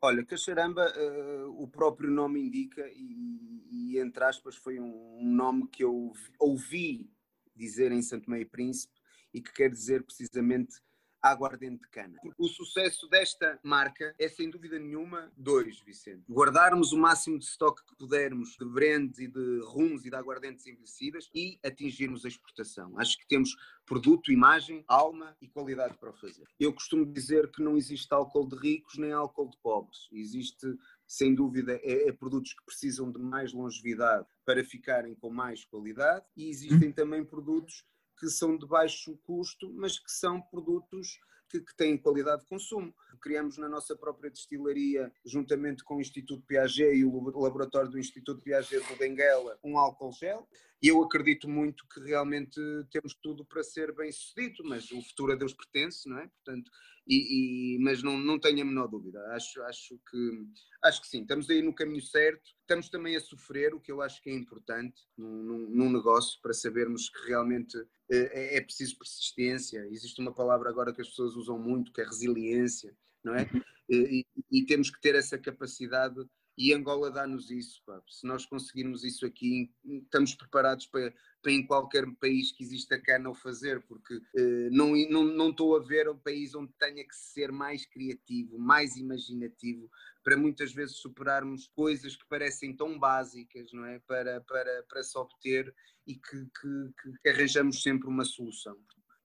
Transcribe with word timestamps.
Olha, 0.00 0.24
Cacharamba, 0.24 0.92
uh, 0.96 1.62
o 1.62 1.66
próprio 1.66 2.08
nome 2.08 2.40
indica, 2.40 2.88
e, 2.94 3.64
e, 3.68 3.98
entre 3.98 4.22
aspas 4.22 4.54
foi 4.54 4.78
um, 4.78 5.18
um 5.18 5.32
nome 5.32 5.66
que 5.66 5.82
eu 5.82 6.12
ouvi 6.38 7.10
dizer 7.54 7.90
em 7.90 8.00
Santo 8.00 8.30
Meio 8.30 8.48
Príncipe 8.48 8.94
e 9.34 9.40
que 9.40 9.52
quer 9.52 9.68
dizer 9.68 10.04
precisamente 10.04 10.76
aguardente 11.22 11.82
de 11.82 11.88
cana. 11.88 12.18
O 12.38 12.48
sucesso 12.48 13.08
desta 13.08 13.58
marca 13.62 14.14
é 14.18 14.28
sem 14.28 14.50
dúvida 14.50 14.78
nenhuma 14.78 15.32
dois, 15.36 15.80
Vicente. 15.80 16.24
Guardarmos 16.30 16.92
o 16.92 16.98
máximo 16.98 17.38
de 17.38 17.44
estoque 17.44 17.84
que 17.84 17.96
pudermos 17.96 18.56
de 18.56 18.64
brands 18.64 19.18
e 19.18 19.26
de 19.26 19.60
rumos 19.64 20.04
e 20.04 20.10
de 20.10 20.16
aguardentes 20.16 20.66
envelhecidas 20.66 21.28
e 21.34 21.58
atingirmos 21.64 22.24
a 22.24 22.28
exportação. 22.28 22.98
Acho 22.98 23.18
que 23.18 23.26
temos 23.26 23.54
produto, 23.84 24.30
imagem, 24.30 24.84
alma 24.86 25.36
e 25.40 25.48
qualidade 25.48 25.96
para 25.98 26.10
o 26.10 26.14
fazer. 26.14 26.44
Eu 26.60 26.72
costumo 26.72 27.06
dizer 27.06 27.50
que 27.50 27.62
não 27.62 27.76
existe 27.76 28.12
álcool 28.12 28.46
de 28.46 28.56
ricos 28.56 28.98
nem 28.98 29.12
álcool 29.12 29.48
de 29.48 29.56
pobres. 29.58 30.08
Existe 30.12 30.78
sem 31.06 31.34
dúvida, 31.34 31.80
é, 31.82 32.08
é, 32.08 32.12
produtos 32.12 32.52
que 32.52 32.64
precisam 32.66 33.10
de 33.10 33.18
mais 33.18 33.52
longevidade 33.54 34.26
para 34.44 34.62
ficarem 34.62 35.14
com 35.14 35.30
mais 35.30 35.64
qualidade 35.64 36.24
e 36.36 36.50
existem 36.50 36.92
também 36.92 37.24
produtos 37.24 37.82
que 38.18 38.28
são 38.28 38.56
de 38.56 38.66
baixo 38.66 39.16
custo, 39.24 39.72
mas 39.72 39.98
que 39.98 40.10
são 40.10 40.40
produtos 40.40 41.20
que, 41.48 41.60
que, 41.60 41.74
têm 41.76 41.96
qualidade 41.96 42.42
de 42.42 42.48
consumo. 42.48 42.94
Criamos 43.20 43.56
na 43.58 43.68
nossa 43.68 43.96
própria 43.96 44.30
destilaria, 44.30 45.12
juntamente 45.24 45.82
com 45.82 45.96
o 45.96 46.00
Instituto 46.00 46.44
Piaget 46.46 46.96
e 46.96 47.04
o 47.04 47.40
laboratório 47.40 47.90
do 47.90 47.98
Instituto 47.98 48.42
Piaget 48.42 48.86
do 48.86 48.96
Benguela, 48.96 49.58
um 49.64 49.78
álcool 49.78 50.12
gel. 50.12 50.46
E 50.80 50.88
eu 50.88 51.02
acredito 51.02 51.48
muito 51.48 51.84
que 51.88 52.00
realmente 52.00 52.60
temos 52.90 53.14
tudo 53.20 53.44
para 53.44 53.64
ser 53.64 53.92
bem 53.94 54.12
sucedido, 54.12 54.62
mas 54.64 54.90
o 54.92 55.02
futuro 55.02 55.32
a 55.32 55.36
Deus 55.36 55.52
pertence, 55.52 56.08
não 56.08 56.18
é? 56.18 56.28
Portanto, 56.28 56.70
e, 57.08 57.76
e, 57.76 57.78
mas 57.80 58.02
não, 58.02 58.18
não 58.18 58.38
tenho 58.38 58.62
a 58.62 58.64
menor 58.64 58.86
dúvida. 58.86 59.18
Acho, 59.32 59.62
acho, 59.62 59.98
que, 60.10 60.46
acho 60.84 61.00
que 61.00 61.08
sim, 61.08 61.22
estamos 61.22 61.48
aí 61.48 61.62
no 61.62 61.74
caminho 61.74 62.02
certo. 62.02 62.50
Estamos 62.60 62.88
também 62.90 63.16
a 63.16 63.20
sofrer, 63.20 63.74
o 63.74 63.80
que 63.80 63.90
eu 63.90 64.02
acho 64.02 64.22
que 64.22 64.30
é 64.30 64.34
importante 64.34 65.02
num, 65.16 65.68
num, 65.70 65.90
negócio, 65.90 66.38
para 66.40 66.52
sabermos 66.52 67.08
que 67.08 67.26
realmente 67.26 67.76
é, 68.10 68.58
é, 68.58 68.60
preciso 68.60 68.98
persistência. 68.98 69.84
Existe 69.90 70.20
uma 70.20 70.34
palavra 70.34 70.68
agora 70.68 70.94
que 70.94 71.00
as 71.00 71.08
pessoas 71.08 71.34
usam 71.34 71.58
muito, 71.58 71.92
que 71.92 72.02
é 72.02 72.04
resiliência, 72.04 72.94
não 73.24 73.34
é? 73.34 73.48
Uhum. 73.52 73.62
E, 73.90 74.26
e 74.52 74.66
temos 74.66 74.90
que 74.90 75.00
ter 75.00 75.14
essa 75.14 75.38
capacidade 75.38 76.14
e 76.58 76.74
Angola 76.74 77.08
dá-nos 77.08 77.52
isso. 77.52 77.80
Pá. 77.86 78.02
Se 78.08 78.26
nós 78.26 78.44
conseguirmos 78.44 79.04
isso 79.04 79.24
aqui, 79.24 79.70
estamos 79.84 80.34
preparados 80.34 80.86
para, 80.86 81.14
para 81.40 81.52
em 81.52 81.64
qualquer 81.64 82.04
país 82.16 82.50
que 82.50 82.64
exista 82.64 83.00
cana 83.00 83.30
o 83.30 83.34
fazer, 83.34 83.80
porque 83.86 84.20
eh, 84.36 84.68
não, 84.72 84.92
não, 85.08 85.24
não 85.24 85.50
estou 85.50 85.76
a 85.76 85.80
ver 85.80 86.08
um 86.08 86.18
país 86.18 86.56
onde 86.56 86.72
tenha 86.72 87.06
que 87.06 87.14
ser 87.14 87.52
mais 87.52 87.86
criativo, 87.86 88.58
mais 88.58 88.96
imaginativo, 88.96 89.88
para 90.24 90.36
muitas 90.36 90.72
vezes 90.72 90.96
superarmos 90.96 91.68
coisas 91.68 92.16
que 92.16 92.26
parecem 92.28 92.74
tão 92.74 92.98
básicas, 92.98 93.72
não 93.72 93.84
é? 93.84 94.00
Para, 94.00 94.40
para, 94.40 94.82
para 94.88 95.02
se 95.04 95.16
obter 95.16 95.72
e 96.04 96.16
que, 96.16 96.44
que, 96.60 97.20
que 97.22 97.28
arranjamos 97.28 97.82
sempre 97.82 98.08
uma 98.08 98.24
solução 98.24 98.76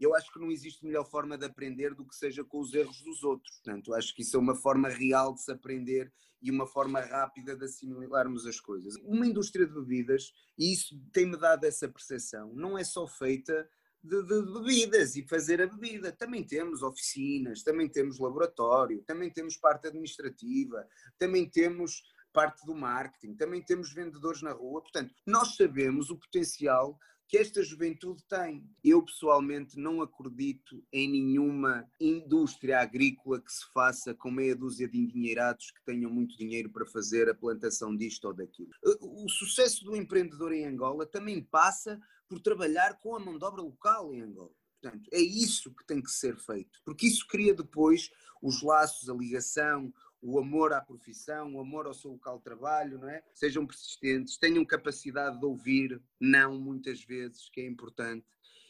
eu 0.04 0.16
acho 0.16 0.32
que 0.32 0.40
não 0.40 0.52
existe 0.52 0.86
melhor 0.86 1.09
forma 1.09 1.38
de 1.38 1.46
aprender 1.46 1.94
do 1.96 2.06
que 2.06 2.16
seja 2.16 2.44
com 2.44 2.59
os 2.59 2.73
erros 2.73 3.02
dos 3.02 3.23
outros. 3.23 3.56
Portanto, 3.56 3.94
acho 3.94 4.14
que 4.14 4.22
isso 4.22 4.38
é 4.38 4.40
uma 4.40 4.56
forma 4.56 4.90
real 4.90 5.34
de 5.34 5.42
se 5.42 5.52
aprender 5.52 6.12
e 6.42 6.52
uma 6.52 6.68
forma 6.68 7.00
rápida 7.00 7.56
de 7.56 7.64
assimilarmos 7.66 8.46
as 8.46 8.59
coisas. 8.59 8.96
Uma 9.04 9.26
indústria 9.26 9.66
de 9.66 9.74
bebidas, 9.74 10.34
e 10.58 10.74
isso 10.74 11.00
tem-me 11.14 11.38
dado 11.38 11.64
essa 11.64 11.88
percepção, 11.88 12.54
não 12.54 12.78
é 12.78 12.84
só 12.84 13.08
feita 13.08 13.68
de, 14.04 14.22
de, 14.24 14.42
bebidas 14.52 15.16
e 15.16 15.26
fazer 15.26 15.62
a 15.62 15.68
bebida. 15.68 16.12
Também 16.12 16.44
temos 16.44 16.84
oficinas, 16.84 17.64
também 17.64 17.88
temos 17.88 18.20
laboratório, 18.20 19.02
também 19.04 19.31
temos 19.31 19.56
parte 19.56 19.88
administrativa, 19.88 20.86
também 21.18 21.50
temos 21.50 22.04
parte 22.34 22.66
do 22.66 22.76
marketing, 22.76 23.36
também 23.36 23.62
temos 23.62 23.94
vendedores 23.94 24.42
na 24.42 24.52
rua. 24.52 24.81
Portanto, 24.81 25.14
nós 25.26 25.56
sabemos 25.56 26.09
o 26.09 26.18
potencial 26.18 27.00
que 27.34 27.39
esta 27.39 27.64
juventude 27.64 28.23
tem. 28.30 28.63
Eu 28.84 29.02
pessoalmente 29.02 29.75
não 29.75 30.03
acredito 30.03 30.85
em 30.94 31.09
nenhuma 31.09 31.84
indústria 32.00 32.80
agrícola 32.80 33.41
que 33.41 33.52
se 33.52 33.66
faça 33.74 34.13
com 34.13 34.30
meia 34.30 34.56
dúzia 34.56 34.88
de 34.88 35.00
endinheirados 35.00 35.72
que 35.72 35.84
tenham 35.84 36.12
muito 36.12 36.38
dinheiro 36.38 36.69
para 36.69 36.85
fazer 36.85 37.28
a 37.28 37.34
plantação 37.34 37.96
disto 37.96 38.25
ou 38.25 38.35
daquilo. 38.35 38.69
O 39.02 39.28
sucesso 39.28 39.84
do 39.84 39.96
empreendedor 39.96 40.53
em 40.53 40.66
Angola 40.66 41.07
também 41.07 41.41
passa 41.41 42.00
por 42.30 42.40
trabalhar 42.40 43.00
com 43.00 43.16
a 43.16 43.19
mão 43.19 43.36
de 43.36 43.44
obra 43.44 43.63
local 43.63 44.13
em 44.13 44.22
Angola. 44.22 44.53
Portanto, 44.80 45.09
é 45.12 45.19
isso 45.19 45.74
que 45.74 45.88
tem 45.88 46.03
que 46.03 46.12
ser 46.12 46.38
feito, 46.38 46.81
porque 46.86 47.07
isso 47.07 47.25
cria 47.28 47.56
depois 47.56 48.12
os 48.44 48.62
laços, 48.62 49.09
a 49.09 49.13
ligação, 49.16 49.91
o 50.23 50.39
amor 50.39 50.72
à 50.72 50.79
profissão, 50.79 51.53
o 51.53 51.59
amor 51.59 51.85
ao 51.85 51.94
seu 51.94 52.11
local 52.11 52.38
de 52.38 52.45
trabalho, 52.45 52.97
não 52.97 53.09
é? 53.09 53.22
Sejam 53.34 53.67
persistentes, 53.67 54.38
tenham 54.38 54.63
capacidade 54.63 55.38
de 55.38 55.45
ouvir 55.45 56.01
não 56.19 56.57
muitas 56.57 57.03
vezes, 57.03 57.50
que 57.50 57.59
é 57.59 57.67
importante, 57.67 58.25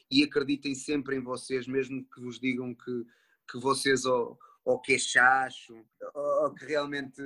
e 0.09 0.24
acreditem 0.24 0.74
sempre 0.74 1.16
em 1.16 1.22
vocês, 1.22 1.68
mesmo 1.68 2.03
que 2.06 2.19
vos 2.19 2.40
digam 2.40 2.74
que, 2.74 3.06
que 3.52 3.59
vocês 3.59 4.03
ou, 4.03 4.38
ou 4.66 4.79
que 4.79 4.97
chacho, 4.97 5.74
ou, 6.13 6.44
ou 6.44 6.53
que 6.53 6.66
realmente 6.66 7.22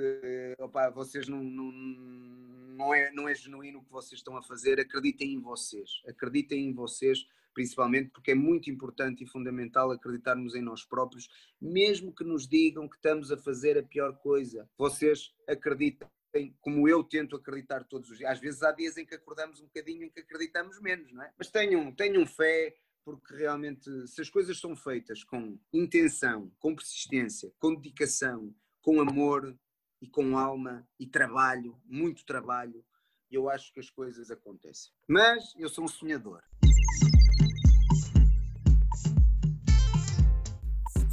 opa, 0.58 0.90
vocês 0.90 1.28
não, 1.28 1.42
não, 1.42 1.72
não, 1.72 2.94
é, 2.94 3.10
não 3.12 3.28
é 3.28 3.34
genuíno 3.34 3.78
o 3.78 3.84
que 3.84 3.92
vocês 3.92 4.18
estão 4.18 4.36
a 4.36 4.42
fazer, 4.42 4.80
acreditem 4.80 5.34
em 5.34 5.40
vocês, 5.40 6.02
acreditem 6.06 6.66
em 6.66 6.72
vocês 6.72 7.26
principalmente 7.58 8.10
porque 8.10 8.30
é 8.30 8.34
muito 8.36 8.70
importante 8.70 9.24
e 9.24 9.26
fundamental 9.26 9.90
acreditarmos 9.90 10.54
em 10.54 10.62
nós 10.62 10.84
próprios, 10.84 11.28
mesmo 11.60 12.14
que 12.14 12.22
nos 12.22 12.46
digam 12.46 12.88
que 12.88 12.94
estamos 12.94 13.32
a 13.32 13.36
fazer 13.36 13.76
a 13.76 13.82
pior 13.82 14.16
coisa. 14.18 14.70
Vocês 14.78 15.34
acreditem 15.44 16.08
como 16.60 16.88
eu 16.88 17.02
tento 17.02 17.34
acreditar 17.34 17.82
todos 17.82 18.10
os 18.10 18.18
dias. 18.18 18.30
Às 18.30 18.38
vezes 18.38 18.62
há 18.62 18.70
dias 18.70 18.96
em 18.96 19.04
que 19.04 19.16
acordamos 19.16 19.60
um 19.60 19.64
bocadinho 19.64 20.04
em 20.04 20.10
que 20.10 20.20
acreditamos 20.20 20.80
menos, 20.80 21.12
não 21.12 21.22
é? 21.22 21.32
Mas 21.36 21.50
tenham, 21.50 21.90
tenham 21.92 22.24
fé, 22.26 22.76
porque 23.16 23.34
realmente 23.34 24.06
se 24.06 24.20
as 24.20 24.28
coisas 24.28 24.58
são 24.58 24.76
feitas 24.76 25.24
com 25.24 25.58
intenção, 25.72 26.52
com 26.58 26.74
persistência, 26.74 27.50
com 27.58 27.74
dedicação, 27.74 28.54
com 28.82 29.00
amor 29.00 29.56
e 30.00 30.08
com 30.08 30.36
alma 30.36 30.86
e 30.98 31.06
trabalho, 31.06 31.80
muito 31.84 32.24
trabalho, 32.24 32.84
eu 33.30 33.48
acho 33.48 33.72
que 33.72 33.80
as 33.80 33.90
coisas 33.90 34.30
acontecem. 34.30 34.92
Mas 35.08 35.54
eu 35.56 35.68
sou 35.68 35.84
um 35.84 35.88
sonhador. 35.88 36.42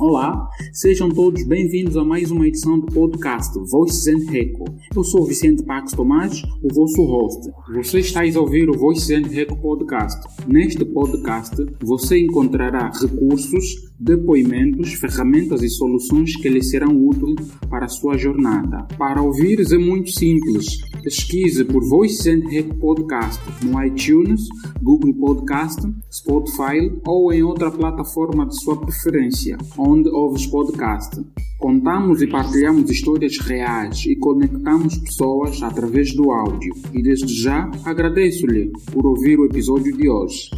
Olá, 0.08 0.48
sejam 0.72 1.10
todos 1.10 1.42
bem-vindos 1.46 1.98
a 1.98 2.04
mais 2.04 2.30
uma 2.30 2.48
edição 2.48 2.80
do 2.80 2.86
podcast 2.86 3.58
Voices 3.72 4.06
and 4.06 4.30
Reco. 4.30 4.64
Eu 4.96 5.04
sou 5.04 5.26
Vicente 5.26 5.64
Pax 5.64 5.94
Tomás, 5.94 6.44
o 6.62 6.72
vosso 6.72 7.04
host. 7.04 7.50
Você 7.74 8.02
está 8.02 8.22
a 8.22 8.40
ouvir 8.40 8.70
o 8.70 8.78
Voices 8.78 9.10
and 9.10 9.28
Reco 9.28 9.60
podcast. 9.60 10.22
Neste 10.48 10.86
podcast, 10.86 11.56
você 11.82 12.20
encontrará 12.20 12.92
recursos, 12.92 13.66
depoimentos, 14.00 14.94
ferramentas 14.94 15.64
e 15.64 15.70
soluções 15.70 16.36
que 16.36 16.50
lhe 16.50 16.62
serão 16.62 16.96
úteis 17.04 17.50
para 17.68 17.86
a 17.86 17.90
sua 17.90 18.16
jornada. 18.16 18.88
Para 19.00 19.24
ouvires 19.24 19.72
é 19.72 19.78
muito 19.78 20.12
simples. 20.12 20.82
Pesquise 21.02 21.66
por 21.66 21.84
Voices 21.84 22.28
and 22.28 22.48
Reco 22.48 22.76
podcast 22.76 23.42
no 23.64 23.84
iTunes, 23.84 24.48
Google 24.84 25.16
Podcast, 25.16 25.82
Spotify 26.12 26.92
ou 27.08 27.34
em 27.34 27.42
outra 27.42 27.72
plataforma 27.72 28.46
de 28.46 28.56
sua 28.62 28.80
preferência 28.80 29.58
ouves 30.04 30.46
podcast. 30.46 31.24
Contamos 31.58 32.22
e 32.22 32.28
partilhamos 32.28 32.90
histórias 32.90 33.38
reais 33.40 34.06
e 34.06 34.16
conectamos 34.18 34.98
pessoas 34.98 35.64
através 35.64 36.14
do 36.14 36.32
áudio. 36.32 36.74
E 36.94 37.02
desde 37.02 37.34
já 37.34 37.70
agradeço-lhe 37.86 38.74
por 38.92 39.06
ouvir 39.06 39.40
o 39.40 39.46
episódio 39.46 39.96
de 39.96 40.10
hoje. 40.10 40.50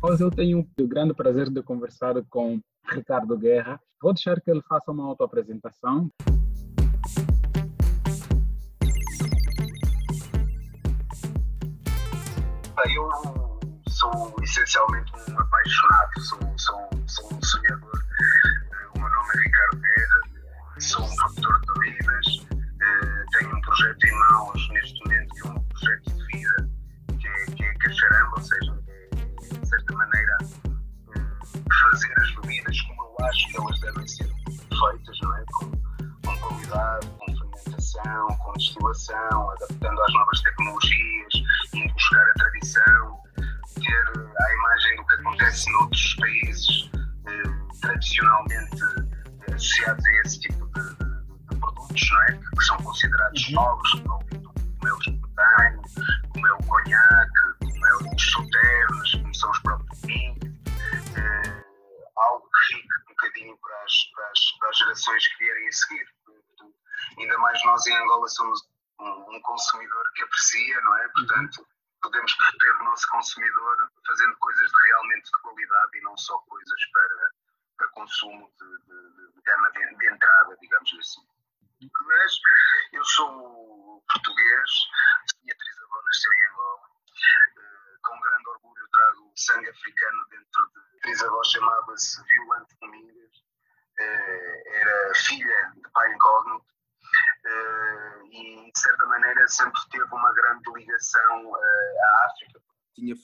Hoje 0.00 0.22
eu 0.22 0.30
tenho 0.30 0.66
o 0.78 0.86
grande 0.86 1.14
prazer 1.14 1.50
de 1.50 1.62
conversar 1.62 2.14
com 2.30 2.60
Ricardo 2.88 3.36
Guerra. 3.36 3.80
Vou 4.00 4.12
deixar 4.12 4.40
que 4.40 4.50
ele 4.50 4.62
faça 4.62 4.92
uma 4.92 5.04
autoapresentação. 5.04 6.08
Eu 12.84 13.08
sou 13.88 14.34
essencialmente 14.42 15.12
um 15.30 15.38
apaixonado, 15.38 16.20
sou, 16.20 16.38
sou, 16.56 16.88
sou 17.06 17.38
um 17.38 17.42
sonhador 17.42 17.81
sou 20.92 21.06
um 21.06 21.16
produtor 21.16 21.60
de 21.60 21.80
bebidas, 21.80 22.26
uh, 22.36 23.38
tenho 23.38 23.56
um 23.56 23.60
projeto 23.62 24.04
em 24.04 24.18
mãos 24.18 24.68
neste 24.72 25.00
momento 25.04 25.34
que 25.34 25.48
é 25.48 25.50
um 25.50 25.60
projeto 25.64 26.12
de 26.12 26.26
vida, 26.26 26.70
que 27.18 27.28
é, 27.28 27.44
que 27.46 27.64
é 27.64 27.74
Cacharamba, 27.74 28.32
ou 28.36 28.42
seja, 28.42 28.78
é, 28.92 29.58
de 29.58 29.68
certa 29.68 29.94
maneira 29.94 30.38
um, 30.42 31.62
fazer 31.80 32.12
as 32.18 32.34
bebidas 32.34 32.80
como 32.82 33.02
eu 33.04 33.24
acho 33.24 33.48
que 33.48 33.56
elas 33.56 33.80
devem 33.80 34.06
ser 34.06 34.28
feitas, 34.28 35.18
não 35.22 35.34
é? 35.34 35.44
Com, 35.54 35.70
com 36.26 36.38
qualidade, 36.40 37.06
com 37.06 37.38
fermentação, 37.38 38.28
com 38.36 38.52
destilação, 38.52 39.50
adaptando 39.50 40.02
às 40.02 40.12
novas 40.12 40.40
tecnologias, 40.42 41.34
indo 41.72 41.94
buscar 41.94 42.28
a 42.28 42.34
tradição, 42.34 43.20
ter 43.76 44.12
a 44.18 44.54
imagem 44.54 44.96
do 44.96 45.06
que 45.06 45.14
acontece 45.14 45.72
noutros 45.72 46.14
países 46.16 46.90
eh, 47.28 47.78
tradicionalmente 47.80 49.12
associados 49.54 50.06
a 50.06 50.11
produtos 51.92 52.10
é? 52.28 52.56
que 52.56 52.64
são 52.64 52.76
considerados 52.78 53.48
uhum. 53.48 53.54
novos, 53.54 53.90
como 54.00 54.88
é 54.88 54.92
o 54.92 54.98
esputanho, 54.98 55.82
como 56.32 56.48
é 56.48 56.52
o 56.52 56.58
conhaque, 56.66 57.58
como 57.60 57.86
é 57.86 58.14
os 58.14 58.32
sauternes, 58.32 59.14
como 59.14 59.34
são 59.34 59.50
os 59.50 59.58
próprios 59.60 60.00
vinhos. 60.02 60.38
É, 61.16 61.64
algo 62.16 62.48
que 62.48 62.74
fique 62.74 62.88
um 63.02 63.08
bocadinho 63.08 63.58
para 63.58 63.84
as, 63.84 63.92
para, 64.14 64.30
as, 64.30 64.58
para 64.58 64.70
as 64.70 64.78
gerações 64.78 65.28
que 65.28 65.44
vierem 65.44 65.68
a 65.68 65.72
seguir. 65.72 66.06
Ainda 67.18 67.38
mais 67.38 67.64
nós 67.64 67.86
em 67.86 67.96
Angola 67.96 68.28
somos 68.28 68.60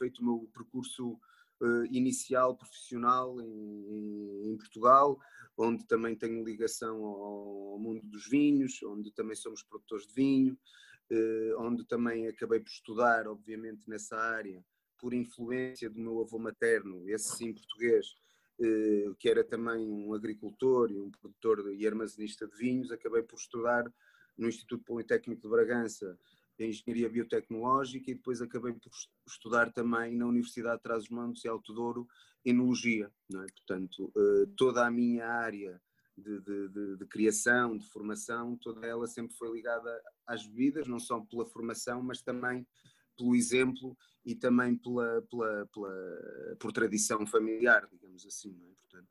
feito 0.09 0.23
o 0.23 0.25
meu 0.25 0.51
percurso 0.53 1.13
uh, 1.61 1.85
inicial 1.91 2.57
profissional 2.57 3.41
em, 3.41 4.51
em, 4.51 4.57
Portugal, 4.57 5.21
onde 5.57 5.87
também 5.87 6.17
tenho 6.17 6.45
ligação 6.45 7.05
ao 7.05 7.79
mundo 7.79 8.01
dos 8.05 8.27
vinhos, 8.29 8.83
onde 8.83 9.13
também 9.13 9.37
somos 9.37 9.63
produtores 9.63 10.07
de 10.07 10.15
vinho, 10.15 10.59
onde 11.59 11.85
também 11.87 12.29
acabei 12.29 12.61
por 12.61 12.69
estudar, 12.69 13.27
obviamente, 13.27 13.89
nessa 13.89 14.15
área, 14.15 14.63
por 14.99 15.15
influência 15.15 15.89
do 15.89 15.99
meu 15.99 16.21
avô 16.21 16.39
materno, 16.39 17.09
esse 17.09 17.35
sim 17.35 17.53
português, 17.53 18.15
que 19.19 19.29
era 19.29 19.43
também 19.43 19.89
um 19.89 20.13
agricultor 20.13 20.93
e 20.93 21.01
um 21.01 21.11
produtor 21.11 21.73
e 21.75 21.87
armazenista 21.87 22.47
de 22.47 22.57
vinhos, 22.57 22.93
acabei 22.93 23.23
por 23.23 23.37
estudar 23.37 23.91
no 24.37 24.49
Instituto 24.49 24.85
Politécnico 24.85 25.43
de 25.43 25.49
Bragança 25.49 26.17
em 26.59 26.71
Engenharia 26.71 27.09
Biotecnológica 27.09 28.11
e 28.11 28.15
depois 28.15 28.43
acabei 28.43 28.73
por 28.73 28.91
estudar 29.27 29.73
também 29.73 30.17
na 30.17 30.27
Universidade 30.27 30.79
de 30.79 30.83
Trás-os-Montes 30.83 31.45
e 31.45 31.49
Alto 31.49 31.73
Douro 31.73 32.07
Enologia. 32.45 33.11
É? 33.33 33.47
Portanto, 33.57 34.13
eh, 34.17 34.47
toda 34.57 34.87
a 34.87 34.91
minha 34.91 35.27
área 35.27 35.81
de, 36.17 36.41
de, 36.41 36.69
de, 36.69 36.97
de, 36.97 37.07
criação, 37.07 37.77
de 37.77 37.87
formação, 37.89 38.57
toda 38.57 38.87
ela 38.87 39.07
sempre 39.07 39.37
foi 39.37 39.53
ligada 39.53 40.03
às 40.27 40.47
bebidas, 40.47 40.89
não 40.89 40.99
só 40.99 41.21
pela 41.21 41.47
formação, 41.47 42.03
mas 42.03 42.23
também 42.23 42.67
pelo 43.17 43.35
exemplo 43.35 43.97
e 44.25 44.35
também 44.35 44.77
pela, 44.77 45.23
pela, 45.23 45.67
pela 45.73 46.57
por 46.59 46.73
tradição 46.73 47.27
familiar, 47.27 47.89
digamos 47.91 48.27
assim. 48.27 48.57
É? 48.65 48.75
Portanto, 48.81 49.09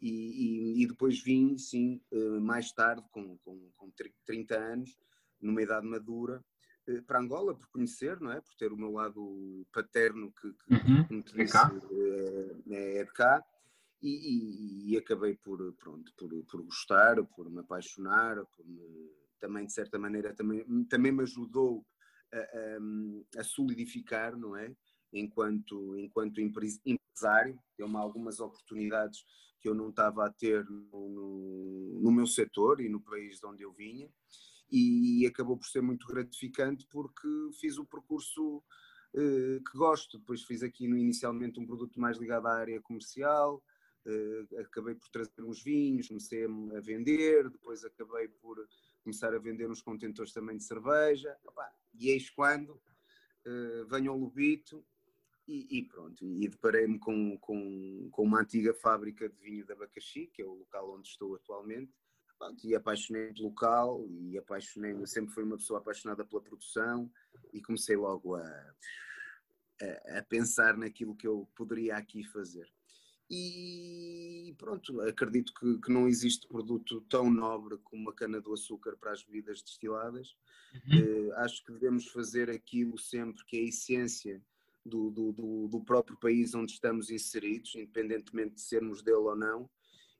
e, 0.00 0.10
e, 0.10 0.82
e, 0.82 0.86
depois 0.86 1.20
vim, 1.20 1.58
sim, 1.58 2.00
eh, 2.12 2.40
mais 2.40 2.72
tarde, 2.72 3.02
com, 3.10 3.36
com, 3.38 3.70
com 3.76 3.92
30 4.24 4.56
anos, 4.56 4.96
numa 5.40 5.62
idade 5.62 5.86
madura, 5.86 6.44
para 7.06 7.20
Angola, 7.20 7.54
por 7.54 7.68
conhecer, 7.68 8.20
não 8.20 8.32
é? 8.32 8.40
Por 8.40 8.54
ter 8.54 8.72
o 8.72 8.76
meu 8.76 8.92
lado 8.92 9.66
paterno, 9.72 10.32
que, 10.32 10.52
que 10.52 10.74
uhum, 10.74 11.04
como 11.06 11.22
te 11.22 11.34
disse, 11.34 11.56
é, 12.70 12.98
é 12.98 13.04
de 13.04 13.12
cá, 13.12 13.44
e, 14.00 14.92
e, 14.92 14.96
acabei 14.96 15.34
por, 15.34 15.72
pronto, 15.74 16.12
por, 16.16 16.30
por 16.44 16.62
gostar, 16.62 17.22
por 17.24 17.50
me 17.50 17.60
apaixonar, 17.60 18.36
por 18.56 18.66
me, 18.66 19.10
também, 19.40 19.66
de 19.66 19.72
certa 19.72 19.98
maneira, 19.98 20.34
também, 20.34 20.64
também 20.84 21.10
me 21.10 21.22
ajudou 21.22 21.84
a, 22.32 22.38
a, 22.38 23.40
a 23.40 23.44
solidificar, 23.44 24.36
não 24.36 24.56
é? 24.56 24.72
Enquanto, 25.12 25.96
enquanto 25.96 26.40
empresário, 26.40 27.58
deu-me 27.76 27.96
algumas 27.96 28.38
oportunidades 28.38 29.24
que 29.60 29.68
eu 29.68 29.74
não 29.74 29.88
estava 29.90 30.26
a 30.26 30.32
ter 30.32 30.64
no, 30.68 31.08
no, 31.08 32.00
no 32.00 32.12
meu 32.12 32.26
setor 32.26 32.80
e 32.80 32.88
no 32.88 33.00
país 33.00 33.40
de 33.40 33.46
onde 33.46 33.64
eu 33.64 33.72
vinha 33.72 34.08
e 34.70 35.26
acabou 35.26 35.56
por 35.56 35.66
ser 35.66 35.82
muito 35.82 36.06
gratificante 36.06 36.86
porque 36.90 37.28
fiz 37.60 37.78
o 37.78 37.84
percurso 37.84 38.58
uh, 39.14 39.62
que 39.64 39.78
gosto. 39.78 40.18
Depois 40.18 40.42
fiz 40.42 40.62
aqui 40.62 40.86
no, 40.86 40.96
inicialmente 40.96 41.58
um 41.58 41.66
produto 41.66 41.98
mais 42.00 42.18
ligado 42.18 42.46
à 42.46 42.54
área 42.54 42.80
comercial, 42.80 43.62
uh, 44.06 44.60
acabei 44.60 44.94
por 44.94 45.08
trazer 45.08 45.42
uns 45.42 45.62
vinhos, 45.62 46.08
comecei 46.08 46.44
a 46.44 46.80
vender, 46.80 47.48
depois 47.50 47.84
acabei 47.84 48.28
por 48.28 48.56
começar 49.02 49.34
a 49.34 49.38
vender 49.38 49.70
uns 49.70 49.82
contentores 49.82 50.32
também 50.32 50.56
de 50.56 50.64
cerveja. 50.64 51.36
Opa, 51.44 51.70
e 51.94 52.10
eis 52.10 52.28
quando 52.30 52.70
uh, 52.70 53.86
venho 53.88 54.12
ao 54.12 54.18
Lubito 54.18 54.84
e, 55.46 55.78
e, 55.78 55.82
pronto, 55.82 56.22
e 56.26 56.46
deparei-me 56.46 56.98
com, 56.98 57.38
com, 57.38 58.08
com 58.12 58.22
uma 58.22 58.42
antiga 58.42 58.74
fábrica 58.74 59.26
de 59.30 59.40
vinho 59.40 59.64
de 59.64 59.72
abacaxi, 59.72 60.26
que 60.26 60.42
é 60.42 60.44
o 60.44 60.52
local 60.52 60.94
onde 60.94 61.08
estou 61.08 61.34
atualmente, 61.34 61.90
e 62.64 62.74
apaixonei-me 62.74 63.34
pelo 63.34 63.48
local, 63.48 64.06
e 64.08 64.38
apaixonei-me, 64.38 65.06
sempre 65.06 65.34
fui 65.34 65.44
uma 65.44 65.56
pessoa 65.56 65.80
apaixonada 65.80 66.24
pela 66.24 66.42
produção, 66.42 67.10
e 67.52 67.60
comecei 67.60 67.96
logo 67.96 68.34
a, 68.36 68.74
a, 69.82 70.18
a 70.18 70.22
pensar 70.22 70.76
naquilo 70.76 71.16
que 71.16 71.26
eu 71.26 71.48
poderia 71.54 71.96
aqui 71.96 72.24
fazer. 72.24 72.68
E 73.30 74.54
pronto, 74.56 75.00
acredito 75.02 75.52
que, 75.52 75.78
que, 75.78 75.92
não 75.92 76.08
existe 76.08 76.48
produto 76.48 77.02
tão 77.02 77.30
nobre 77.30 77.76
como 77.84 78.08
a 78.08 78.14
cana-do-açúcar 78.14 78.96
para 78.96 79.12
as 79.12 79.22
bebidas 79.22 79.60
destiladas. 79.60 80.34
Uhum. 80.72 81.28
Uh, 81.28 81.32
acho 81.34 81.62
que 81.62 81.72
devemos 81.72 82.06
fazer 82.06 82.48
aquilo 82.48 82.96
sempre 82.96 83.44
que 83.44 83.58
é 83.58 83.60
a 83.60 83.68
essência 83.68 84.42
do, 84.84 85.10
do, 85.10 85.68
do, 85.68 85.80
próprio 85.82 86.16
país 86.18 86.54
onde 86.54 86.72
estamos 86.72 87.10
inseridos, 87.10 87.74
independentemente 87.74 88.54
de 88.54 88.62
sermos 88.62 89.02
dele 89.02 89.18
ou 89.18 89.36
não, 89.36 89.68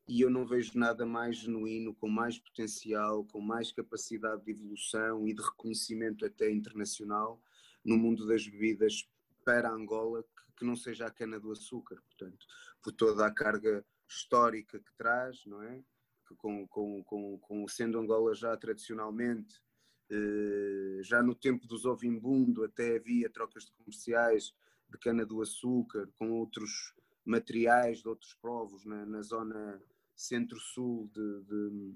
e 0.08 0.22
eu 0.22 0.31
não 0.31 0.46
vejo 0.46 0.78
nada 0.78 1.05
mais 1.05 1.37
genuíno, 1.37 1.94
com 1.94 2.08
mais 2.08 2.38
potencial, 2.38 3.25
com 3.26 3.40
mais 3.40 3.70
capacidade 3.70 4.43
de 4.43 4.52
evolução 4.52 5.28
e 5.28 5.34
de 5.34 5.43
reconhecimento 5.43 6.25
até 6.25 6.50
internacional 6.50 7.40
no 7.84 7.99
mundo 7.99 8.26
das 8.26 8.46
bebidas 8.46 9.06
para 9.44 9.70
Angola 9.70 10.25
que, 10.56 10.64
não 10.64 10.75
seja 10.75 11.06
a 11.06 11.10
cana-do-açúcar, 11.10 12.02
portanto, 12.02 12.44
por 12.82 12.93
toda 12.93 13.25
a 13.25 13.31
carga 13.31 13.84
histórica 14.08 14.81
que 14.81 14.93
traz, 14.96 15.44
não 15.46 15.62
é? 15.62 15.84
Que 16.26 16.34
com, 16.34 16.66
com, 16.66 17.05
com, 17.05 17.38
com 17.38 17.69
sendo 17.69 17.99
Angola 17.99 18.34
já 18.34 18.56
tradicionalmente 18.56 19.62
eh, 20.10 21.00
já 21.03 21.22
no 21.22 21.34
tempo 21.34 21.67
dos 21.67 21.84
Ovimbundo 21.84 22.65
até 22.65 22.96
havia 22.96 23.29
trocas 23.29 23.67
de 23.67 23.72
comerciais 23.72 24.55
de 24.91 24.98
cana-do-açúcar 24.98 26.08
com 26.17 26.32
outros 26.32 26.94
materiais 27.24 27.98
de 28.00 28.08
outros 28.08 28.32
povos 28.34 28.86
na, 28.86 29.05
na 29.05 29.20
zona 29.20 29.81
centro-sul 30.19 31.10
de, 31.15 31.43
de, 31.44 31.94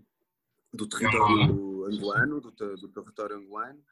do 0.74 0.88
território 0.88 1.84
angolano, 1.84 2.40
do, 2.40 2.50
do, 2.50 2.88
território 2.88 3.36
angolano. 3.36 3.82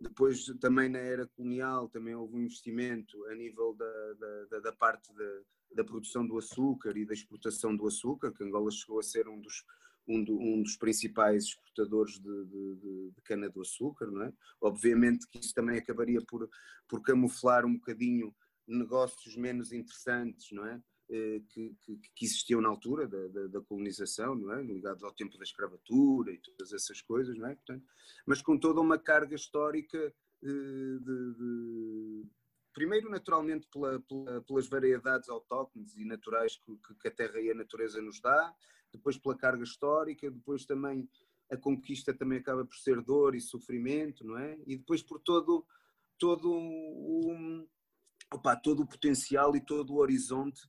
Depois, 0.00 0.46
também 0.60 0.88
na 0.88 0.98
era 0.98 1.26
colonial, 1.28 1.88
também 1.88 2.14
houve 2.14 2.34
um 2.34 2.42
investimento 2.42 3.24
a 3.26 3.34
nível 3.34 3.74
da, 3.74 4.46
da, 4.50 4.60
da 4.60 4.72
parte 4.72 5.14
da, 5.14 5.40
da 5.76 5.84
produção 5.84 6.26
do 6.26 6.38
açúcar 6.38 6.96
e 6.96 7.06
da 7.06 7.14
exportação 7.14 7.76
do 7.76 7.86
açúcar, 7.86 8.32
que 8.32 8.42
Angola 8.42 8.70
chegou 8.70 8.98
a 8.98 9.02
ser 9.02 9.28
um 9.28 9.40
dos 9.40 9.62
um, 10.06 10.22
do, 10.22 10.38
um 10.38 10.62
dos 10.62 10.76
principais 10.76 11.44
exportadores 11.44 12.18
de, 12.18 12.44
de, 12.44 13.10
de 13.10 13.22
cana-do-açúcar, 13.24 14.10
não 14.10 14.22
é? 14.22 14.32
Obviamente 14.60 15.26
que 15.28 15.38
isso 15.38 15.54
também 15.54 15.78
acabaria 15.78 16.20
por, 16.26 16.48
por 16.86 17.02
camuflar 17.02 17.64
um 17.64 17.74
bocadinho 17.74 18.34
negócios 18.66 19.34
menos 19.36 19.72
interessantes, 19.72 20.50
não 20.52 20.66
é? 20.66 20.80
Eh, 21.10 21.42
que, 21.50 21.76
que, 21.82 21.96
que, 22.14 22.24
existiam 22.24 22.62
na 22.62 22.70
altura 22.70 23.06
da, 23.06 23.28
da, 23.28 23.46
da, 23.48 23.60
colonização, 23.60 24.34
não 24.34 24.54
é? 24.54 24.62
ligados 24.62 25.04
ao 25.04 25.12
tempo 25.12 25.36
da 25.36 25.44
escravatura 25.44 26.32
e 26.32 26.38
todas 26.38 26.72
essas 26.72 27.02
coisas, 27.02 27.36
não 27.36 27.46
é? 27.46 27.54
Portanto, 27.54 27.84
mas 28.24 28.40
com 28.40 28.56
toda 28.58 28.80
uma 28.80 28.98
carga 28.98 29.34
histórica 29.34 29.98
eh, 29.98 30.46
de, 30.46 31.34
de, 31.34 32.26
primeiro 32.72 33.10
naturalmente 33.10 33.68
pela, 33.70 34.00
pela, 34.00 34.40
pelas 34.40 34.66
variedades 34.66 35.28
autóctones 35.28 35.94
e 35.94 36.06
naturais 36.06 36.56
que, 36.56 36.74
que, 37.02 37.08
a 37.08 37.10
terra 37.10 37.38
e 37.38 37.50
a 37.50 37.54
natureza 37.54 38.00
nos 38.00 38.18
dá, 38.18 38.54
depois 38.90 39.18
pela 39.18 39.36
carga 39.36 39.62
histórica, 39.62 40.30
depois 40.30 40.64
também 40.64 41.06
a 41.52 41.56
conquista 41.58 42.14
também 42.14 42.38
acaba 42.38 42.64
por 42.64 42.76
ser 42.76 43.02
dor 43.02 43.34
e 43.34 43.42
sofrimento, 43.42 44.24
não 44.24 44.38
é? 44.38 44.58
E 44.66 44.78
depois 44.78 45.02
por 45.02 45.20
todo, 45.20 45.66
todo, 46.18 46.50
o, 46.50 47.66
opa, 48.32 48.56
todo 48.56 48.84
o 48.84 48.86
potencial 48.86 49.54
e 49.54 49.60
todo 49.60 49.92
o 49.92 49.98
horizonte 49.98 50.62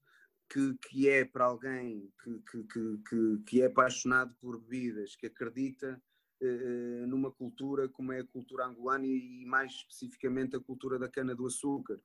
que, 0.55 0.73
que 0.87 1.09
é 1.09 1.25
para 1.25 1.43
alguém 1.43 2.09
que, 2.23 2.39
que, 2.39 2.97
que, 3.09 3.43
que 3.45 3.61
é 3.61 3.65
apaixonado 3.65 4.33
por 4.39 4.57
bebidas, 4.57 5.13
que 5.13 5.27
acredita 5.27 6.01
eh, 6.41 7.05
numa 7.07 7.29
cultura 7.29 7.89
como 7.89 8.13
é 8.13 8.21
a 8.21 8.27
cultura 8.27 8.65
angolana 8.65 9.05
e 9.05 9.45
mais 9.45 9.73
especificamente 9.73 10.55
a 10.55 10.61
cultura 10.61 10.97
da 10.97 11.09
cana-do-açúcar, 11.09 11.99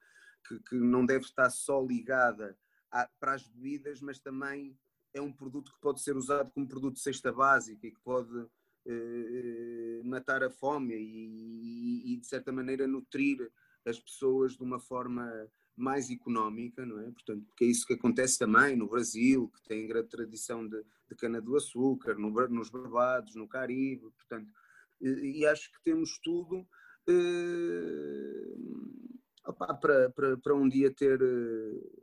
que, 0.49 0.59
que 0.65 0.75
não 0.75 1.07
deve 1.07 1.27
estar 1.27 1.49
só 1.49 1.81
ligada 1.81 2.59
a, 2.91 3.09
para 3.21 3.35
as 3.35 3.47
bebidas, 3.47 4.01
mas 4.01 4.19
também 4.19 4.77
é 5.15 5.21
um 5.21 5.33
produto 5.33 5.73
que 5.73 5.81
pode 5.81 6.03
ser 6.03 6.17
usado 6.17 6.51
como 6.51 6.67
produto 6.67 6.95
de 6.95 7.03
cesta 7.03 7.33
básica 7.33 7.87
e 7.87 7.93
que 7.93 8.01
pode 8.01 8.49
eh, 8.85 10.03
matar 10.05 10.43
a 10.43 10.51
fome 10.51 10.97
e, 10.97 12.15
e, 12.15 12.17
de 12.17 12.27
certa 12.27 12.51
maneira, 12.51 12.89
nutrir 12.89 13.49
as 13.87 14.01
pessoas 14.01 14.57
de 14.57 14.65
uma 14.65 14.81
forma 14.81 15.49
mais 15.77 16.11
económica, 16.11 16.85
não 16.85 17.01
é? 17.01 17.11
Portanto, 17.11 17.45
porque 17.47 17.65
é 17.65 17.69
isso 17.69 17.87
que 17.87 17.95
acontece 17.95 18.39
também 18.39 18.77
no 18.77 18.89
Brasil, 18.89 19.49
que 19.49 19.63
tem 19.69 19.87
grande 19.87 20.09
tradição 20.09 20.67
de, 20.67 20.83
de 21.09 21.17
cana-do-açúcar, 21.17 22.17
no, 22.17 22.31
nos 22.49 22.71
Barbados, 22.71 23.35
no 23.35 23.49
Caribe, 23.49 24.11
portanto, 24.11 24.53
e, 25.01 25.41
e 25.41 25.47
acho 25.47 25.73
que 25.73 25.83
temos 25.83 26.19
tudo 26.19 26.67
eh, 27.09 28.55
opa, 29.47 29.75
para, 29.75 30.11
para, 30.11 30.37
para 30.37 30.55
um 30.55 30.69
dia 30.69 30.93
ter, 30.93 31.21
eh, 31.21 32.03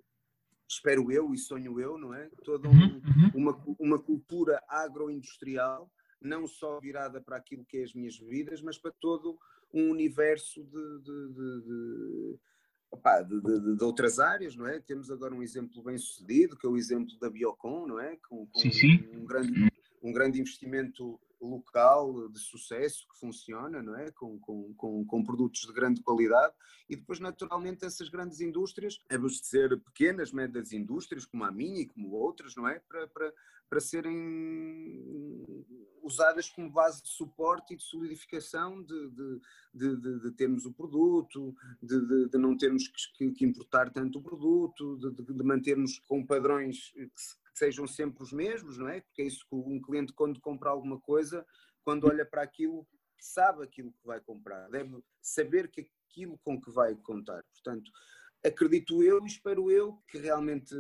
espero 0.68 1.12
eu 1.12 1.34
e 1.34 1.38
sonho 1.38 1.80
eu, 1.80 1.98
não 1.98 2.14
é? 2.14 2.30
Toda 2.44 2.68
um, 2.68 2.72
uhum, 2.72 3.02
uhum. 3.06 3.32
uma, 3.36 3.64
uma 3.80 4.00
cultura 4.00 4.62
agroindustrial, 4.68 5.92
não 6.22 6.48
só 6.48 6.80
virada 6.80 7.22
para 7.22 7.38
aquilo 7.38 7.66
que 7.66 7.78
é 7.78 7.84
as 7.84 7.94
minhas 7.94 8.20
bebidas, 8.20 8.62
mas 8.62 8.78
para 8.78 8.92
todo 9.00 9.38
um 9.74 9.92
universo 9.92 10.64
de, 10.64 11.00
de, 11.04 11.34
de 11.34 12.40
Opa, 12.90 13.22
de, 13.22 13.42
de, 13.42 13.76
de, 13.76 13.84
outras 13.84 14.18
áreas, 14.18 14.56
não 14.56 14.66
é? 14.66 14.80
Temos 14.80 15.12
agora 15.12 15.36
um 15.36 15.44
exemplo 15.44 15.84
bem 15.84 15.98
sucedido, 15.98 16.58
que 16.58 16.66
é 16.66 16.70
o 16.70 16.78
exemplo 16.78 17.18
da 17.20 17.30
Biocon, 17.30 17.86
não 17.86 18.00
é? 18.00 18.16
Com, 18.30 18.46
com 18.46 18.60
sim, 18.60 18.72
sim. 18.72 19.10
Um, 19.14 19.26
grande, 19.26 19.72
um 20.02 20.12
grande 20.14 20.40
investimento 20.40 21.20
local 21.42 22.30
de 22.30 22.40
sucesso 22.40 23.08
que 23.08 23.20
funciona, 23.20 23.82
não 23.82 23.96
é? 23.96 24.12
Com, 24.12 24.40
com, 24.40 24.74
com, 24.76 25.06
com, 25.06 25.24
produtos 25.24 25.62
de 25.62 25.74
grande 25.74 26.02
qualidade 26.02 26.54
e 26.90 26.96
depois, 26.96 27.20
naturalmente, 27.20 27.86
essas 27.86 28.10
grandes 28.10 28.42
indústrias 28.42 29.02
abastecer 29.10 29.78
pequenas, 29.80 30.32
médias 30.32 30.72
indústrias, 30.72 31.26
como 31.26 31.44
a 31.44 31.52
minha 31.52 31.82
e 31.82 31.88
como 31.88 32.12
outras, 32.12 32.56
não 32.56 32.68
é? 32.68 32.80
Para, 32.80 33.08
para, 33.08 33.34
para 33.70 33.80
serem 33.80 35.66
usadas 36.02 36.50
como 36.50 36.70
base 36.70 37.04
de 37.04 37.10
suporte 37.10 37.74
e 37.74 37.78
de 37.78 37.84
solidificação 37.84 38.82
de, 38.82 39.10
de, 39.10 39.42
de, 39.74 40.20
de, 40.22 40.32
termos 40.32 40.66
o 40.66 40.72
produto, 40.72 41.54
de, 41.82 42.38
não 42.38 42.56
termos 42.58 42.88
que, 42.88 43.32
que, 43.32 43.46
importar 43.46 43.92
tanto 43.92 44.20
o 44.20 44.22
produto, 44.22 44.98
de, 44.98 45.44
mantermos 45.44 46.00
com 46.08 46.26
padrões 46.26 46.92
que, 46.94 47.08
que 47.08 47.47
sejam 47.58 47.88
sempre 47.88 48.24
os 48.24 48.32
mesmos, 48.32 48.78
não 48.78 48.88
é? 48.88 49.02
Porque 49.02 49.22
é 49.22 49.26
isso 49.26 49.46
que 49.50 49.56
um 49.56 49.82
cliente, 49.82 50.14
quando 50.14 50.40
compra 50.40 50.70
alguma 50.70 51.00
coisa, 51.00 51.46
quando 51.84 52.08
olha 52.08 52.26
para 52.26 52.42
aquilo, 52.42 52.88
sabe 53.20 53.64
aquilo 53.64 53.92
que 53.92 54.06
vai 54.06 54.20
comprar, 54.22 54.70
deve 54.70 55.02
saber 55.22 55.70
que 55.70 55.90
aquilo 56.10 56.38
com 56.40 56.60
que 56.60 56.72
vai 56.72 56.96
contar. 56.96 57.44
Portanto, 57.54 57.92
acredito 58.46 59.04
eu 59.04 59.24
e 59.24 59.28
espero 59.28 59.72
eu 59.72 60.02
que 60.10 60.18
realmente 60.18 60.76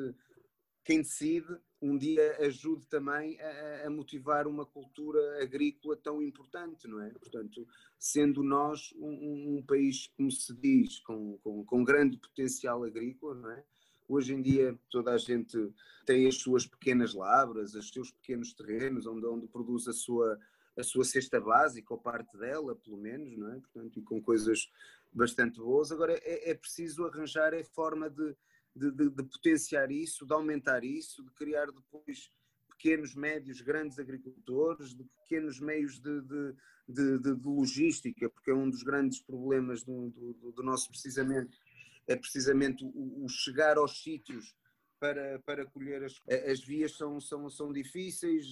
quem 0.84 1.02
decide 1.02 1.54
um 1.82 1.98
dia 1.98 2.38
ajude 2.40 2.88
também 2.88 3.40
a, 3.42 3.88
a, 3.88 3.90
motivar 3.90 4.48
uma 4.48 4.66
cultura 4.66 5.44
agrícola 5.44 5.98
tão 5.98 6.22
importante, 6.22 6.88
não 6.88 7.02
é? 7.02 7.10
Portanto, 7.10 7.68
sendo 8.00 8.42
nós 8.42 8.94
um, 8.96 9.58
um 9.58 9.64
país, 9.66 10.08
como 10.16 10.32
se 10.32 10.56
diz, 10.56 11.00
com, 11.02 11.38
com, 11.40 11.66
com, 11.66 11.84
grande 11.84 12.18
potencial 12.18 12.84
agrícola, 12.84 13.36
não 13.36 13.52
é? 13.52 13.64
Hoje 14.08 14.34
em 14.34 14.42
dia 14.42 14.78
toda 14.90 15.12
a 15.12 15.18
gente 15.18 15.72
tem 16.06 16.28
as 16.28 16.36
suas 16.36 16.66
pequenas 16.66 17.14
lavras, 17.14 17.76
os 17.76 17.90
seus 17.90 18.12
pequenos 18.12 18.54
terrenos, 18.54 19.06
onde, 19.06 19.26
onde 19.26 19.48
produz 19.48 19.88
a 19.88 19.94
sua, 19.94 20.40
a 20.78 20.84
sua 20.84 21.04
cesta 21.04 21.40
básica, 21.42 21.94
ou 21.94 22.00
parte 22.00 22.38
dela, 22.38 22.76
pelo 22.76 22.98
menos, 22.98 23.38
não 23.38 23.52
é? 23.52 23.60
Portanto, 23.60 24.00
e 24.00 24.02
com 24.02 24.22
coisas 24.22 24.72
bastante 25.12 25.60
boas. 25.60 25.92
Agora 25.92 26.14
é, 26.14 26.52
é 26.52 26.54
preciso 26.54 27.06
arranjar 27.06 27.54
a 27.54 27.64
forma 27.64 28.10
de 28.10 28.36
de, 28.78 28.92
de, 28.92 29.10
de, 29.10 29.24
potenciar 29.24 29.92
isso, 29.92 30.26
de 30.26 30.34
aumentar 30.34 30.84
isso, 30.84 31.24
de 31.24 31.32
criar 31.32 31.66
depois 31.72 32.32
pequenos, 32.70 33.16
médios, 33.16 33.60
grandes 33.62 33.98
agricultores, 33.98 34.94
de 34.94 35.04
pequenos 35.04 35.60
meios 35.60 36.00
de, 36.00 36.22
de 36.22 37.32
logística, 37.44 38.30
porque 38.30 38.52
é 38.52 38.54
um 38.54 38.70
dos 38.70 38.84
grandes 38.84 39.20
problemas 39.20 39.84
do, 39.84 40.10
do, 40.12 40.52
do 40.52 40.64
nosso 40.64 40.90
precisamente 40.90 41.60
é 42.08 42.16
precisamente 42.16 42.84
o, 42.84 43.26
o 43.26 43.30
chegar 43.30 43.78
aos 43.78 44.02
sítios 44.02 44.56
para, 45.00 45.40
para 45.46 45.66
colher 45.66 46.04
as, 46.04 46.20
as 46.50 46.60
vias 46.62 46.94
são, 46.94 47.20
são, 47.20 47.50
são 47.50 47.72
difíceis, 47.72 48.46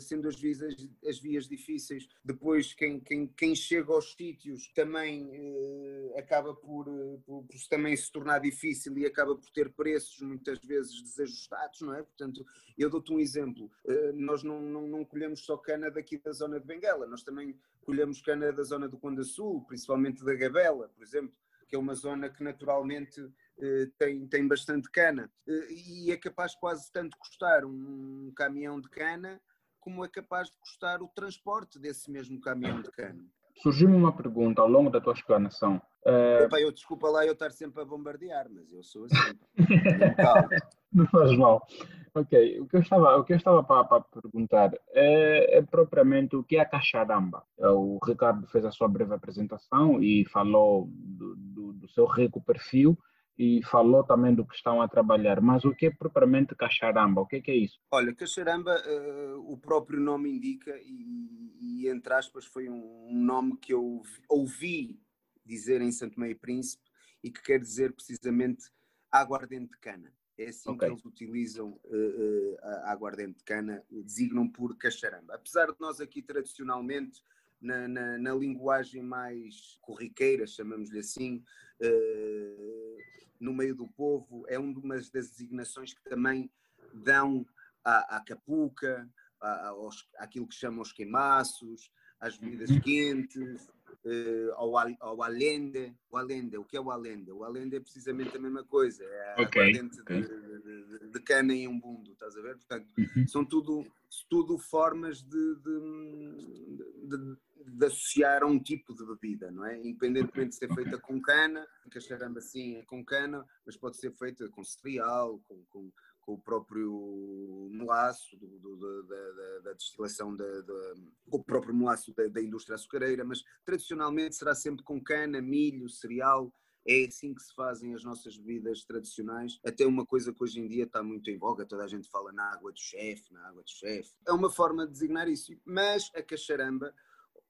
sendo 0.00 0.28
as 0.28 0.38
vias, 0.40 0.60
as, 1.06 1.18
vias 1.18 1.48
difíceis, 1.48 2.08
depois 2.24 2.74
quem, 2.74 3.00
quem, 3.00 3.26
quem 3.28 3.54
chega 3.54 3.92
aos 3.92 4.12
sítios 4.12 4.68
também 4.74 5.28
eh, 5.32 6.18
acaba 6.18 6.54
por, 6.54 6.88
eh, 6.88 7.18
por, 7.24 7.44
por, 7.44 7.68
também 7.68 7.96
se 7.96 8.10
tornar 8.10 8.40
difícil 8.40 8.96
e 8.98 9.06
acaba 9.06 9.36
por 9.36 9.48
ter 9.50 9.70
preços 9.72 10.20
muitas 10.20 10.58
vezes 10.60 11.02
desajustados, 11.02 11.80
não 11.80 11.94
é? 11.94 12.02
Portanto, 12.02 12.44
eu 12.76 12.90
dou-te 12.90 13.12
um 13.12 13.20
exemplo, 13.20 13.70
eh, 13.86 14.12
nós 14.12 14.42
não, 14.42 14.60
não, 14.60 14.86
não 14.88 15.04
colhemos 15.04 15.44
só 15.44 15.56
cana 15.56 15.90
daqui 15.90 16.18
da 16.18 16.32
zona 16.32 16.58
de 16.58 16.66
Benguela, 16.66 17.06
nós 17.06 17.22
também 17.22 17.56
colhemos 17.82 18.20
cana 18.20 18.52
da 18.52 18.62
zona 18.62 18.88
do 18.88 18.98
Conda 18.98 19.22
Sul, 19.22 19.64
principalmente 19.66 20.24
da 20.24 20.34
Gabela, 20.34 20.88
por 20.88 21.02
exemplo, 21.02 21.34
que 21.72 21.76
é 21.76 21.78
uma 21.78 21.94
zona 21.94 22.28
que 22.28 22.44
naturalmente 22.44 23.18
eh, 23.58 23.88
tem, 23.96 24.26
tem 24.26 24.46
bastante 24.46 24.90
cana 24.90 25.32
eh, 25.48 25.68
e 25.70 26.12
é 26.12 26.18
capaz 26.18 26.54
quase 26.54 26.92
tanto 26.92 27.16
custar 27.16 27.64
um 27.64 28.30
caminhão 28.36 28.78
de 28.78 28.90
cana 28.90 29.40
como 29.80 30.04
é 30.04 30.08
capaz 30.08 30.50
de 30.50 30.58
custar 30.58 31.00
o 31.00 31.08
transporte 31.08 31.78
desse 31.78 32.10
mesmo 32.10 32.38
caminhão 32.42 32.82
de 32.82 32.90
cana. 32.90 33.24
Surgiu-me 33.62 33.96
uma 33.96 34.14
pergunta 34.14 34.60
ao 34.60 34.68
longo 34.68 34.90
da 34.90 35.00
tua 35.00 35.14
explanação. 35.14 35.80
Uh... 36.04 36.44
Epa, 36.44 36.60
eu 36.60 36.70
desculpa 36.70 37.08
lá 37.08 37.24
eu 37.24 37.32
estar 37.32 37.50
sempre 37.50 37.80
a 37.80 37.84
bombardear, 37.86 38.48
mas 38.50 38.70
eu 38.70 38.82
sou 38.82 39.06
assim. 39.06 39.38
Não 40.92 41.06
faz 41.06 41.36
mal. 41.38 41.66
Ok, 42.14 42.60
o 42.60 42.66
que 42.66 42.76
eu 42.76 42.80
estava, 42.80 43.16
o 43.16 43.24
que 43.24 43.32
eu 43.32 43.36
estava 43.38 43.64
para, 43.64 43.84
para 43.84 44.20
perguntar 44.20 44.72
é, 44.90 45.58
é, 45.58 45.62
propriamente 45.62 46.36
o 46.36 46.44
que 46.44 46.56
é 46.56 46.60
a 46.60 46.66
Caxaramba. 46.66 47.42
O 47.58 47.98
Ricardo 48.04 48.46
fez 48.48 48.64
a 48.66 48.70
sua 48.70 48.88
breve 48.88 49.14
apresentação 49.14 50.02
e 50.02 50.26
falou 50.26 50.90
do, 50.92 51.34
do, 51.82 51.88
seu 51.88 52.06
rico 52.06 52.40
perfil 52.40 52.96
e 53.38 53.62
falou 53.64 54.04
também 54.04 54.34
do 54.34 54.46
que 54.46 54.54
estão 54.54 54.80
a 54.82 54.88
trabalhar, 54.88 55.40
mas 55.40 55.64
o 55.64 55.74
que 55.74 55.86
é 55.86 55.90
propriamente 55.90 56.54
Caxaramba? 56.54 57.22
O 57.22 57.26
que 57.26 57.36
é, 57.36 57.40
que 57.40 57.50
é 57.50 57.56
isso? 57.56 57.80
Olha, 57.90 58.14
Caxaramba, 58.14 58.74
uh, 58.86 59.52
o 59.52 59.56
próprio 59.56 59.98
nome 59.98 60.30
indica, 60.30 60.76
e, 60.82 61.82
e, 61.84 61.88
entre 61.88 62.12
aspas 62.12 62.44
foi 62.44 62.68
um, 62.68 63.08
um 63.08 63.18
nome 63.18 63.56
que 63.56 63.72
eu 63.72 64.02
ouvi 64.28 65.00
dizer 65.44 65.80
em 65.80 65.90
Santo 65.90 66.20
Meio 66.20 66.38
Príncipe 66.38 66.84
e 67.22 67.30
que 67.30 67.42
quer 67.42 67.58
dizer 67.58 67.92
precisamente 67.92 68.64
aguardente 69.10 69.72
de 69.72 69.78
cana. 69.78 70.12
É 70.38 70.48
assim 70.48 70.70
okay. 70.70 70.88
que 70.88 70.94
eles 70.94 71.04
utilizam 71.04 71.80
uh, 71.84 71.96
uh, 71.96 72.58
a 72.62 72.92
aguardente 72.92 73.38
de 73.38 73.44
cana, 73.44 73.82
designam 73.90 74.48
por 74.48 74.76
Caxaramba. 74.76 75.34
Apesar 75.34 75.66
de 75.66 75.80
nós 75.80 76.00
aqui 76.00 76.22
tradicionalmente 76.22 77.22
na, 77.62 77.86
na, 77.86 78.18
na, 78.18 78.34
linguagem 78.34 79.02
mais 79.02 79.78
corriqueira, 79.80 80.46
chamamos-lhe 80.46 80.98
assim, 80.98 81.42
uh, 81.80 82.98
no 83.40 83.54
meio 83.54 83.74
do 83.74 83.86
povo, 83.88 84.44
é 84.48 84.58
uma 84.58 84.96
das 84.96 85.10
designações 85.30 85.94
que 85.94 86.02
também 86.04 86.50
dão 86.92 87.46
à, 87.84 88.16
à 88.16 88.20
capuca, 88.20 89.08
à, 89.40 89.68
aos, 89.68 90.08
àquilo 90.18 90.46
que 90.46 90.54
chamam 90.54 90.82
os 90.82 90.92
queimaços, 90.92 91.90
às 92.20 92.36
bebidas 92.36 92.70
uhum. 92.70 92.80
quentes, 92.80 93.68
uh, 94.04 94.52
ao, 94.54 94.76
ao 95.00 95.22
alende. 95.22 95.94
O 96.10 96.16
alende, 96.16 96.56
o 96.56 96.64
que 96.64 96.76
é 96.76 96.80
o 96.80 96.90
alende? 96.90 97.32
O 97.32 97.44
alende 97.44 97.76
é 97.76 97.80
precisamente 97.80 98.36
a 98.36 98.40
mesma 98.40 98.64
coisa, 98.64 99.02
é 99.02 99.34
a 99.34 99.42
okay, 99.42 99.80
okay. 99.80 100.22
De, 100.22 100.28
de, 100.28 101.08
de, 101.10 101.20
cana 101.20 101.52
em 101.52 101.66
um 101.66 101.78
bundo, 101.78 102.12
estás 102.12 102.36
a 102.36 102.42
ver? 102.42 102.56
Portanto, 102.56 102.86
uhum. 102.96 103.26
são 103.26 103.44
tudo, 103.44 103.84
tudo 104.28 104.58
formas 104.58 105.22
de, 105.22 105.56
de 105.56 107.36
de 107.64 107.86
associar 107.86 108.42
a 108.42 108.46
um 108.46 108.58
tipo 108.58 108.94
de 108.94 109.04
bebida, 109.06 109.50
não 109.50 109.64
é? 109.64 109.78
Independentemente 109.78 110.50
de 110.50 110.56
ser 110.56 110.74
feita 110.74 110.98
com 110.98 111.20
cana, 111.20 111.66
a 111.94 112.00
charamba 112.00 112.40
sim 112.40 112.76
é 112.76 112.82
com 112.82 113.04
cana, 113.04 113.46
mas 113.64 113.76
pode 113.76 113.96
ser 113.96 114.12
feita 114.12 114.48
com 114.48 114.64
cereal, 114.64 115.40
com, 115.46 115.64
com, 115.70 115.92
com 116.20 116.32
o 116.34 116.38
próprio 116.38 117.68
molaço 117.72 118.36
do, 118.36 118.58
do, 118.58 118.76
da, 118.76 119.32
da, 119.32 119.58
da, 119.64 119.72
destilação, 119.72 120.34
da, 120.34 120.60
da, 120.62 120.94
o 121.26 121.42
próprio 121.42 121.74
molaço 121.74 122.14
da, 122.14 122.26
da 122.28 122.42
indústria 122.42 122.74
açucareira, 122.74 123.24
mas 123.24 123.42
tradicionalmente 123.64 124.36
será 124.36 124.54
sempre 124.54 124.84
com 124.84 125.02
cana, 125.02 125.40
milho, 125.40 125.88
cereal, 125.88 126.52
é 126.86 127.04
assim 127.04 127.32
que 127.32 127.42
se 127.42 127.54
fazem 127.54 127.94
as 127.94 128.02
nossas 128.02 128.36
bebidas 128.36 128.84
tradicionais. 128.84 129.58
Até 129.64 129.86
uma 129.86 130.04
coisa 130.04 130.32
que 130.32 130.42
hoje 130.42 130.60
em 130.60 130.66
dia 130.66 130.84
está 130.84 131.02
muito 131.02 131.30
em 131.30 131.38
voga, 131.38 131.64
toda 131.64 131.84
a 131.84 131.88
gente 131.88 132.08
fala 132.10 132.32
na 132.32 132.52
água 132.52 132.72
do 132.72 132.78
chefe, 132.78 133.32
na 133.32 133.48
água 133.48 133.62
do 133.62 133.70
chefe. 133.70 134.12
É 134.26 134.32
uma 134.32 134.50
forma 134.50 134.86
de 134.86 134.92
designar 134.92 135.28
isso. 135.28 135.52
Mas 135.64 136.10
a 136.14 136.22
cacharamba, 136.22 136.92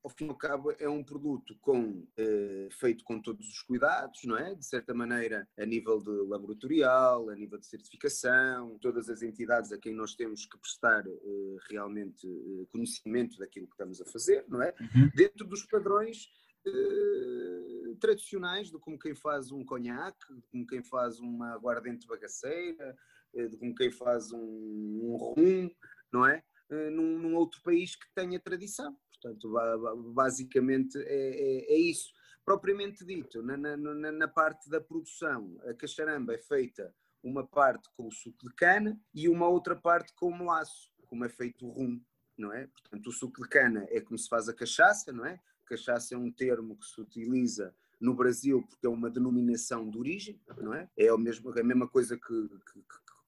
ao 0.03 0.11
fim 0.11 0.27
e 0.27 0.29
ao 0.29 0.37
cabo, 0.37 0.73
é 0.79 0.89
um 0.89 1.05
produto 1.05 1.57
com, 1.61 2.05
eh, 2.17 2.69
feito 2.73 3.05
com 3.05 3.21
todos 3.21 3.47
os 3.49 3.63
cuidados, 3.63 4.21
não 4.25 4.37
é? 4.37 4.55
De 4.55 4.67
certa 4.67 4.93
maneira, 4.93 5.49
a 5.57 5.65
nível 5.65 5.99
de 5.99 6.11
laboratorial, 6.11 7.31
a 7.31 7.37
nível 7.37 7.59
de 7.59 7.67
certificação, 7.67 8.79
todas 8.81 9.09
as 9.09 9.23
entidades 9.23 9.71
a 9.71 9.79
quem 9.79 9.95
nós 9.95 10.15
temos 10.15 10.45
que 10.45 10.59
prestar 10.59 11.07
eh, 11.07 11.57
realmente 11.71 12.27
eh, 12.27 12.67
conhecimento 12.71 13.39
daquilo 13.39 13.67
que 13.67 13.75
estamos 13.75 14.01
a 14.01 14.05
fazer, 14.07 14.45
não 14.49 14.61
é? 14.61 14.75
Uhum. 14.81 15.11
Dentro 15.15 15.47
dos 15.47 15.65
padrões 15.67 16.29
eh, 16.67 17.95
tradicionais 18.01 18.71
de 18.71 18.79
como 18.79 18.99
quem 18.99 19.15
faz 19.15 19.53
um 19.53 19.65
conhaque, 19.65 20.35
de 20.35 20.43
como 20.49 20.67
quem 20.67 20.83
faz 20.83 21.19
uma 21.21 21.55
aguardente 21.55 22.07
bagaceira, 22.07 22.97
eh, 23.35 23.47
de 23.47 23.57
como 23.57 23.75
quem 23.75 23.91
faz 23.91 24.33
um, 24.33 24.39
um 24.41 25.17
rum, 25.17 25.71
não 26.13 26.27
é? 26.27 26.43
Eh, 26.71 26.91
num, 26.91 27.19
num 27.19 27.35
outro 27.35 27.61
país 27.63 27.97
que 27.97 28.07
tenha 28.15 28.41
tradição. 28.41 28.97
Portanto, 29.23 30.13
basicamente 30.13 30.99
é, 30.99 31.05
é, 31.05 31.75
é 31.75 31.79
isso. 31.79 32.13
Propriamente 32.45 33.05
dito, 33.05 33.41
na, 33.41 33.57
na, 33.57 33.77
na, 33.77 34.29
parte 34.29 34.69
da 34.69 34.81
produção, 34.81 35.61
a 35.65 35.73
cacharamba 35.75 36.35
é 36.35 36.39
feita 36.39 36.93
uma 37.23 37.47
parte 37.47 37.89
com 37.97 38.09
o 38.09 38.11
suco 38.11 38.49
de 38.49 38.53
cana 38.55 39.01
e 39.15 39.29
uma 39.29 39.47
outra 39.47 39.77
parte 39.77 40.13
com 40.15 40.27
o 40.27 40.37
melaço, 40.37 40.93
como 41.07 41.25
é 41.25 41.29
feito 41.29 41.65
o 41.65 41.71
rum, 41.71 42.01
não 42.37 42.53
é? 42.53 42.67
Portanto, 42.67 43.07
o 43.07 43.13
suco 43.13 43.43
de 43.43 43.49
cana 43.49 43.87
é 43.91 44.01
como 44.01 44.19
se 44.19 44.29
faz 44.29 44.49
a 44.49 44.55
cachaça, 44.55 45.13
não 45.13 45.25
é? 45.25 45.39
Cachaça 45.67 46.17
é 46.17 46.19
um 46.19 46.33
termo 46.33 46.77
que 46.77 46.85
se 46.85 47.01
utiliza 47.01 47.73
no 48.01 48.13
Brasil 48.13 48.67
porque 48.69 48.87
é 48.87 48.91
uma 48.91 49.09
denominação 49.09 49.89
de 49.89 49.97
origem, 49.97 50.41
não 50.59 50.75
é? 50.75 50.91
É 50.97 51.09
a 51.09 51.17
mesma, 51.17 51.53
a 51.57 51.63
mesma 51.63 51.87
coisa 51.87 52.17
que, 52.17 52.49
que, 52.49 52.83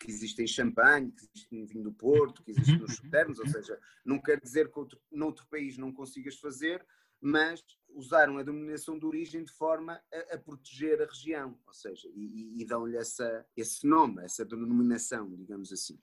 que 0.05 0.11
existe 0.11 0.43
em 0.43 0.47
champanhe, 0.47 1.11
que 1.11 1.25
existe 1.25 1.55
no 1.55 1.67
vinho 1.67 1.85
do 1.85 1.93
Porto, 1.93 2.43
que 2.43 2.51
existe 2.51 2.77
nos 2.77 2.99
termos, 3.11 3.39
ou 3.39 3.47
seja, 3.47 3.79
não 4.05 4.21
quer 4.21 4.39
dizer 4.39 4.71
que 4.71 4.79
outro, 4.79 5.01
noutro 5.11 5.47
país 5.51 5.79
não 5.79 5.91
consigas 5.91 6.39
fazer, 6.39 6.85
mas 7.21 7.65
usaram 7.89 8.37
a 8.37 8.43
denominação 8.43 8.99
de 8.99 9.07
origem 9.07 9.45
de 9.45 9.53
forma 9.53 9.99
a, 10.13 10.35
a 10.35 10.39
proteger 10.39 11.01
a 11.01 11.07
região, 11.07 11.57
ou 11.67 11.73
seja, 11.73 12.07
e, 12.15 12.61
e 12.61 12.67
dão-lhe 12.67 12.99
esse 12.99 13.87
nome, 13.87 14.23
essa 14.23 14.45
denominação, 14.45 15.35
digamos 15.35 15.73
assim. 15.73 15.99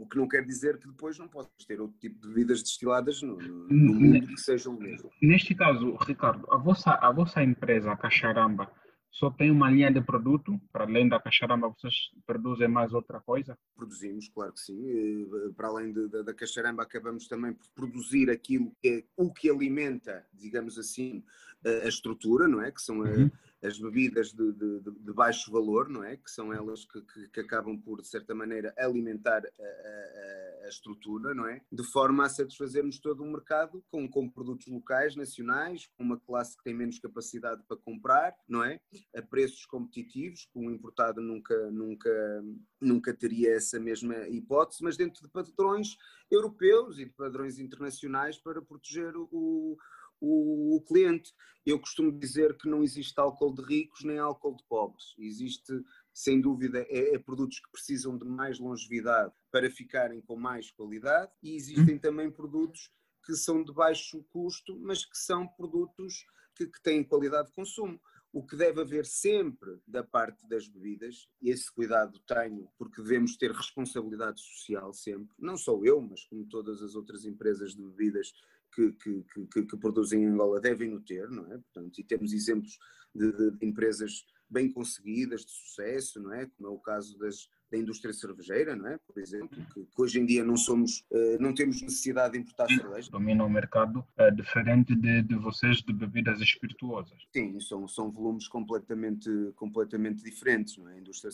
O 0.00 0.08
que 0.08 0.16
não 0.16 0.26
quer 0.26 0.44
dizer 0.44 0.78
que 0.78 0.88
depois 0.88 1.16
não 1.18 1.28
possas 1.28 1.52
ter 1.64 1.80
outro 1.80 1.96
tipo 2.00 2.20
de 2.20 2.28
bebidas 2.28 2.62
destiladas 2.62 3.22
no, 3.22 3.36
no, 3.36 3.68
no 3.68 3.94
mundo 3.94 4.26
que 4.26 4.40
sejam 4.40 4.74
o 4.74 4.80
mesmo. 4.80 5.08
Neste 5.22 5.54
caso, 5.54 5.94
Ricardo, 6.00 6.52
a 6.52 6.56
vossa, 6.56 6.90
a 6.90 7.12
vossa 7.12 7.40
empresa, 7.44 7.92
a 7.92 7.96
Cacharamba, 7.96 8.68
só 9.10 9.30
tem 9.30 9.50
uma 9.50 9.70
linha 9.70 9.90
de 9.90 10.00
produto? 10.00 10.60
Para 10.72 10.84
além 10.84 11.08
da 11.08 11.20
cacharamba, 11.20 11.68
vocês 11.68 12.10
produzem 12.26 12.68
mais 12.68 12.92
outra 12.92 13.20
coisa? 13.20 13.58
Produzimos, 13.74 14.28
claro 14.28 14.52
que 14.52 14.60
sim. 14.60 14.78
Eh, 14.88 15.52
para 15.56 15.68
além 15.68 15.92
de, 15.92 16.08
de, 16.08 16.22
da 16.22 16.34
cacharamba, 16.34 16.82
acabamos 16.82 17.26
também 17.26 17.52
por 17.52 17.68
produzir 17.74 18.30
aquilo 18.30 18.72
que 18.80 18.88
é 18.88 19.04
o 19.16 19.32
que 19.32 19.50
alimenta, 19.50 20.26
digamos 20.32 20.78
assim, 20.78 21.24
a, 21.64 21.88
estrutura, 21.88 22.46
não 22.46 22.62
é? 22.62 22.70
Que 22.70 22.80
são 22.80 22.98
uhum. 23.00 23.30
as 23.62 23.78
bebidas 23.78 24.32
de, 24.32 24.52
de, 24.52 24.80
de, 24.80 25.12
baixo 25.12 25.50
valor, 25.50 25.88
não 25.88 26.04
é? 26.04 26.16
Que 26.16 26.30
são 26.30 26.52
elas 26.52 26.84
que, 26.84 27.00
que, 27.00 27.28
que 27.28 27.40
acabam 27.40 27.78
por, 27.78 28.00
de 28.00 28.08
certa 28.08 28.34
maneira, 28.34 28.74
alimentar 28.76 29.42
a, 29.44 29.62
a, 29.62 30.64
a, 30.64 30.68
estrutura, 30.68 31.34
não 31.34 31.46
é? 31.46 31.62
De 31.72 31.82
forma 31.84 32.24
a 32.24 32.28
satisfazermos 32.28 32.98
todo 32.98 33.22
o 33.22 33.30
mercado 33.30 33.82
com, 33.90 34.08
com 34.08 34.28
produtos 34.28 34.66
locais, 34.66 35.16
nacionais, 35.16 35.88
com 35.96 36.04
uma 36.04 36.18
classe 36.18 36.56
que 36.56 36.64
tem 36.64 36.74
menos 36.74 36.98
capacidade 36.98 37.62
para 37.66 37.76
comprar, 37.76 38.34
não 38.48 38.62
é? 38.62 38.80
A 39.16 39.22
preços 39.22 39.64
competitivos, 39.66 40.46
que 40.52 40.58
o 40.58 40.70
importado 40.70 41.20
nunca, 41.20 41.70
nunca, 41.70 42.44
nunca 42.80 43.14
teria 43.14 43.54
essa 43.54 43.80
mesma 43.80 44.28
hipótese, 44.28 44.82
mas 44.82 44.96
dentro 44.96 45.22
de 45.22 45.28
padrões 45.28 45.96
europeus 46.30 46.98
e 46.98 47.06
de 47.06 47.12
padrões 47.12 47.58
internacionais 47.58 48.38
para 48.38 48.60
proteger 48.60 49.16
o 49.16 49.28
o, 49.32 49.76
o, 50.20 50.82
cliente. 50.86 51.32
Eu 51.64 51.78
costumo 51.78 52.10
dizer 52.10 52.56
que 52.56 52.68
não 52.68 52.82
existe 52.82 53.18
álcool 53.18 53.54
de 53.54 53.62
ricos 53.62 54.02
nem 54.04 54.18
álcool 54.18 54.56
de 54.56 54.64
pobres. 54.64 55.14
Existe, 55.18 55.72
sem 56.12 56.40
dúvida, 56.40 56.80
é, 56.88 57.14
é 57.14 57.18
produtos 57.18 57.60
que 57.60 57.70
precisam 57.70 58.16
de 58.16 58.24
mais 58.24 58.58
longevidade 58.58 59.34
para 59.50 59.70
ficarem 59.70 60.20
com 60.20 60.36
mais 60.36 60.70
qualidade 60.70 61.30
e 61.42 61.54
existem 61.54 61.96
hum. 61.96 61.98
também 61.98 62.30
produtos 62.30 62.90
que 63.24 63.34
são 63.34 63.62
de 63.62 63.72
baixo 63.72 64.24
custo, 64.30 64.78
mas 64.80 65.04
que 65.04 65.18
são 65.18 65.46
produtos 65.46 66.24
que, 66.56 66.66
que 66.66 66.82
têm 66.82 67.04
qualidade 67.04 67.48
de 67.48 67.54
consumo. 67.54 68.00
O 68.32 68.44
que 68.44 68.56
deve 68.56 68.80
haver 68.80 69.06
sempre 69.06 69.78
da 69.86 70.04
parte 70.04 70.46
das 70.46 70.68
bebidas, 70.68 71.28
e 71.40 71.50
esse 71.50 71.72
cuidado 71.72 72.18
tenho, 72.26 72.68
porque 72.76 73.02
devemos 73.02 73.36
ter 73.36 73.50
responsabilidade 73.52 74.40
social 74.40 74.92
sempre, 74.92 75.34
não 75.38 75.56
só 75.56 75.82
eu, 75.82 76.00
mas 76.00 76.24
como 76.24 76.46
todas 76.46 76.82
as 76.82 76.94
outras 76.94 77.24
empresas 77.24 77.74
de 77.74 77.82
bebidas 77.82 78.32
que, 78.78 79.24
que, 79.24 79.46
que, 79.52 79.62
que 79.62 79.76
produzem 79.76 80.22
em 80.22 80.26
Angola 80.26 80.60
devem 80.60 80.94
o 80.94 81.00
ter, 81.00 81.28
não 81.30 81.44
é? 81.52 81.58
Portanto, 81.58 81.98
e 81.98 82.04
temos 82.04 82.32
exemplos 82.32 82.78
de, 83.12 83.32
de, 83.32 83.66
empresas 83.66 84.24
bem 84.48 84.70
conseguidas, 84.70 85.44
de 85.44 85.50
sucesso, 85.50 86.20
não 86.20 86.32
é? 86.32 86.46
Como 86.46 86.68
é 86.68 86.70
o 86.70 86.78
caso 86.78 87.18
das, 87.18 87.48
da 87.70 87.76
indústria 87.76 88.14
cervejeira, 88.14 88.76
não 88.76 88.86
é? 88.86 88.98
Por 88.98 89.18
exemplo, 89.18 89.58
que, 89.74 89.84
que 89.84 90.02
hoje 90.02 90.20
em 90.20 90.24
dia 90.24 90.44
não 90.44 90.56
somos, 90.56 91.04
uh, 91.10 91.40
não 91.40 91.52
temos 91.52 91.82
necessidade 91.82 92.34
de 92.34 92.38
importar 92.38 92.68
cerveja. 92.68 93.10
Domina 93.10 93.44
o 93.44 93.50
mercado 93.50 93.98
uh, 93.98 94.34
diferente 94.34 94.94
de, 94.94 95.22
de 95.22 95.34
vocês 95.34 95.78
de 95.78 95.92
bebidas 95.92 96.40
espirituosas. 96.40 97.18
Sim, 97.32 97.58
são, 97.60 97.88
são 97.88 98.10
volumes 98.10 98.46
completamente, 98.46 99.28
completamente 99.56 100.22
diferentes, 100.22 100.76
não 100.78 100.88
é? 100.88 100.94
A 100.94 100.98
indústria 100.98 101.32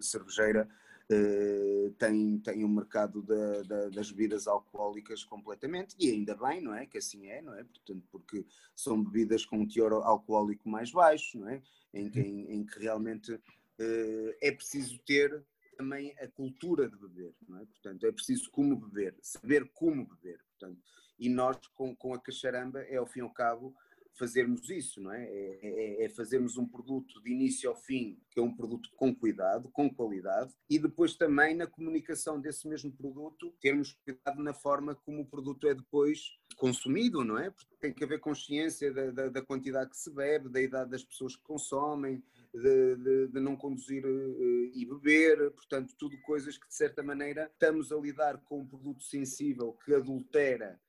cervejeira 0.00 0.68
uh, 1.10 1.90
tem, 1.92 2.38
tem 2.38 2.64
um 2.64 2.68
mercado 2.68 3.22
da, 3.22 3.62
da, 3.62 3.88
das 3.88 4.10
bebidas 4.10 4.46
alcoólicas 4.46 5.24
completamente, 5.24 5.94
e 5.98 6.10
ainda 6.10 6.34
bem, 6.34 6.60
não 6.60 6.74
é? 6.74 6.86
Que 6.86 6.98
assim 6.98 7.26
é, 7.28 7.42
não 7.42 7.54
é? 7.54 7.64
Portanto, 7.64 8.06
porque 8.10 8.44
são 8.74 9.02
bebidas 9.02 9.44
com 9.44 9.58
um 9.58 9.68
teor 9.68 9.92
alcoólico 9.92 10.68
mais 10.68 10.90
baixo, 10.90 11.38
não 11.38 11.48
é? 11.48 11.62
Em 11.92 12.10
que, 12.10 12.20
em, 12.20 12.52
em 12.52 12.64
que 12.64 12.78
realmente 12.78 13.32
uh, 13.32 14.34
é 14.40 14.52
preciso 14.52 14.98
ter 15.06 15.44
também 15.76 16.12
a 16.18 16.26
cultura 16.26 16.88
de 16.88 16.96
beber, 16.96 17.34
não 17.48 17.60
é? 17.60 17.64
Portanto, 17.64 18.04
é 18.04 18.12
preciso 18.12 18.50
como 18.50 18.76
beber, 18.76 19.16
saber 19.22 19.68
como 19.72 20.04
beber, 20.04 20.40
portanto, 20.50 20.82
e 21.18 21.28
nós 21.28 21.56
com, 21.74 21.94
com 21.94 22.14
a 22.14 22.20
cacharamba 22.20 22.80
é 22.82 22.96
ao 22.96 23.06
fim 23.06 23.20
e 23.20 23.22
ao 23.22 23.30
cabo 23.30 23.74
fazermos 24.14 24.68
isso, 24.68 25.00
não 25.00 25.12
é? 25.12 25.24
É, 25.24 25.58
é? 25.62 26.04
é, 26.04 26.08
fazermos 26.08 26.56
um 26.56 26.66
produto 26.66 27.22
de 27.22 27.30
início 27.30 27.68
ao 27.70 27.76
fim, 27.76 28.18
que 28.30 28.40
é 28.40 28.42
um 28.42 28.54
produto 28.54 28.90
com 28.96 29.14
cuidado, 29.14 29.68
com 29.70 29.92
qualidade, 29.92 30.52
e 30.68 30.78
depois 30.78 31.14
também 31.16 31.54
na 31.54 31.66
comunicação 31.66 32.40
desse 32.40 32.68
mesmo 32.68 32.92
produto, 32.92 33.54
termos 33.60 33.92
cuidado 34.04 34.42
na 34.42 34.52
forma 34.52 34.94
como 34.94 35.22
o 35.22 35.26
produto 35.26 35.68
é 35.68 35.74
depois 35.74 36.38
consumido, 36.56 37.24
não 37.24 37.38
é? 37.38 37.50
Porque 37.50 37.76
tem 37.80 37.92
que 37.92 38.04
haver 38.04 38.20
consciência 38.20 38.92
da, 38.92 39.10
da, 39.10 39.28
da 39.28 39.42
quantidade 39.42 39.90
que 39.90 39.96
se 39.96 40.12
bebe, 40.12 40.48
da 40.48 40.60
idade 40.60 40.90
das 40.90 41.04
pessoas 41.04 41.36
que 41.36 41.42
consomem, 41.42 42.22
de, 42.52 42.96
de, 42.96 43.28
de, 43.28 43.40
não 43.40 43.56
conduzir 43.56 44.04
uh, 44.04 44.70
e 44.74 44.84
beber, 44.86 45.50
portanto, 45.52 45.94
tudo 45.98 46.18
coisas 46.22 46.56
que 46.56 46.66
de 46.66 46.74
certa 46.74 47.02
maneira 47.02 47.50
estamos 47.52 47.92
a 47.92 47.96
lidar 47.96 48.38
com 48.44 48.60
um 48.60 48.66
produto 48.66 49.02
sensível 49.02 49.76
que 49.84 49.94
adultera 49.94 50.68
eh, 50.74 50.87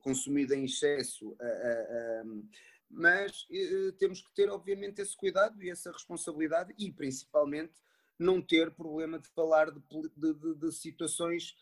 consumida 0.00 0.54
em 0.54 0.64
excesso, 0.64 1.36
mas 2.90 3.46
eh, 3.50 3.92
temos 3.98 4.22
que 4.22 4.32
ter, 4.34 4.48
obviamente, 4.48 5.00
esse 5.00 5.16
cuidado 5.16 5.62
e 5.62 5.70
essa 5.70 5.92
responsabilidade 5.92 6.74
e, 6.78 6.90
principalmente, 6.90 7.74
não 8.18 8.40
ter 8.40 8.70
problema 8.72 9.18
de 9.18 9.28
falar 9.28 9.70
de, 9.70 9.80
de, 10.16 10.54
de 10.54 10.72
situações 10.72 11.54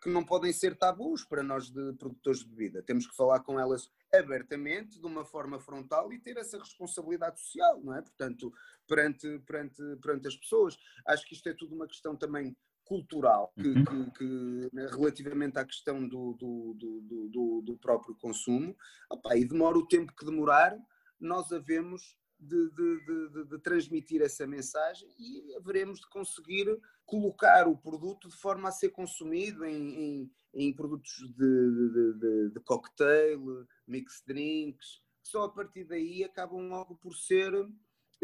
que 0.00 0.08
não 0.08 0.24
podem 0.24 0.52
ser 0.52 0.76
tabus 0.76 1.24
para 1.24 1.42
nós 1.42 1.68
de 1.68 1.92
produtores 1.94 2.40
de 2.40 2.46
bebida. 2.46 2.82
Temos 2.82 3.06
que 3.06 3.14
falar 3.14 3.40
com 3.40 3.60
elas 3.60 3.90
abertamente, 4.12 4.98
de 4.98 5.06
uma 5.06 5.24
forma 5.24 5.60
frontal 5.60 6.12
e 6.12 6.18
ter 6.18 6.36
essa 6.36 6.58
responsabilidade 6.58 7.40
social, 7.40 7.80
não 7.82 7.94
é? 7.94 8.00
Portanto, 8.00 8.52
perante, 8.86 9.38
perante, 9.40 9.82
perante 10.00 10.28
as 10.28 10.36
pessoas. 10.36 10.76
Acho 11.06 11.26
que 11.26 11.34
isto 11.34 11.48
é 11.48 11.54
tudo 11.54 11.74
uma 11.74 11.86
questão 11.86 12.16
também 12.16 12.56
cultural 12.84 13.52
que, 13.54 13.68
uhum. 13.68 13.84
que, 13.84 14.18
que, 14.18 14.70
né, 14.72 14.86
relativamente 14.90 15.58
à 15.58 15.64
questão 15.64 16.06
do, 16.06 16.34
do, 16.34 16.74
do, 16.74 17.28
do, 17.28 17.62
do 17.62 17.78
próprio 17.78 18.14
consumo 18.16 18.76
opa, 19.10 19.36
e 19.36 19.44
demora 19.44 19.78
o 19.78 19.86
tempo 19.86 20.14
que 20.14 20.24
demorar 20.24 20.76
nós 21.20 21.52
havemos 21.52 22.16
de, 22.38 22.70
de, 22.70 23.28
de, 23.30 23.44
de, 23.50 23.58
transmitir 23.60 24.20
essa 24.20 24.46
mensagem 24.46 25.08
e 25.16 25.54
haveremos 25.54 26.00
de 26.00 26.08
conseguir 26.08 26.66
colocar 27.06 27.68
o 27.68 27.76
produto 27.76 28.28
de 28.28 28.36
forma 28.36 28.68
a 28.68 28.72
ser 28.72 28.90
consumido 28.90 29.64
em, 29.64 29.94
em, 29.94 30.32
em 30.52 30.72
produtos 30.74 31.12
de, 31.36 32.60
cocktail, 32.64 33.64
mixed 33.86 34.24
drinks, 34.26 35.00
só 35.22 35.44
a 35.44 35.48
partir 35.48 35.84
daí 35.84 36.24
acabam 36.24 36.68
logo 36.68 36.96
por 36.96 37.14
ser 37.14 37.52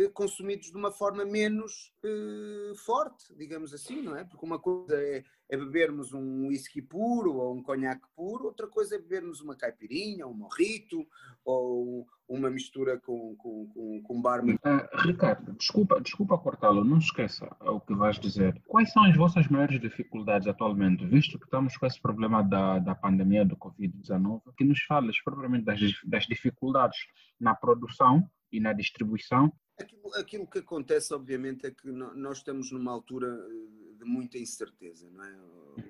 consumidos 0.06 0.70
de 0.70 0.76
uma 0.76 0.92
forma 0.92 1.24
menos 1.24 1.92
uh, 2.04 2.76
forte, 2.76 3.34
digamos 3.36 3.74
assim, 3.74 4.00
não 4.00 4.16
é? 4.16 4.22
Porque 4.22 4.46
uma 4.46 4.58
coisa 4.58 4.94
é, 4.94 5.24
é, 5.50 5.56
bebermos 5.56 6.12
um 6.12 6.46
whisky 6.46 6.80
puro 6.80 7.34
ou 7.34 7.56
um 7.56 7.62
conhaque 7.62 8.06
puro, 8.14 8.44
outra 8.44 8.68
coisa 8.68 8.94
é 8.94 8.98
bebermos 8.98 9.40
uma 9.40 9.56
caipirinha, 9.56 10.26
um 10.26 10.34
morrito 10.34 11.04
ou 11.44 12.06
uma 12.28 12.48
mistura 12.48 13.00
com, 13.00 13.34
com, 13.36 13.66
com, 13.66 14.02
com. 14.02 14.18
Uh, 14.20 14.98
Ricardo, 14.98 15.52
desculpa, 15.54 16.00
desculpa 16.00 16.38
cortá-lo, 16.38 16.84
não 16.84 16.98
esqueça 16.98 17.48
o 17.60 17.80
que 17.80 17.94
vais 17.94 18.20
dizer. 18.20 18.62
Quais 18.66 18.92
são 18.92 19.02
as 19.04 19.16
vossas 19.16 19.48
maiores 19.48 19.80
dificuldades 19.80 20.46
atualmente, 20.46 21.04
visto 21.06 21.38
que 21.38 21.44
estamos 21.44 21.76
com 21.76 21.86
esse 21.86 22.00
problema 22.00 22.42
da, 22.42 22.78
da 22.78 22.94
pandemia 22.94 23.44
do 23.44 23.56
Covid-19, 23.56 24.42
que 24.56 24.64
nos 24.64 24.80
falas 24.82 25.18
propriamente 25.24 25.64
das, 25.64 25.80
das 26.04 26.24
dificuldades 26.26 26.98
na 27.40 27.54
produção 27.54 28.28
e 28.52 28.60
na 28.60 28.72
distribuição 28.72 29.52
Aquilo, 29.78 30.14
aquilo, 30.14 30.46
que 30.46 30.58
acontece, 30.58 31.14
obviamente, 31.14 31.66
é 31.66 31.70
que 31.70 31.90
nós 31.90 32.38
estamos 32.38 32.72
numa 32.72 32.90
altura 32.90 33.28
eh, 33.28 33.98
de 33.98 34.04
muita 34.04 34.38
incerteza, 34.38 35.08
não 35.10 35.24
é? 35.24 35.36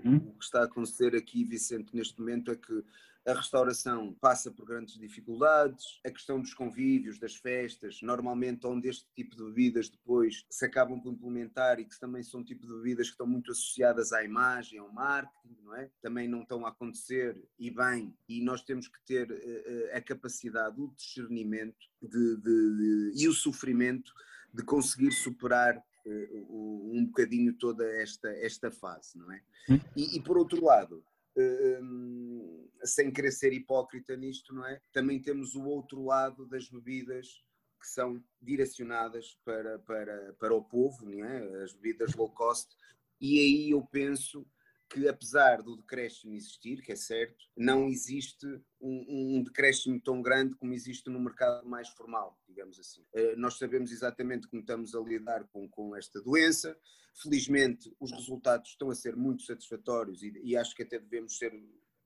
Uhum. 0.04 0.16
O 0.16 0.38
que 0.38 0.44
está 0.44 0.60
a 0.60 0.64
acontecer 0.64 1.16
aqui, 1.16 1.44
Vicente, 1.44 1.94
neste 1.94 2.18
momento 2.20 2.50
é 2.50 2.56
que 2.56 2.84
a 3.28 3.34
restauração 3.34 4.14
passa 4.20 4.50
por 4.50 4.64
grandes 4.64 4.98
dificuldades, 4.98 6.00
a 6.04 6.10
questão 6.10 6.40
dos 6.40 6.54
convívios, 6.54 7.18
das 7.18 7.36
festas, 7.36 8.00
normalmente 8.02 8.66
onde 8.66 8.88
este 8.88 9.06
tipo 9.14 9.36
de 9.36 9.44
bebidas 9.44 9.90
depois 9.90 10.46
se 10.48 10.64
acabam 10.64 10.98
por 10.98 11.12
implementar 11.12 11.78
e 11.78 11.84
que 11.84 12.00
também 12.00 12.22
são 12.22 12.42
tipo 12.42 12.66
de 12.66 12.72
bebidas 12.72 13.08
que 13.08 13.12
estão 13.12 13.26
muito 13.26 13.52
associadas 13.52 14.12
à 14.12 14.24
imagem, 14.24 14.78
ao 14.78 14.90
marketing, 14.90 15.58
não 15.62 15.74
é? 15.74 15.90
Também 16.00 16.26
não 16.26 16.40
estão 16.40 16.64
a 16.64 16.70
acontecer 16.70 17.38
e 17.58 17.70
bem, 17.70 18.16
e 18.26 18.42
nós 18.42 18.62
temos 18.62 18.88
que 18.88 18.98
ter 19.04 19.30
uh, 19.30 19.96
a 19.96 20.00
capacidade, 20.00 20.80
o 20.80 20.88
discernimento 20.96 21.86
de, 22.00 22.36
de, 22.36 22.42
de, 22.42 23.12
e 23.22 23.28
o 23.28 23.32
sofrimento 23.32 24.10
de 24.54 24.62
conseguir 24.64 25.12
superar 25.12 25.76
uh, 25.76 26.92
um 26.96 27.04
bocadinho 27.04 27.52
toda 27.52 27.84
esta, 28.00 28.28
esta 28.38 28.70
fase, 28.70 29.18
não 29.18 29.30
é? 29.30 29.42
Hum. 29.68 29.80
E, 29.94 30.16
e 30.16 30.22
por 30.22 30.38
outro 30.38 30.64
lado, 30.64 31.04
uh, 31.36 32.67
sem 32.84 33.10
querer 33.10 33.32
ser 33.32 33.52
hipócrita 33.52 34.16
nisto, 34.16 34.54
não 34.54 34.66
é? 34.66 34.80
Também 34.92 35.20
temos 35.20 35.54
o 35.54 35.64
outro 35.64 36.04
lado 36.04 36.46
das 36.46 36.68
bebidas 36.68 37.42
que 37.80 37.88
são 37.88 38.22
direcionadas 38.40 39.38
para, 39.44 39.78
para, 39.80 40.34
para 40.34 40.54
o 40.54 40.62
povo, 40.62 41.08
não 41.08 41.24
é? 41.24 41.62
As 41.62 41.72
bebidas 41.72 42.14
low 42.14 42.30
cost, 42.30 42.74
e 43.20 43.38
aí 43.38 43.70
eu 43.70 43.82
penso 43.82 44.46
que 44.88 45.06
apesar 45.06 45.62
do 45.62 45.76
decréscimo 45.76 46.34
existir, 46.34 46.80
que 46.80 46.92
é 46.92 46.96
certo, 46.96 47.44
não 47.56 47.88
existe 47.88 48.46
um, 48.80 49.36
um, 49.36 49.42
decréscimo 49.42 50.00
tão 50.00 50.22
grande 50.22 50.54
como 50.54 50.72
existe 50.72 51.10
no 51.10 51.20
mercado 51.20 51.68
mais 51.68 51.88
formal, 51.90 52.40
digamos 52.48 52.78
assim. 52.78 53.02
Uh, 53.14 53.36
nós 53.36 53.58
sabemos 53.58 53.92
exatamente 53.92 54.48
como 54.48 54.62
estamos 54.62 54.94
a 54.94 55.00
lidar 55.00 55.46
com, 55.48 55.68
com 55.68 55.94
esta 55.94 56.22
doença. 56.22 56.76
Felizmente, 57.22 57.94
os 58.00 58.10
resultados 58.12 58.70
estão 58.70 58.90
a 58.90 58.94
ser 58.94 59.14
muito 59.14 59.42
satisfatórios 59.42 60.22
e, 60.22 60.32
e 60.42 60.56
acho 60.56 60.74
que 60.74 60.82
até 60.82 60.98
devemos 60.98 61.36
ser 61.36 61.52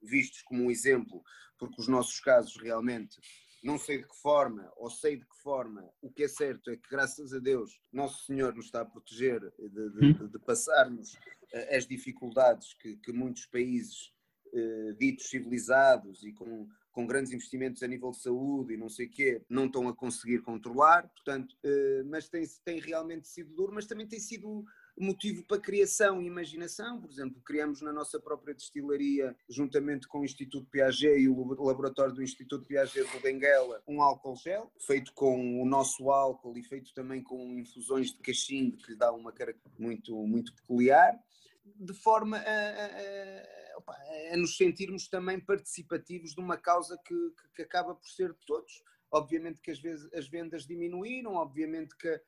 vistos 0.02 0.42
como 0.42 0.64
um 0.64 0.70
exemplo, 0.70 1.22
porque 1.58 1.80
os 1.80 1.88
nossos 1.88 2.20
casos 2.20 2.56
realmente 2.56 3.20
não 3.62 3.78
sei 3.78 3.98
de 3.98 4.08
que 4.08 4.16
forma, 4.16 4.70
ou 4.76 4.90
sei 4.90 5.16
de 5.16 5.24
que 5.24 5.36
forma, 5.36 5.88
o 6.00 6.10
que 6.10 6.24
é 6.24 6.28
certo 6.28 6.68
é 6.70 6.76
que, 6.76 6.88
graças 6.90 7.32
a 7.32 7.38
Deus, 7.38 7.80
Nosso 7.92 8.24
Senhor 8.24 8.54
nos 8.54 8.66
está 8.66 8.80
a 8.80 8.84
proteger 8.84 9.40
de, 9.40 9.90
de, 9.90 10.06
hum. 10.06 10.28
de 10.28 10.38
passarmos 10.40 11.16
eh, 11.52 11.76
as 11.76 11.86
dificuldades 11.86 12.74
que, 12.74 12.96
que 12.96 13.12
muitos 13.12 13.46
países 13.46 14.12
eh, 14.52 14.92
ditos 14.98 15.30
civilizados 15.30 16.24
e 16.24 16.32
com, 16.32 16.68
com 16.90 17.06
grandes 17.06 17.32
investimentos 17.32 17.82
a 17.84 17.86
nível 17.86 18.10
de 18.10 18.20
saúde 18.20 18.74
e 18.74 18.76
não 18.76 18.88
sei 18.88 19.06
o 19.06 19.10
quê, 19.10 19.42
não 19.48 19.66
estão 19.66 19.88
a 19.88 19.94
conseguir 19.94 20.42
controlar, 20.42 21.08
portanto, 21.08 21.56
eh, 21.62 22.02
mas 22.06 22.28
tem, 22.28 22.44
tem 22.64 22.80
realmente 22.80 23.28
sido 23.28 23.54
duro, 23.54 23.72
mas 23.72 23.86
também 23.86 24.08
tem 24.08 24.18
sido 24.18 24.64
motivo 24.98 25.44
para 25.46 25.60
criação 25.60 26.20
e 26.20 26.26
imaginação. 26.26 27.00
Por 27.00 27.10
exemplo, 27.10 27.40
criamos 27.42 27.80
na 27.80 27.92
nossa 27.92 28.20
própria 28.20 28.54
destilaria, 28.54 29.36
juntamente 29.48 30.06
com 30.06 30.20
o 30.20 30.24
Instituto 30.24 30.66
Piaget 30.70 31.20
e 31.20 31.28
o 31.28 31.62
laboratório 31.62 32.14
do 32.14 32.22
Instituto 32.22 32.66
Piaget 32.66 33.10
do 33.10 33.20
Benguela, 33.20 33.82
um 33.86 34.02
álcool 34.02 34.36
gel, 34.36 34.72
feito 34.78 35.12
com 35.14 35.62
o 35.62 35.66
nosso 35.66 36.10
álcool 36.10 36.56
e 36.56 36.62
feito 36.62 36.92
também 36.94 37.22
com 37.22 37.58
infusões 37.58 38.12
de 38.12 38.18
cachimbo, 38.18 38.76
que 38.76 38.92
lhe 38.92 38.98
dá 38.98 39.12
uma 39.12 39.32
cara 39.32 39.54
muito, 39.78 40.14
muito 40.26 40.54
peculiar, 40.54 41.18
de 41.64 41.94
forma 41.94 42.38
a, 42.38 42.86
a, 42.86 44.32
a, 44.32 44.36
nos 44.36 44.56
sentirmos 44.56 45.08
também 45.08 45.38
participativos 45.40 46.34
de 46.34 46.40
uma 46.40 46.56
causa 46.56 46.98
que, 47.04 47.14
que, 47.54 47.62
acaba 47.62 47.94
por 47.94 48.08
ser 48.08 48.32
de 48.32 48.38
todos. 48.46 48.82
Obviamente 49.10 49.60
que 49.60 49.70
às 49.70 49.78
vezes 49.78 50.12
as 50.14 50.28
vendas 50.28 50.66
diminuíram, 50.66 51.34
obviamente 51.34 51.96
que 51.96 52.20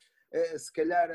se 0.58 0.72
calhar 0.72 1.10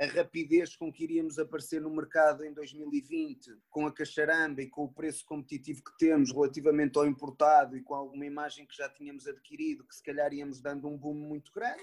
a 0.00 0.06
rapidez 0.06 0.74
com 0.74 0.92
que 0.92 1.04
iríamos 1.04 1.38
aparecer 1.38 1.80
no 1.80 1.90
mercado 1.90 2.44
em 2.44 2.52
2020, 2.52 3.50
com 3.68 3.86
a 3.86 3.92
cacharamba 3.92 4.62
e 4.62 4.68
com 4.68 4.84
o 4.84 4.92
preço 4.92 5.24
competitivo 5.24 5.82
que 5.84 5.96
temos 5.98 6.32
relativamente 6.32 6.98
ao 6.98 7.06
importado 7.06 7.76
e 7.76 7.82
com 7.82 7.94
alguma 7.94 8.26
imagem 8.26 8.66
que 8.66 8.76
já 8.76 8.88
tínhamos 8.88 9.26
adquirido, 9.26 9.86
que 9.86 9.94
se 9.94 10.02
calhar 10.02 10.32
íamos 10.32 10.60
dando 10.60 10.88
um 10.88 10.96
boom 10.96 11.14
muito 11.14 11.52
grande. 11.52 11.82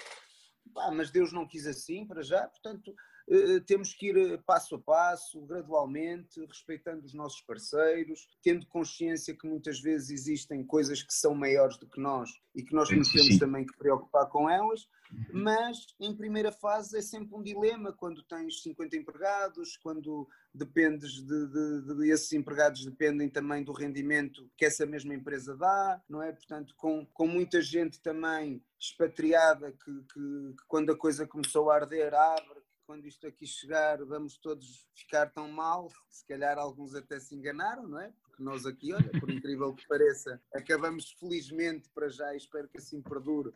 Mas 0.93 1.11
Deus 1.11 1.31
não 1.31 1.47
quis 1.47 1.65
assim 1.65 2.05
para 2.05 2.21
já, 2.21 2.47
portanto 2.47 2.93
temos 3.65 3.93
que 3.93 4.07
ir 4.07 4.17
eh, 4.17 4.37
passo 4.45 4.75
a 4.75 4.79
passo, 4.79 5.41
gradualmente, 5.45 6.43
respeitando 6.45 7.05
os 7.05 7.13
nossos 7.13 7.41
parceiros, 7.41 8.27
tendo 8.43 8.67
consciência 8.67 9.35
que 9.35 9.47
muitas 9.47 9.79
vezes 9.79 10.09
existem 10.09 10.65
coisas 10.65 11.01
que 11.01 11.13
são 11.13 11.33
maiores 11.33 11.77
do 11.77 11.87
que 11.87 11.99
nós 11.99 12.29
e 12.53 12.61
que 12.61 12.73
nós 12.73 12.89
nos 12.91 13.11
temos 13.11 13.39
também 13.39 13.65
que 13.65 13.77
preocupar 13.77 14.27
com 14.27 14.49
elas, 14.49 14.81
uhum. 15.11 15.43
mas 15.43 15.77
em 15.99 16.13
primeira 16.15 16.51
fase 16.51 16.97
é 16.97 17.01
sempre 17.01 17.33
um 17.33 17.41
dilema 17.41 17.93
quando 17.93 18.21
tens 18.23 18.61
50 18.61 18.97
empregados, 18.97 19.77
quando 19.77 20.27
dependes 20.53 21.13
de, 21.13 21.47
de, 21.47 21.95
de, 21.95 22.11
esses 22.11 22.33
empregados 22.33 22.83
dependem 22.83 23.29
também 23.29 23.63
do 23.63 23.71
rendimento 23.71 24.49
que 24.57 24.65
essa 24.65 24.85
mesma 24.85 25.13
empresa 25.13 25.55
dá, 25.55 26.01
não 26.09 26.21
é? 26.21 26.33
Portanto, 26.33 26.73
com, 26.75 27.05
com 27.13 27.25
muita 27.25 27.61
gente 27.61 28.01
também 28.01 28.61
expatriada 28.77 29.71
que, 29.71 29.91
que, 30.11 30.53
que 30.57 30.65
quando 30.67 30.91
a 30.91 30.97
coisa 30.97 31.25
começou 31.25 31.69
a 31.69 31.75
arder 31.75 32.13
abre 32.13 32.60
quando 32.85 33.05
isto 33.05 33.25
aqui 33.27 33.45
chegar 33.45 34.03
vamos 34.05 34.37
todos 34.37 34.87
ficar 34.93 35.27
tão 35.27 35.49
mal, 35.51 35.89
se 36.09 36.25
calhar 36.25 36.57
alguns 36.57 36.95
até 36.95 37.19
se 37.19 37.35
enganaram, 37.35 37.87
não 37.87 37.99
é? 37.99 38.11
Porque 38.23 38.43
nós 38.43 38.65
aqui, 38.65 38.93
olha, 38.93 39.09
por 39.19 39.29
incrível 39.29 39.73
que 39.73 39.87
pareça, 39.87 40.41
acabamos 40.53 41.11
felizmente 41.19 41.89
para 41.89 42.09
já, 42.09 42.33
e 42.33 42.37
espero 42.37 42.67
que 42.67 42.77
assim 42.77 43.01
perdure, 43.01 43.53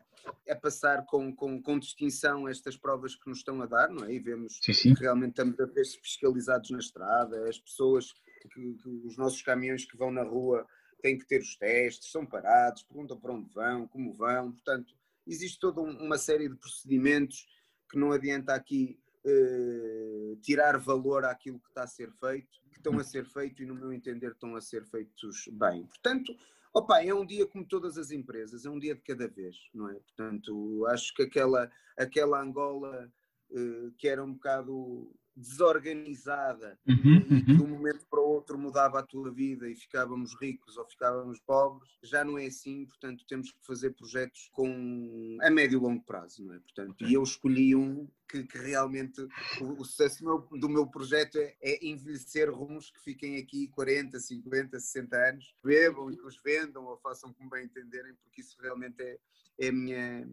a 0.50 0.56
passar 0.56 1.06
com, 1.06 1.36
com, 1.36 1.62
com 1.62 1.80
distinção 1.80 2.48
estas 2.48 2.78
provas 2.78 3.16
que 3.16 3.28
nos 3.30 3.40
estão 3.40 3.62
a 3.62 3.66
dar, 3.66 3.90
não 3.90 4.06
é? 4.06 4.14
E 4.14 4.20
vemos 4.20 4.60
sim, 4.62 4.74
sim. 4.74 4.94
que 4.94 5.02
realmente 5.02 5.32
estamos 5.32 5.60
a 5.60 5.66
ver 5.66 5.86
fiscalizados 5.86 6.70
na 6.70 6.80
estrada, 6.80 7.48
as 7.50 7.60
pessoas, 7.60 8.14
que, 8.52 8.74
que 8.74 8.90
os 9.06 9.18
nossos 9.18 9.42
caminhões 9.42 9.86
que 9.86 9.98
vão 9.98 10.12
na 10.12 10.24
rua 10.24 10.66
têm 11.02 11.18
que 11.18 11.26
ter 11.26 11.42
os 11.42 11.56
testes, 11.56 12.12
são 12.12 12.26
parados, 12.26 12.84
perguntam 12.84 13.20
para 13.20 13.34
onde 13.34 13.54
vão, 13.54 13.88
como 13.88 14.14
vão, 14.14 14.52
portanto, 14.52 14.94
existe 15.28 15.60
toda 15.60 15.82
uma 15.82 16.18
série 16.18 16.50
de 16.50 16.56
procedimentos 16.56 17.48
que 17.90 17.98
não 17.98 18.12
adianta 18.12 18.54
aqui 18.54 19.00
eh, 19.26 20.38
tirar 20.42 20.78
valor 20.78 21.26
àquilo 21.26 21.60
que 21.60 21.70
está 21.70 21.84
a 21.84 21.88
ser 21.88 22.12
feito, 22.12 22.62
que 22.70 22.78
estão 22.78 23.00
a 23.00 23.04
ser 23.04 23.26
feito 23.26 23.64
e, 23.64 23.66
no 23.66 23.74
meu 23.74 23.92
entender, 23.92 24.32
estão 24.32 24.56
a 24.56 24.62
ser 24.62 24.86
feitos 24.86 25.50
bem. 25.52 25.86
Portanto, 25.88 26.36
opa, 26.74 27.04
é 27.04 27.14
um 27.14 27.26
dia 27.26 27.48
como 27.48 27.66
todas 27.66 27.98
as 27.98 28.12
empresas, 28.12 28.66
é 28.66 28.70
um 28.70 28.78
dia 28.78 28.94
de 28.94 29.02
cada 29.02 29.28
vez, 29.28 29.56
não 29.74 29.90
é? 29.90 29.96
Portanto, 29.96 30.86
acho 30.88 31.14
que 31.16 31.24
aquela, 31.24 31.72
aquela 31.98 32.40
Angola 32.40 33.12
uh, 33.50 33.92
que 33.98 34.08
era 34.08 34.24
um 34.24 34.34
bocado 34.34 35.12
desorganizada 35.36 36.80
uhum, 36.88 37.26
uhum. 37.30 37.44
de 37.44 37.62
um 37.62 37.68
momento 37.68 38.06
para 38.10 38.22
o 38.22 38.28
outro 38.28 38.58
mudava 38.58 39.00
a 39.00 39.04
tua 39.04 39.32
vida 39.32 39.70
e 39.70 39.76
ficávamos 39.76 40.34
ricos 40.40 40.78
ou 40.78 40.86
ficávamos 40.86 41.40
pobres, 41.40 41.90
já 42.02 42.24
não 42.24 42.38
é 42.38 42.46
assim, 42.46 42.86
portanto 42.86 43.26
temos 43.28 43.52
que 43.52 43.66
fazer 43.66 43.92
projetos 43.92 44.50
com 44.54 45.38
a 45.42 45.50
médio 45.50 45.80
e 45.80 45.82
longo 45.82 46.04
prazo, 46.04 46.44
não 46.44 46.54
é? 46.54 46.60
Portanto, 46.60 47.06
e 47.06 47.14
eu 47.14 47.24
escolhi 47.24 47.76
um 47.76 48.08
que, 48.30 48.44
que 48.44 48.58
realmente 48.58 49.22
o, 49.62 49.82
o 49.82 49.86
sucesso 49.86 50.24
do 50.24 50.26
meu, 50.26 50.60
do 50.60 50.70
meu 50.70 50.88
projeto 50.88 51.38
é, 51.38 51.56
é, 51.62 51.86
envelhecer 51.86 52.50
rumos 52.50 52.90
que 52.90 53.02
fiquem 53.02 53.38
aqui 53.38 53.68
40, 53.70 54.20
50, 54.20 54.80
60 54.80 55.18
anos, 55.18 55.56
bebam 55.64 56.12
e 56.12 56.18
que 56.18 56.26
os 56.26 56.38
vendam 56.42 56.86
ou 56.86 56.98
façam 56.98 57.34
como 57.34 57.50
bem 57.50 57.66
entenderem, 57.66 58.14
porque 58.16 58.42
isso 58.42 58.58
realmente 58.62 59.02
é, 59.02 59.18
é, 59.60 59.72
minha, 59.72 60.28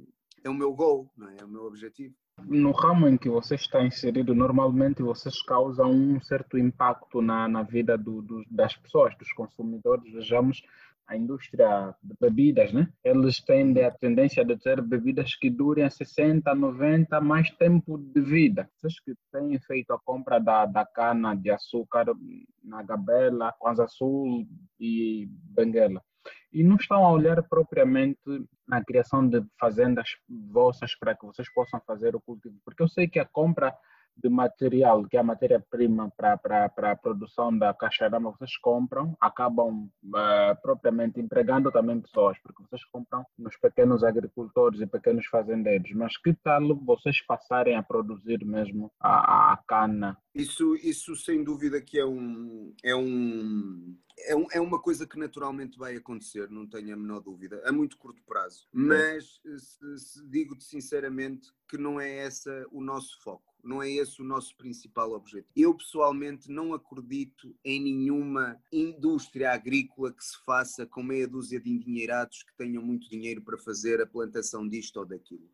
é 0.45 0.49
o 0.49 0.55
meu 0.55 0.73
goal, 0.73 1.11
não 1.17 1.29
é? 1.29 1.37
é 1.41 1.45
o 1.45 1.49
meu 1.49 1.65
objetivo 1.65 2.15
no 2.47 2.73
ramo 2.73 3.09
em 3.09 3.17
que 3.17 3.29
você 3.29 3.55
está 3.55 3.85
inserido, 3.85 4.35
normalmente 4.35 5.03
vocês 5.03 5.43
causam 5.43 5.91
um 5.91 6.21
certo 6.21 6.59
impacto 6.59 7.21
na, 7.21 7.49
na 7.49 7.63
vida 7.63 7.97
do, 7.97 8.23
do, 8.23 8.45
das 8.51 8.77
pessoas, 8.77 9.17
dos 9.17 9.33
consumidores. 9.33 10.13
Vejamos 10.13 10.63
a 11.07 11.17
indústria 11.17 11.95
de 12.03 12.15
bebidas, 12.21 12.73
né? 12.73 12.89
Eles 13.05 13.41
têm 13.41 13.79
a 13.85 13.91
tendência 13.91 14.45
de 14.45 14.57
ter 14.57 14.81
bebidas 14.81 15.35
que 15.35 15.51
durem 15.51 15.89
60, 15.89 16.55
90 16.55 17.21
mais 17.21 17.51
tempo 17.53 17.99
de 17.99 18.21
vida. 18.21 18.69
Vocês 18.77 19.01
que 19.01 19.15
têm 19.33 19.59
feito 19.61 19.93
a 19.93 19.99
compra 19.99 20.39
da, 20.39 20.65
da 20.65 20.87
cana 20.87 21.35
de 21.35 21.51
açúcar 21.51 22.07
na 22.63 22.83
Gabela, 22.83 23.53
Kwanza 23.59 23.87
Sul 23.89 24.47
e 24.79 25.29
Benguela 25.29 26.03
e 26.53 26.63
não 26.63 26.77
estão 26.77 27.05
a 27.05 27.11
olhar 27.11 27.43
propriamente 27.43 28.21
na 28.67 28.85
criação 28.85 29.27
de 29.27 29.43
fazendas 29.59 30.17
vossas 30.29 30.95
para 30.95 31.15
que 31.15 31.25
vocês 31.25 31.53
possam 31.53 31.81
fazer 31.87 32.15
o 32.15 32.21
cultivo, 32.21 32.57
porque 32.65 32.83
eu 32.83 32.89
sei 32.89 33.09
que 33.09 33.19
a 33.19 33.25
compra 33.25 33.75
de 34.17 34.29
material, 34.29 35.05
que 35.05 35.17
é 35.17 35.21
a 35.21 35.25
matéria-prima 35.25 36.13
para 36.17 36.71
a 36.93 36.97
produção 36.97 37.57
da 37.57 37.73
caixarama, 37.75 38.31
vocês 38.33 38.57
compram, 38.59 39.17
acabam 39.21 39.91
uh, 40.05 40.63
propriamente 40.63 41.21
empregando 41.21 41.71
também 41.71 42.01
pessoas, 42.01 42.37
porque 42.43 42.63
vocês 42.63 42.85
compram 42.87 43.25
nos 43.39 43.57
pequenos 43.57 44.05
agricultores 44.05 44.81
e 44.81 44.87
pequenos 44.87 45.27
fazendeiros. 45.27 45.91
Mas 45.93 46.17
que 46.17 46.35
tal 46.35 46.75
vocês 46.77 47.21
passarem 47.27 47.77
a 47.77 47.83
produzir 47.83 48.45
mesmo 48.45 48.91
a, 49.01 49.53
a 49.53 49.57
cana? 49.67 50.17
Isso, 50.35 50.75
isso 50.77 51.15
sem 51.17 51.45
dúvida 51.45 51.81
que 51.81 51.99
é 51.99 52.07
um, 52.07 52.75
é 52.83 52.95
um 52.95 53.97
é, 54.27 54.37
um, 54.37 54.47
é, 54.53 54.61
uma 54.61 54.81
coisa 54.81 55.07
que 55.07 55.19
naturalmente 55.19 55.79
vai 55.79 55.97
acontecer, 55.97 56.51
não 56.51 56.67
tenho 56.67 56.95
a 56.95 56.97
menor 56.97 57.21
dúvida, 57.21 57.63
a 57.65 57.73
muito 57.73 57.97
curto 57.97 58.23
prazo. 58.25 58.67
Mas 58.73 59.41
digo-te 60.29 60.65
sinceramente 60.65 61.51
que 61.69 61.79
não 61.79 62.01
é 62.01 62.19
essa 62.19 62.67
o 62.71 62.81
nosso 62.81 63.21
foco. 63.23 63.52
Não 63.63 63.83
é 63.83 63.91
esse 63.91 64.21
o 64.21 64.25
nosso 64.25 64.57
principal 64.57 65.13
objetivo. 65.13 65.53
Eu 65.55 65.75
pessoalmente 65.75 66.51
não 66.51 66.75
acredito 66.75 67.55
em 67.65 67.81
nenhuma 67.81 68.61
indústria 68.73 69.53
agrícola 69.53 70.13
que 70.13 70.25
se 70.25 70.37
faça 70.45 70.85
com 70.87 71.03
meia 71.03 71.29
dúzia 71.29 71.61
de 71.61 71.71
endinheirados 71.71 72.43
que 72.43 72.57
tenham 72.57 72.83
muito 72.83 73.09
dinheiro 73.09 73.41
para 73.43 73.57
fazer 73.59 74.01
a 74.01 74.07
plantação 74.07 74.69
disto 74.69 74.97
ou 74.99 75.07
daquilo. 75.07 75.49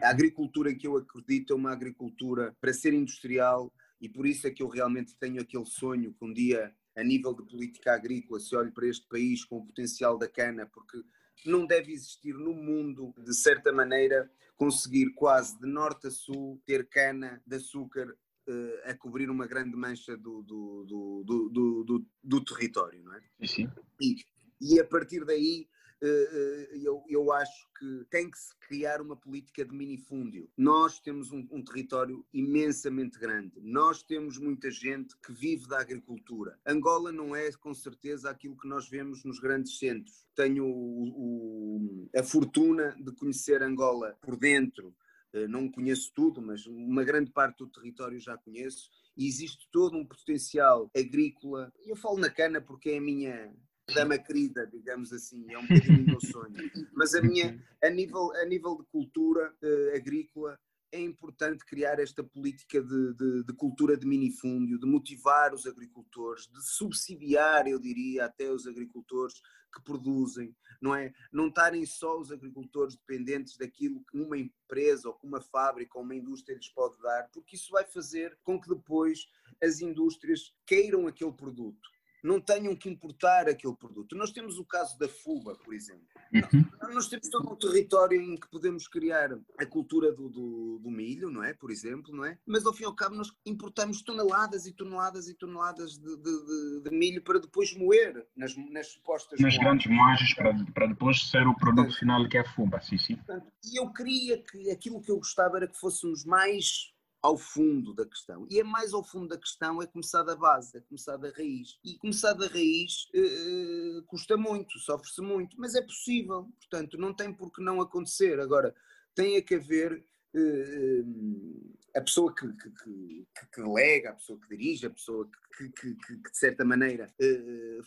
A 0.00 0.08
agricultura 0.08 0.70
em 0.70 0.78
que 0.78 0.86
eu 0.86 0.96
acredito 0.96 1.52
é 1.52 1.56
uma 1.56 1.72
agricultura 1.72 2.56
para 2.60 2.72
ser 2.72 2.94
industrial 2.94 3.72
e 4.00 4.08
por 4.08 4.26
isso 4.26 4.46
é 4.46 4.50
que 4.50 4.62
eu 4.62 4.68
realmente 4.68 5.14
tenho 5.16 5.40
aquele 5.40 5.66
sonho 5.66 6.14
que 6.14 6.24
um 6.24 6.32
dia, 6.32 6.74
a 6.96 7.04
nível 7.04 7.34
de 7.34 7.44
política 7.44 7.94
agrícola, 7.94 8.40
se 8.40 8.56
olhe 8.56 8.70
para 8.70 8.86
este 8.86 9.06
país 9.06 9.44
com 9.44 9.58
o 9.58 9.66
potencial 9.66 10.16
da 10.16 10.26
cana, 10.26 10.66
porque 10.66 11.02
não 11.44 11.66
deve 11.66 11.92
existir 11.92 12.34
no 12.34 12.52
mundo, 12.52 13.14
de 13.18 13.34
certa 13.34 13.72
maneira, 13.72 14.30
conseguir 14.56 15.12
quase 15.14 15.58
de 15.58 15.66
norte 15.66 16.08
a 16.08 16.10
sul 16.10 16.60
ter 16.66 16.88
cana 16.88 17.42
de 17.46 17.56
açúcar 17.56 18.08
uh, 18.08 18.90
a 18.90 18.94
cobrir 18.94 19.30
uma 19.30 19.46
grande 19.46 19.76
mancha 19.76 20.16
do, 20.16 20.42
do, 20.42 20.84
do, 21.24 22.04
do, 22.22 22.44
território, 22.44 23.02
não 23.02 23.14
é? 23.14 23.22
Sim. 23.46 23.68
E, 24.00 24.16
e 24.60 24.78
a 24.78 24.84
partir 24.84 25.24
daí 25.24 25.62
eh, 25.62 25.66
eh, 25.66 25.79
eu, 26.02 27.04
eu 27.08 27.32
acho 27.32 27.68
que 27.78 28.04
tem 28.10 28.30
que 28.30 28.38
se 28.38 28.54
criar 28.60 29.00
uma 29.00 29.16
política 29.16 29.64
de 29.64 29.74
minifúndio. 29.74 30.48
Nós 30.56 31.00
temos 31.00 31.30
um, 31.30 31.46
um, 31.50 31.62
território 31.62 32.24
imensamente 32.32 33.18
grande, 33.18 33.60
nós 33.60 34.02
temos 34.02 34.38
muita 34.38 34.70
gente 34.70 35.14
que 35.24 35.32
vive 35.32 35.66
da 35.68 35.80
agricultura. 35.80 36.58
Angola 36.66 37.12
não 37.12 37.34
é 37.34 37.50
com 37.52 37.74
certeza 37.74 38.30
aquilo 38.30 38.56
que 38.56 38.68
nós 38.68 38.88
vemos 38.88 39.24
nos 39.24 39.38
grandes 39.38 39.78
centros. 39.78 40.26
Tenho 40.34 40.64
o, 40.64 41.08
o, 41.08 42.08
a 42.16 42.22
fortuna 42.22 42.96
de 42.98 43.12
conhecer 43.12 43.62
Angola 43.62 44.16
por 44.22 44.36
dentro. 44.36 44.94
Eh, 45.32 45.46
não 45.46 45.70
conheço 45.70 46.12
tudo, 46.14 46.42
mas 46.42 46.66
uma 46.66 47.04
grande 47.04 47.30
parte 47.30 47.58
do 47.58 47.68
território 47.68 48.18
já 48.18 48.36
conheço 48.36 48.90
e 49.16 49.26
existe 49.26 49.68
todo 49.70 49.96
um 49.96 50.04
potencial 50.04 50.90
agrícola. 50.96 51.72
Eu 51.84 51.96
falo 51.96 52.18
na 52.18 52.30
cana 52.30 52.60
porque 52.60 52.90
é 52.90 52.98
a 52.98 53.00
minha, 53.00 53.54
dama 53.94 54.18
querida, 54.18 54.66
digamos 54.66 55.12
assim, 55.12 55.44
é 55.50 55.58
um 55.58 55.62
bocadinho 55.62 56.02
o 56.02 56.06
meu 56.06 56.20
sonho. 56.20 56.54
Mas 56.92 57.14
a 57.14 57.22
minha, 57.22 57.62
a 57.82 57.90
nível, 57.90 58.32
a 58.34 58.44
nível 58.44 58.76
de 58.76 58.84
cultura 58.90 59.52
uh, 59.62 59.96
agrícola, 59.96 60.58
é 60.92 61.00
importante 61.00 61.64
criar 61.64 62.00
esta 62.00 62.22
política 62.22 62.82
de, 62.82 63.14
de, 63.14 63.44
de, 63.44 63.52
cultura 63.54 63.96
de 63.96 64.06
minifúndio, 64.06 64.78
de 64.78 64.86
motivar 64.86 65.54
os 65.54 65.66
agricultores, 65.66 66.48
de 66.48 66.60
subsidiar, 66.62 67.68
eu 67.68 67.78
diria, 67.78 68.24
até 68.24 68.50
os 68.50 68.66
agricultores 68.66 69.34
que 69.72 69.80
produzem, 69.82 70.54
não 70.82 70.94
é? 70.94 71.12
Não 71.32 71.46
estarem 71.46 71.86
só 71.86 72.18
os 72.18 72.32
agricultores 72.32 72.96
dependentes 72.96 73.56
daquilo 73.56 74.04
que 74.10 74.18
uma 74.18 74.36
empresa 74.36 75.08
ou 75.08 75.14
que 75.14 75.26
uma 75.26 75.40
fábrica 75.40 75.96
ou 75.96 76.04
uma 76.04 76.14
indústria 76.14 76.56
lhes 76.56 76.68
pode 76.68 77.00
dar, 77.00 77.28
porque 77.32 77.54
isso 77.54 77.70
vai 77.70 77.84
fazer 77.84 78.36
com 78.42 78.60
que 78.60 78.68
depois 78.68 79.26
as 79.62 79.80
indústrias 79.80 80.52
queiram 80.66 81.06
aquele 81.06 81.32
produto 81.32 81.88
não 82.22 82.40
tenham 82.40 82.74
que 82.76 82.88
importar 82.88 83.48
aquele 83.48 83.74
produto. 83.74 84.16
Nós 84.16 84.30
temos 84.30 84.58
o 84.58 84.64
caso 84.64 84.98
da 84.98 85.08
FUBA, 85.08 85.54
por 85.56 85.74
exemplo. 85.74 86.06
Uhum. 86.32 86.64
Nós 86.94 87.08
temos 87.08 87.28
todo 87.28 87.50
um 87.50 87.56
território 87.56 88.20
em 88.20 88.36
que 88.36 88.48
podemos 88.48 88.86
criar 88.86 89.30
a 89.58 89.66
cultura 89.66 90.12
do, 90.12 90.28
do, 90.28 90.78
do, 90.82 90.90
milho, 90.90 91.30
não 91.30 91.42
é? 91.42 91.52
Por 91.52 91.70
exemplo, 91.70 92.14
não 92.14 92.24
é? 92.24 92.38
Mas 92.46 92.64
ao 92.66 92.72
fim 92.72 92.84
e 92.84 92.86
ao 92.86 92.94
cabo 92.94 93.16
nós 93.16 93.32
importamos 93.44 94.02
toneladas 94.02 94.66
e 94.66 94.72
toneladas 94.72 95.28
e 95.28 95.34
toneladas 95.34 95.98
de, 95.98 96.16
de, 96.16 96.82
de 96.84 96.90
milho 96.90 97.22
para 97.22 97.40
depois 97.40 97.76
moer 97.76 98.26
nas, 98.36 98.54
nas 98.70 98.88
supostas 98.88 99.40
Nas 99.40 99.56
grandes 99.56 99.86
moagens 99.90 100.34
para, 100.34 100.54
para 100.72 100.86
depois 100.86 101.28
ser 101.28 101.46
o 101.46 101.56
produto 101.56 101.96
final 101.98 102.28
que 102.28 102.36
é 102.36 102.40
a 102.40 102.44
FUBA, 102.44 102.80
sim, 102.80 102.98
sim. 102.98 103.18
E 103.64 103.80
eu 103.80 103.90
queria 103.92 104.42
que 104.42 104.70
aquilo 104.70 105.00
que 105.00 105.10
eu 105.10 105.16
gostava 105.16 105.56
era 105.56 105.66
que 105.66 105.78
fôssemos 105.78 106.24
mais 106.24 106.92
ao 107.22 107.36
fundo 107.36 107.94
da 107.94 108.06
questão. 108.06 108.46
E 108.50 108.58
é 108.58 108.64
mais 108.64 108.92
ao 108.92 109.04
fundo 109.04 109.28
da 109.28 109.38
questão, 109.38 109.82
é 109.82 109.86
começar 109.86 110.22
da 110.22 110.34
base, 110.34 110.76
é 110.76 110.80
começar 110.80 111.16
da 111.16 111.30
raiz. 111.30 111.78
E 111.84 111.98
começar 111.98 112.32
da 112.32 112.46
raiz 112.46 113.08
uh, 113.14 114.02
custa 114.06 114.36
muito, 114.36 114.78
sofre-se 114.78 115.20
muito, 115.20 115.56
mas 115.58 115.74
é 115.74 115.82
possível. 115.82 116.48
Portanto, 116.58 116.96
não 116.96 117.12
tem 117.12 117.32
por 117.32 117.52
que 117.52 117.62
não 117.62 117.80
acontecer. 117.80 118.40
Agora, 118.40 118.74
tem 119.14 119.36
a 119.36 119.42
que 119.42 119.56
haver 119.56 120.04
uh, 120.34 121.76
a 121.94 122.00
pessoa 122.00 122.34
que, 122.34 122.46
que, 122.54 122.70
que, 122.70 123.26
que, 123.52 123.62
delega, 123.62 124.10
a 124.10 124.14
pessoa 124.14 124.40
que 124.40 124.56
dirige, 124.56 124.86
a 124.86 124.90
pessoa 124.90 125.28
que, 125.56 125.68
de 125.68 126.38
certa 126.38 126.64
maneira 126.64 127.12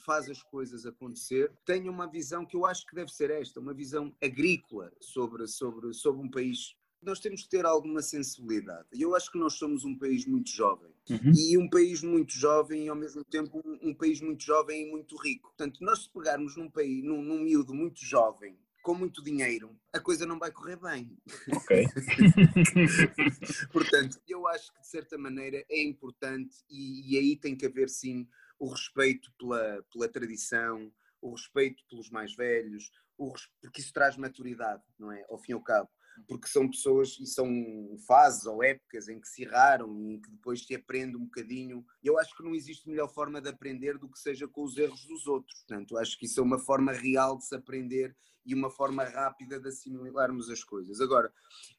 faz 0.05 0.29
as 0.29 0.43
coisas 0.43 0.85
acontecer, 0.85 1.49
tenha 1.65 1.89
uma 1.89 2.05
visão 2.05 2.45
que 2.45 2.55
eu 2.55 2.65
acho 2.65 2.85
que 2.85 2.93
deve 2.93 3.11
ser 3.11 3.31
esta, 3.31 3.61
uma 3.61 3.73
visão 3.73 4.13
agrícola 4.21 4.91
sobre, 4.99 5.47
sobre, 5.47 5.93
sobre 5.93 6.21
um 6.21 6.29
país 6.29 6.75
nós 7.05 7.19
temos 7.19 7.43
que 7.43 7.49
ter 7.49 7.65
alguma 7.65 8.01
sensibilidade. 8.01 8.87
Eu 8.91 9.15
acho 9.15 9.31
que 9.31 9.37
nós 9.37 9.53
somos 9.53 9.83
um 9.83 9.97
país 9.97 10.25
muito 10.25 10.49
jovem. 10.49 10.93
Uhum. 11.09 11.33
E 11.35 11.57
um 11.57 11.69
país 11.69 12.01
muito 12.01 12.33
jovem 12.33 12.85
e 12.85 12.89
ao 12.89 12.95
mesmo 12.95 13.23
tempo 13.25 13.61
um, 13.65 13.89
um, 13.89 13.93
país 13.93 14.21
muito 14.21 14.43
jovem 14.43 14.83
e 14.87 14.91
muito 14.91 15.17
rico. 15.17 15.49
Portanto, 15.49 15.79
nós 15.81 16.03
se 16.03 16.09
pegarmos 16.09 16.55
num 16.55 16.69
país, 16.69 17.03
num, 17.03 17.21
num 17.21 17.41
miúdo 17.41 17.73
muito 17.73 18.03
jovem, 18.03 18.57
com 18.81 18.93
muito 18.93 19.23
dinheiro, 19.23 19.77
a 19.93 19.99
coisa 19.99 20.25
não 20.25 20.37
vai 20.37 20.51
correr 20.51 20.77
bem. 20.77 21.17
Ok. 21.51 21.85
Portanto, 23.71 24.21
eu 24.27 24.45
acho 24.47 24.73
que 24.73 24.81
de 24.81 24.87
certa 24.87 25.17
maneira 25.17 25.63
é 25.69 25.81
importante 25.81 26.55
e, 26.69 27.13
e 27.13 27.17
aí 27.17 27.35
tem 27.37 27.55
que 27.55 27.65
haver 27.65 27.89
sim 27.89 28.27
o 28.59 28.69
respeito 28.69 29.31
pela, 29.37 29.83
pela 29.91 30.09
tradição, 30.09 30.91
o 31.21 31.31
respeito 31.31 31.83
pelos 31.89 32.09
mais 32.09 32.35
velhos, 32.35 32.91
o, 33.17 33.33
porque 33.61 33.81
isso 33.81 33.93
traz 33.93 34.17
maturidade, 34.17 34.83
não 34.99 35.11
é? 35.11 35.25
Ao 35.29 35.37
fim 35.37 35.51
e 35.51 35.55
ao 35.55 35.61
cabo 35.61 35.89
porque 36.27 36.47
são 36.47 36.69
pessoas 36.69 37.17
e 37.19 37.25
são 37.25 37.47
fases 38.07 38.45
ou 38.45 38.63
épocas 38.63 39.07
em 39.07 39.19
que 39.19 39.27
se 39.27 39.43
erraram 39.43 39.99
e 39.99 40.13
em 40.13 40.21
que 40.21 40.29
depois 40.29 40.65
se 40.65 40.75
aprende 40.75 41.17
um 41.17 41.25
bocadinho. 41.25 41.85
Eu 42.03 42.17
acho 42.19 42.35
que 42.35 42.43
não 42.43 42.55
existe 42.55 42.89
melhor 42.89 43.13
forma 43.13 43.41
de 43.41 43.49
aprender 43.49 43.97
do 43.97 44.09
que 44.09 44.19
seja 44.19 44.47
com 44.47 44.63
os 44.63 44.77
erros 44.77 45.05
dos 45.05 45.27
outros. 45.27 45.59
Portanto, 45.59 45.97
acho 45.97 46.17
que 46.17 46.25
isso 46.25 46.39
é 46.39 46.43
uma 46.43 46.59
forma 46.59 46.91
real 46.91 47.37
de 47.37 47.45
se 47.45 47.55
aprender 47.55 48.15
e 48.45 48.53
uma 48.53 48.69
forma 48.69 49.03
rápida 49.03 49.59
de 49.59 49.69
assimilarmos 49.69 50.49
as 50.49 50.63
coisas. 50.63 50.99
Agora, 50.99 51.31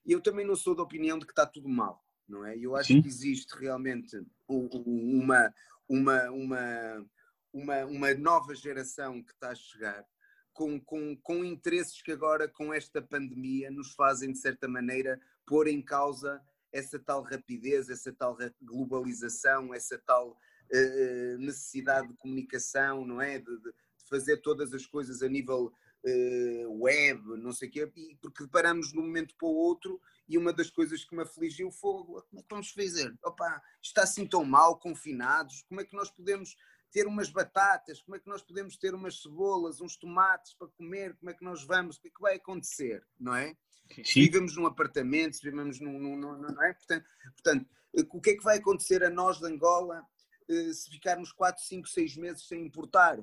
eu 0.07 0.21
também 0.21 0.47
não 0.47 0.57
sou 0.57 0.75
da 0.75 0.83
opinião 0.83 1.19
de 1.19 1.27
que 1.27 1.33
está 1.33 1.47
tudo 1.47 1.69
mal, 1.69 2.03
não 2.29 2.45
é? 2.45 2.57
Eu 2.57 2.75
acho 2.75 2.89
Sim. 2.89 3.03
que 3.03 3.09
existe 3.09 3.53
realmente 3.59 4.17
uma, 4.49 5.53
uma, 5.89 6.31
uma, 6.31 7.07
uma, 7.53 7.85
uma 7.85 8.15
nova 8.15 8.55
geração 8.55 9.23
que 9.23 9.33
está 9.33 9.51
a 9.51 9.55
chegar 9.55 10.07
com, 10.55 10.81
com, 10.81 11.17
com 11.17 11.45
interesses 11.45 12.01
que 12.01 12.13
agora, 12.13 12.49
com 12.49 12.73
esta 12.73 13.03
pandemia, 13.03 13.71
nos 13.71 13.93
fazem, 13.93 14.33
de 14.33 14.39
certa 14.39 14.69
maneira, 14.69 15.21
pôr 15.45 15.67
em 15.67 15.83
causa 15.83 16.41
essa 16.73 16.99
tal 16.99 17.23
rapidez, 17.23 17.91
essa 17.91 18.13
tal 18.13 18.37
globalização, 18.63 19.75
essa 19.75 19.99
tal 19.99 20.31
uh, 20.31 21.39
necessidade 21.39 22.09
de 22.09 22.15
comunicação, 22.15 23.05
não 23.05 23.21
é? 23.21 23.39
De, 23.39 23.61
de, 23.61 23.85
fazer 24.09 24.37
todas 24.43 24.73
as 24.75 24.85
coisas 24.85 25.23
a 25.23 25.29
nível 25.29 25.73
uh, 26.05 26.83
web, 26.83 27.21
não 27.39 27.53
sei 27.53 27.69
o 27.69 27.73
quê, 27.73 27.93
porque 28.21 28.47
paramos 28.49 28.93
de 28.93 28.99
um 28.99 29.03
momento 29.03 29.35
para 29.37 29.49
o 29.49 29.55
outro 29.55 30.01
e 30.29 30.37
uma 30.37 30.53
das 30.53 30.69
coisas 30.71 31.05
que 31.05 31.17
me 31.17 31.23
afligiu 31.23 31.71
foi 31.71 32.05
como 32.05 32.39
é 32.39 32.43
que 32.43 32.49
vamos 32.51 32.71
fazer? 32.71 33.15
Opa, 33.25 33.63
está 33.83 34.03
assim 34.03 34.27
tão 34.27 34.45
mal, 34.45 34.79
confinados, 34.79 35.63
como 35.63 35.81
é 35.81 35.85
que 35.85 35.97
nós 35.97 36.11
podemos 36.11 36.55
ter 36.95 37.09
umas 37.09 37.29
batatas, 37.29 38.01
como 38.01 38.15
é 38.15 38.21
que 38.21 38.29
nós 38.29 38.41
podemos 38.41 38.77
ter 38.77 38.95
umas 38.95 39.21
cebolas, 39.21 39.81
uns 39.81 39.97
tomates 39.97 40.55
para 40.55 40.69
comer, 40.69 41.17
como 41.17 41.29
é 41.29 41.35
que 41.35 41.43
nós 41.43 41.65
vamos, 41.65 41.97
o 41.97 42.01
que 42.01 42.07
é 42.07 42.11
que 42.13 42.21
vai 42.21 42.37
acontecer, 42.37 43.05
não 43.19 43.35
é? 43.35 43.57
Sim. 43.93 44.05
Se 44.05 44.21
vivemos 44.21 44.57
num 44.57 44.65
apartamento, 44.65 45.35
se 45.35 45.43
vivemos 45.43 45.81
num, 45.81 45.99
num, 45.99 46.17
num, 46.17 46.39
não 46.39 46.63
é? 46.63 46.73
Portanto, 46.73 47.05
portanto, 47.33 47.69
o 48.13 48.21
que 48.21 48.31
é 48.31 48.37
que 48.37 48.45
vai 48.45 48.59
acontecer 48.59 49.03
a 49.03 49.11
nós 49.11 49.41
de 49.41 49.47
Angola 49.47 50.07
eh, 50.49 50.73
se 50.73 50.89
ficarmos 50.89 51.33
4, 51.33 51.65
5, 51.65 51.89
6 51.89 52.17
meses 52.17 52.47
sem 52.47 52.65
importar? 52.65 53.19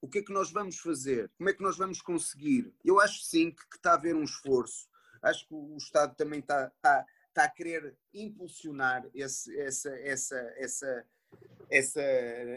O 0.00 0.08
que 0.08 0.20
é 0.20 0.22
que 0.22 0.32
nós 0.32 0.50
vamos 0.50 0.78
fazer? 0.78 1.30
Como 1.36 1.50
é 1.50 1.52
que 1.52 1.62
nós 1.62 1.76
vamos 1.76 2.00
conseguir? 2.00 2.74
Eu 2.82 2.98
acho 2.98 3.22
sim 3.22 3.50
que, 3.50 3.68
que 3.68 3.76
está 3.76 3.90
a 3.90 3.94
haver 3.96 4.16
um 4.16 4.24
esforço. 4.24 4.88
Acho 5.22 5.46
que 5.46 5.54
o 5.54 5.76
Estado 5.76 6.16
também 6.16 6.40
está, 6.40 6.72
está, 6.74 7.06
está 7.28 7.44
a 7.44 7.50
querer 7.50 7.94
impulsionar 8.14 9.06
esse, 9.14 9.54
essa, 9.60 9.90
essa, 9.90 10.36
essa, 10.56 11.06
essa, 11.70 12.02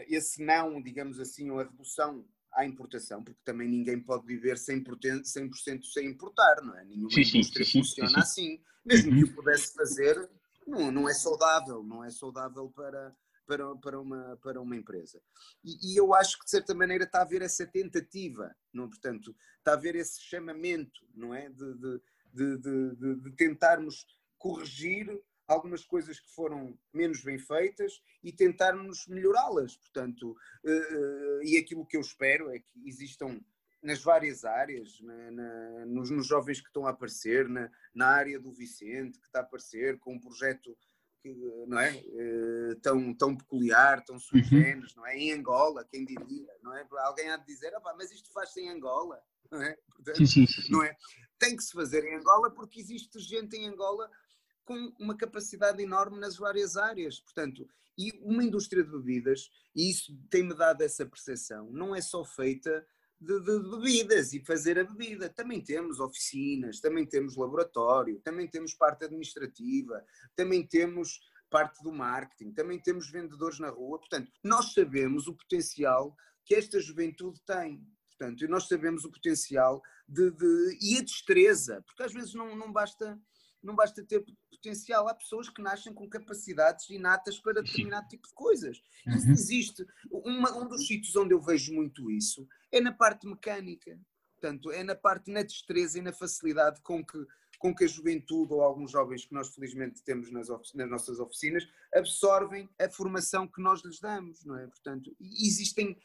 esse 0.08 0.42
não, 0.42 0.82
digamos 0.82 1.20
assim, 1.20 1.50
ou 1.50 1.60
a 1.60 1.64
redução 1.64 2.24
à 2.52 2.64
importação, 2.64 3.22
porque 3.22 3.40
também 3.44 3.68
ninguém 3.68 4.00
pode 4.00 4.26
viver 4.26 4.56
100%, 4.56 5.24
100 5.24 5.82
sem 5.82 6.06
importar, 6.08 6.62
não 6.62 6.76
é? 6.76 6.84
Nenhuma 6.84 7.10
sim, 7.10 7.20
indústria 7.20 7.64
sim, 7.64 7.78
funciona 7.78 8.10
sim, 8.10 8.18
assim. 8.18 8.60
Mesmo 8.84 9.12
uhum. 9.12 9.18
que 9.18 9.24
o 9.24 9.34
pudesse 9.34 9.74
fazer, 9.74 10.30
não, 10.66 10.90
não 10.90 11.08
é 11.08 11.14
saudável, 11.14 11.82
não 11.82 12.04
é 12.04 12.10
saudável 12.10 12.70
para, 12.70 13.16
para, 13.46 13.76
para, 13.76 14.00
uma, 14.00 14.38
para 14.42 14.60
uma 14.60 14.76
empresa. 14.76 15.20
E, 15.64 15.92
e, 15.92 15.96
eu 15.96 16.14
acho 16.14 16.38
que, 16.38 16.44
de 16.44 16.50
certa 16.50 16.74
maneira, 16.74 17.04
está 17.04 17.20
a 17.20 17.22
haver 17.22 17.42
essa 17.42 17.66
tentativa, 17.66 18.54
não? 18.72 18.88
portanto, 18.88 19.34
está 19.58 19.72
a 19.72 19.74
haver 19.74 19.96
esse 19.96 20.20
chamamento, 20.20 21.00
não 21.14 21.34
é? 21.34 21.48
De, 21.48 21.74
de, 21.74 22.00
de, 22.32 22.58
de, 22.58 23.14
de 23.20 23.30
tentarmos 23.36 24.06
corrigir 24.38 25.08
algumas 25.46 25.84
coisas 25.84 26.18
que 26.18 26.30
foram 26.30 26.78
menos 26.92 27.22
bem 27.22 27.38
feitas 27.38 28.00
e 28.22 28.32
tentarmos 28.32 29.06
melhorá-las. 29.06 29.76
Portanto, 29.76 30.30
uh, 30.30 31.42
e 31.42 31.56
aquilo 31.58 31.86
que 31.86 31.96
eu 31.96 32.00
espero 32.00 32.50
é 32.50 32.58
que 32.58 32.88
existam 32.88 33.40
nas 33.82 34.02
várias 34.02 34.44
áreas, 34.46 34.98
na, 35.02 35.30
na, 35.30 35.86
nos, 35.86 36.10
nos, 36.10 36.26
jovens 36.26 36.60
que 36.60 36.68
estão 36.68 36.86
a 36.86 36.90
aparecer, 36.90 37.46
na, 37.48 37.70
na 37.94 38.08
área 38.08 38.40
do 38.40 38.50
Vicente, 38.50 39.18
que 39.18 39.26
está 39.26 39.40
a 39.40 39.42
aparecer 39.42 39.98
com 39.98 40.14
um 40.14 40.20
projeto 40.20 40.74
que, 41.20 41.34
não 41.66 41.78
é? 41.78 41.92
Uh, 41.92 42.80
tão, 42.80 43.14
tão 43.14 43.36
peculiar, 43.36 44.02
tão 44.02 44.18
sui 44.18 44.40
uhum. 44.40 44.82
não 44.96 45.06
é? 45.06 45.16
Em 45.16 45.32
Angola, 45.32 45.84
quem 45.84 46.04
diria, 46.04 46.52
não 46.62 46.74
é? 46.74 46.86
Alguém 46.98 47.30
há 47.30 47.36
de 47.36 47.46
dizer, 47.46 47.72
mas 47.96 48.10
isto 48.10 48.32
faz-se 48.32 48.60
em 48.60 48.70
Angola, 48.70 49.20
não 49.50 49.62
é? 49.62 49.76
Portanto, 49.94 50.16
sim, 50.16 50.26
sim, 50.26 50.46
sim. 50.46 50.72
Não 50.72 50.82
é? 50.82 50.96
Tem 51.38 51.54
que 51.54 51.62
se 51.62 51.72
fazer 51.72 52.04
em 52.04 52.16
Angola 52.16 52.50
porque 52.50 52.80
existe 52.80 53.18
gente 53.20 53.56
em 53.56 53.68
Angola 53.68 54.10
com 54.64 54.74
uma 54.98 55.16
capacidade 55.16 55.82
enorme 55.82 56.18
nas 56.18 56.36
várias 56.36 56.76
áreas. 56.76 57.20
Portanto, 57.20 57.68
e 57.96 58.12
uma 58.22 58.42
indústria 58.42 58.82
de 58.82 58.90
bebidas, 58.90 59.50
e 59.74 59.90
isso 59.90 60.16
tem-me 60.30 60.54
dado 60.54 60.82
essa 60.82 61.06
percepção, 61.06 61.70
não 61.70 61.94
é 61.94 62.00
só 62.00 62.24
feita 62.24 62.84
de, 63.20 63.40
de, 63.40 63.58
bebidas 63.70 64.32
e 64.32 64.44
fazer 64.44 64.78
a 64.78 64.84
bebida. 64.84 65.28
Também 65.28 65.62
temos 65.62 66.00
oficinas, 66.00 66.80
também 66.80 67.06
temos 67.06 67.36
laboratório, 67.36 68.20
também 68.20 68.48
temos 68.48 68.74
parte 68.74 69.04
administrativa, 69.04 70.04
também 70.34 70.66
temos 70.66 71.20
parte 71.48 71.82
do 71.82 71.92
marketing, 71.92 72.52
também 72.52 72.80
temos 72.80 73.10
vendedores 73.10 73.58
na 73.58 73.70
rua. 73.70 73.98
Portanto, 73.98 74.30
nós 74.42 74.72
sabemos 74.72 75.28
o 75.28 75.34
potencial 75.34 76.16
que 76.44 76.54
esta 76.54 76.80
juventude 76.80 77.40
tem. 77.46 77.86
Portanto, 78.08 78.44
e 78.44 78.48
nós 78.48 78.68
sabemos 78.68 79.04
o 79.04 79.10
potencial 79.10 79.82
de, 80.08 80.30
de, 80.30 80.78
e 80.80 80.98
a 80.98 81.02
destreza, 81.02 81.82
porque 81.86 82.02
às 82.02 82.12
vezes 82.12 82.34
não, 82.34 82.54
não 82.54 82.72
basta 82.72 83.18
não 83.64 83.74
basta 83.74 84.04
ter 84.04 84.24
potencial. 84.50 85.08
Há 85.08 85.14
pessoas 85.14 85.48
que 85.48 85.62
nascem 85.62 85.92
com 85.92 86.08
capacidades 86.08 86.88
inatas 86.90 87.38
para 87.38 87.62
determinado 87.62 88.08
tipo 88.08 88.28
de 88.28 88.34
coisas. 88.34 88.82
Isso 89.06 89.26
uhum. 89.26 89.32
existe. 89.32 89.86
Uma, 90.10 90.56
um 90.56 90.68
dos 90.68 90.86
sítios 90.86 91.14
onde 91.16 91.34
eu 91.34 91.40
vejo 91.40 91.72
muito 91.72 92.10
isso 92.10 92.46
é 92.70 92.80
na 92.80 92.92
parte 92.92 93.26
mecânica. 93.26 93.98
Portanto, 94.34 94.70
é 94.70 94.82
na 94.82 94.94
parte, 94.94 95.30
na 95.30 95.42
destreza 95.42 95.98
e 95.98 96.02
na 96.02 96.12
facilidade 96.12 96.80
com 96.82 97.04
que, 97.04 97.18
com 97.58 97.74
que 97.74 97.84
a 97.84 97.88
juventude 97.88 98.52
ou 98.52 98.60
alguns 98.60 98.90
jovens 98.90 99.24
que 99.24 99.32
nós 99.32 99.48
felizmente 99.48 100.02
temos 100.02 100.30
nas, 100.30 100.48
nas 100.74 100.90
nossas 100.90 101.18
oficinas 101.18 101.66
absorvem 101.94 102.68
a 102.78 102.88
formação 102.90 103.48
que 103.48 103.62
nós 103.62 103.82
lhes 103.82 104.00
damos, 104.00 104.44
não 104.44 104.58
é? 104.58 104.66
Portanto, 104.66 105.16
existem 105.20 105.96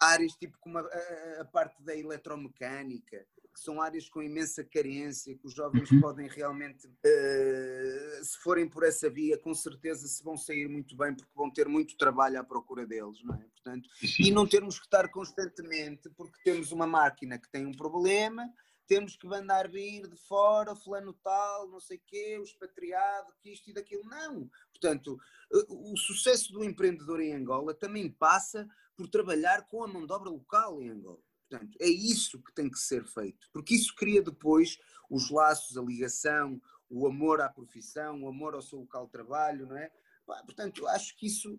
áreas 0.00 0.32
tipo 0.32 0.58
como 0.58 0.78
a, 0.78 0.82
a, 0.82 1.40
a 1.42 1.44
parte 1.44 1.82
da 1.82 1.96
eletromecânica, 1.96 3.26
que 3.54 3.60
são 3.60 3.80
áreas 3.80 4.08
com 4.08 4.20
imensa 4.20 4.64
carência, 4.64 5.36
que 5.36 5.46
os 5.46 5.54
jovens 5.54 5.88
uhum. 5.90 6.00
podem 6.00 6.28
realmente, 6.28 6.86
uh, 6.88 8.24
se 8.24 8.36
forem 8.42 8.68
por 8.68 8.82
essa 8.82 9.08
via, 9.08 9.38
com 9.38 9.54
certeza 9.54 10.08
se 10.08 10.22
vão 10.24 10.36
sair 10.36 10.68
muito 10.68 10.96
bem, 10.96 11.14
porque 11.14 11.30
vão 11.34 11.50
ter 11.50 11.68
muito 11.68 11.96
trabalho 11.96 12.40
à 12.40 12.44
procura 12.44 12.84
deles, 12.84 13.22
não 13.22 13.36
é? 13.36 13.46
Portanto, 13.54 13.88
e 14.18 14.30
não 14.32 14.46
termos 14.46 14.78
que 14.78 14.86
estar 14.86 15.08
constantemente, 15.08 16.10
porque 16.10 16.36
temos 16.44 16.72
uma 16.72 16.86
máquina 16.86 17.38
que 17.38 17.48
tem 17.48 17.64
um 17.64 17.72
problema, 17.72 18.52
temos 18.86 19.16
que 19.16 19.26
mandar 19.26 19.68
vir 19.70 20.06
de 20.06 20.16
fora, 20.16 20.74
fulano 20.74 21.12
tal, 21.22 21.68
não 21.68 21.80
sei 21.80 21.98
quê, 22.06 22.36
o 22.38 22.44
expatriado, 22.44 23.32
que 23.40 23.50
isto 23.50 23.70
e 23.70 23.72
daquilo. 23.72 24.04
Não. 24.04 24.50
Portanto, 24.70 25.18
eh, 25.52 25.66
o 25.68 25.96
sucesso 25.96 26.52
do 26.52 26.62
empreendedor 26.62 27.20
em 27.20 27.34
Angola 27.34 27.72
também 27.72 28.10
passa 28.10 28.68
por 28.96 29.08
trabalhar 29.08 29.66
com 29.68 29.82
a 29.82 29.88
mão 29.88 30.06
de 30.06 30.12
obra 30.12 30.30
local 30.30 30.80
em 30.80 30.90
Angola. 30.90 31.20
Portanto, 31.48 31.76
é 31.80 31.88
isso 31.88 32.42
que 32.42 32.52
tem 32.54 32.70
que 32.70 32.78
ser 32.78 33.04
feito, 33.04 33.48
porque 33.52 33.74
isso 33.74 33.94
cria 33.94 34.22
depois 34.22 34.78
os 35.10 35.30
laços, 35.30 35.76
a 35.76 35.82
ligação, 35.82 36.60
o 36.88 37.06
amor 37.06 37.40
à 37.40 37.48
profissão, 37.48 38.22
o 38.22 38.28
amor 38.28 38.54
ao 38.54 38.62
seu 38.62 38.80
local 38.80 39.06
de 39.06 39.12
trabalho, 39.12 39.66
não 39.66 39.76
é? 39.76 39.90
Portanto, 40.46 40.86
acho 40.88 41.16
que 41.16 41.26
isso 41.26 41.58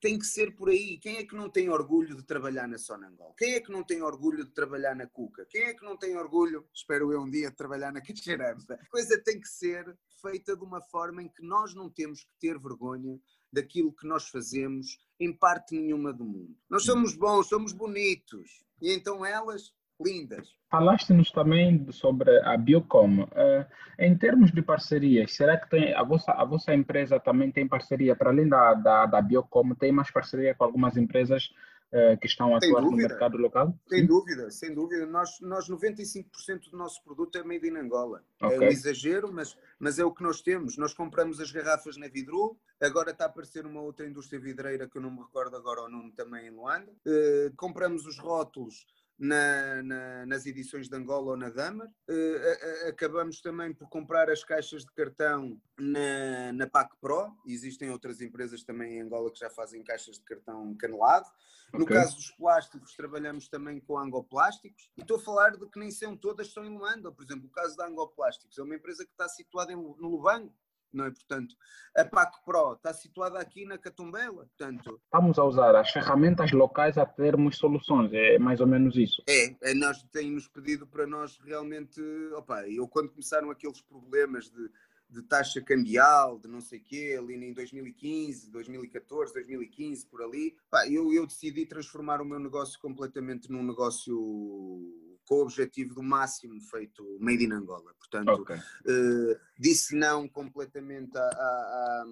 tem 0.00 0.18
que 0.18 0.26
ser 0.26 0.54
por 0.54 0.68
aí. 0.68 0.98
Quem 0.98 1.16
é 1.16 1.24
que 1.24 1.34
não 1.34 1.50
tem 1.50 1.68
orgulho 1.68 2.16
de 2.16 2.22
trabalhar 2.22 2.68
na 2.68 2.78
Sonangol? 2.78 3.34
Quem 3.34 3.54
é 3.54 3.60
que 3.60 3.70
não 3.70 3.82
tem 3.82 4.02
orgulho 4.02 4.44
de 4.44 4.52
trabalhar 4.52 4.94
na 4.94 5.06
Cuca? 5.06 5.46
Quem 5.46 5.62
é 5.62 5.74
que 5.74 5.84
não 5.84 5.96
tem 5.96 6.16
orgulho, 6.16 6.68
espero 6.72 7.12
eu 7.12 7.22
um 7.22 7.30
dia, 7.30 7.50
de 7.50 7.56
trabalhar 7.56 7.92
na 7.92 8.00
Caixeiramba? 8.00 8.74
A 8.74 8.86
coisa 8.88 9.20
tem 9.22 9.40
que 9.40 9.48
ser 9.48 9.96
feita 10.20 10.56
de 10.56 10.64
uma 10.64 10.80
forma 10.80 11.22
em 11.22 11.28
que 11.28 11.42
nós 11.42 11.74
não 11.74 11.90
temos 11.90 12.24
que 12.24 12.32
ter 12.38 12.58
vergonha 12.58 13.18
daquilo 13.56 13.92
que 13.92 14.06
nós 14.06 14.28
fazemos 14.28 14.98
em 15.18 15.32
parte 15.32 15.74
nenhuma 15.74 16.12
do 16.12 16.24
mundo. 16.24 16.54
Nós 16.68 16.84
somos 16.84 17.16
bons, 17.16 17.48
somos 17.48 17.72
bonitos, 17.72 18.62
e 18.82 18.92
então 18.92 19.24
elas, 19.24 19.72
lindas. 19.98 20.46
Falaste-nos 20.70 21.30
também 21.30 21.90
sobre 21.90 22.30
a 22.44 22.54
Biocom. 22.58 23.22
Uh, 23.22 23.66
em 23.98 24.14
termos 24.14 24.52
de 24.52 24.60
parcerias, 24.60 25.32
será 25.34 25.56
que 25.56 25.70
tem, 25.70 25.94
a, 25.94 26.02
vossa, 26.02 26.32
a 26.32 26.44
vossa 26.44 26.74
empresa 26.74 27.18
também 27.18 27.50
tem 27.50 27.66
parceria, 27.66 28.14
para 28.14 28.28
além 28.28 28.46
da, 28.46 28.74
da, 28.74 29.06
da 29.06 29.22
Biocom, 29.22 29.74
tem 29.74 29.90
mais 29.90 30.10
parceria 30.10 30.54
com 30.54 30.64
algumas 30.64 30.98
empresas 30.98 31.48
uh, 31.96 32.18
que 32.18 32.26
estão 32.26 32.54
a 32.54 32.58
atuar 32.58 32.82
no 32.82 32.92
mercado 32.92 33.38
local? 33.38 33.74
Sem 33.88 34.00
Sim? 34.00 34.06
dúvida, 34.06 34.50
sem 34.50 34.74
dúvida. 34.74 35.06
Nós, 35.06 35.40
nós 35.40 35.68
95% 35.68 36.70
do 36.70 36.76
nosso 36.76 37.02
produto 37.02 37.36
é 37.38 37.42
made 37.42 37.66
in 37.66 37.76
Angola. 37.76 38.22
Okay. 38.42 38.56
É 38.56 38.60
um 38.60 38.64
exagero, 38.64 39.32
mas, 39.32 39.56
mas 39.78 39.98
é 39.98 40.04
o 40.04 40.12
que 40.12 40.22
nós 40.22 40.42
temos. 40.42 40.76
Nós 40.76 40.92
compramos 40.92 41.40
as 41.40 41.50
garrafas 41.50 41.96
na 41.96 42.08
Vidru, 42.08 42.56
agora 42.80 43.10
está 43.10 43.24
a 43.24 43.28
aparecer 43.28 43.64
uma 43.64 43.80
outra 43.80 44.06
indústria 44.06 44.38
vidreira 44.38 44.88
que 44.88 44.98
eu 44.98 45.02
não 45.02 45.10
me 45.10 45.22
recordo 45.22 45.56
agora 45.56 45.82
o 45.82 45.88
nome 45.88 46.12
também 46.12 46.46
em 46.46 46.50
Luanda. 46.50 46.92
Uh, 47.06 47.54
compramos 47.56 48.06
os 48.06 48.18
rótulos 48.18 48.86
na, 49.18 49.82
na, 49.82 50.26
nas 50.26 50.46
edições 50.46 50.88
de 50.88 50.96
Angola 50.96 51.30
ou 51.30 51.36
na 51.36 51.48
Damer. 51.48 51.88
Uh, 52.08 52.88
acabamos 52.88 53.40
também 53.40 53.72
por 53.72 53.88
comprar 53.88 54.30
as 54.30 54.44
caixas 54.44 54.84
de 54.84 54.92
cartão 54.92 55.60
na, 55.78 56.52
na 56.52 56.66
PAC 56.66 56.94
Pro. 57.00 57.34
Existem 57.46 57.90
outras 57.90 58.20
empresas 58.20 58.62
também 58.62 58.98
em 58.98 59.00
Angola 59.02 59.30
que 59.32 59.38
já 59.38 59.50
fazem 59.50 59.82
caixas 59.82 60.16
de 60.18 60.24
cartão 60.24 60.74
canelado. 60.76 61.26
Okay. 61.68 61.80
No 61.80 61.86
caso 61.86 62.16
dos 62.16 62.30
plásticos, 62.32 62.94
trabalhamos 62.94 63.48
também 63.48 63.80
com 63.80 63.98
Angoplásticos. 63.98 64.90
E 64.96 65.00
estou 65.00 65.16
a 65.16 65.22
falar 65.22 65.56
de 65.56 65.68
que 65.68 65.78
nem 65.78 65.90
são 65.90 66.16
todas 66.16 66.52
são 66.52 66.64
em 66.64 66.76
Luanda. 66.76 67.10
Por 67.10 67.24
exemplo, 67.24 67.46
o 67.46 67.50
caso 67.50 67.76
da 67.76 67.86
Angoplásticos 67.86 68.58
é 68.58 68.62
uma 68.62 68.76
empresa 68.76 69.04
que 69.04 69.10
está 69.10 69.28
situada 69.28 69.72
em, 69.72 69.76
no 69.76 70.08
Lubango 70.08 70.54
não 70.92 71.06
é? 71.06 71.10
Portanto, 71.10 71.54
a 71.96 72.04
PAC 72.04 72.44
Pro 72.44 72.74
está 72.74 72.92
situada 72.92 73.38
aqui 73.38 73.64
na 73.64 73.78
Catumbela, 73.78 74.46
portanto... 74.46 75.00
Estamos 75.04 75.38
a 75.38 75.44
usar 75.44 75.74
as 75.74 75.90
ferramentas 75.90 76.52
locais 76.52 76.98
a 76.98 77.06
termos 77.06 77.56
soluções, 77.56 78.12
é 78.12 78.38
mais 78.38 78.60
ou 78.60 78.66
menos 78.66 78.96
isso. 78.96 79.22
É, 79.28 79.54
é 79.62 79.74
nós 79.74 80.02
têm-nos 80.04 80.48
pedido 80.48 80.86
para 80.86 81.06
nós 81.06 81.38
realmente, 81.44 82.00
opa, 82.34 82.68
eu 82.68 82.86
quando 82.88 83.10
começaram 83.10 83.50
aqueles 83.50 83.80
problemas 83.80 84.50
de, 84.50 84.70
de 85.08 85.22
taxa 85.22 85.60
cambial, 85.60 86.38
de 86.38 86.48
não 86.48 86.60
sei 86.60 86.80
quê, 86.80 87.16
ali 87.18 87.34
em 87.34 87.52
2015, 87.52 88.50
2014, 88.50 89.32
2015, 89.32 90.06
por 90.06 90.22
ali, 90.22 90.56
pá, 90.70 90.88
eu, 90.88 91.12
eu 91.12 91.26
decidi 91.26 91.66
transformar 91.66 92.20
o 92.20 92.24
meu 92.24 92.38
negócio 92.38 92.78
completamente 92.80 93.50
num 93.50 93.62
negócio 93.62 95.05
com 95.26 95.36
o 95.36 95.42
objetivo 95.42 95.94
do 95.94 96.02
máximo 96.02 96.60
feito 96.60 97.04
made 97.20 97.44
in 97.44 97.52
Angola. 97.52 97.92
Portanto, 97.98 98.42
okay. 98.42 98.56
uh, 98.56 99.38
disse 99.58 99.94
não 99.94 100.28
completamente 100.28 101.16
à, 101.18 101.20
à, 101.20 102.04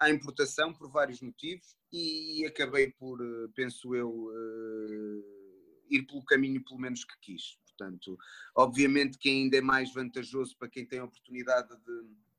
à, 0.00 0.10
importação 0.10 0.74
por 0.74 0.90
vários 0.90 1.22
motivos 1.22 1.76
e 1.92 2.44
acabei 2.44 2.90
por, 2.90 3.20
eh, 3.22 3.48
penso 3.54 3.94
eu, 3.94 4.10
uh, 4.10 5.24
ir 5.88 6.02
pelo 6.02 6.24
caminho 6.24 6.62
pelo 6.64 6.80
menos 6.80 7.04
que 7.04 7.18
quis. 7.20 7.58
Portanto, 7.64 8.18
obviamente 8.54 9.18
que 9.18 9.28
ainda 9.28 9.56
é 9.58 9.60
mais 9.60 9.92
vantajoso 9.92 10.56
para 10.58 10.68
quem 10.68 10.84
tem 10.84 10.98
a 10.98 11.04
oportunidade 11.04 11.68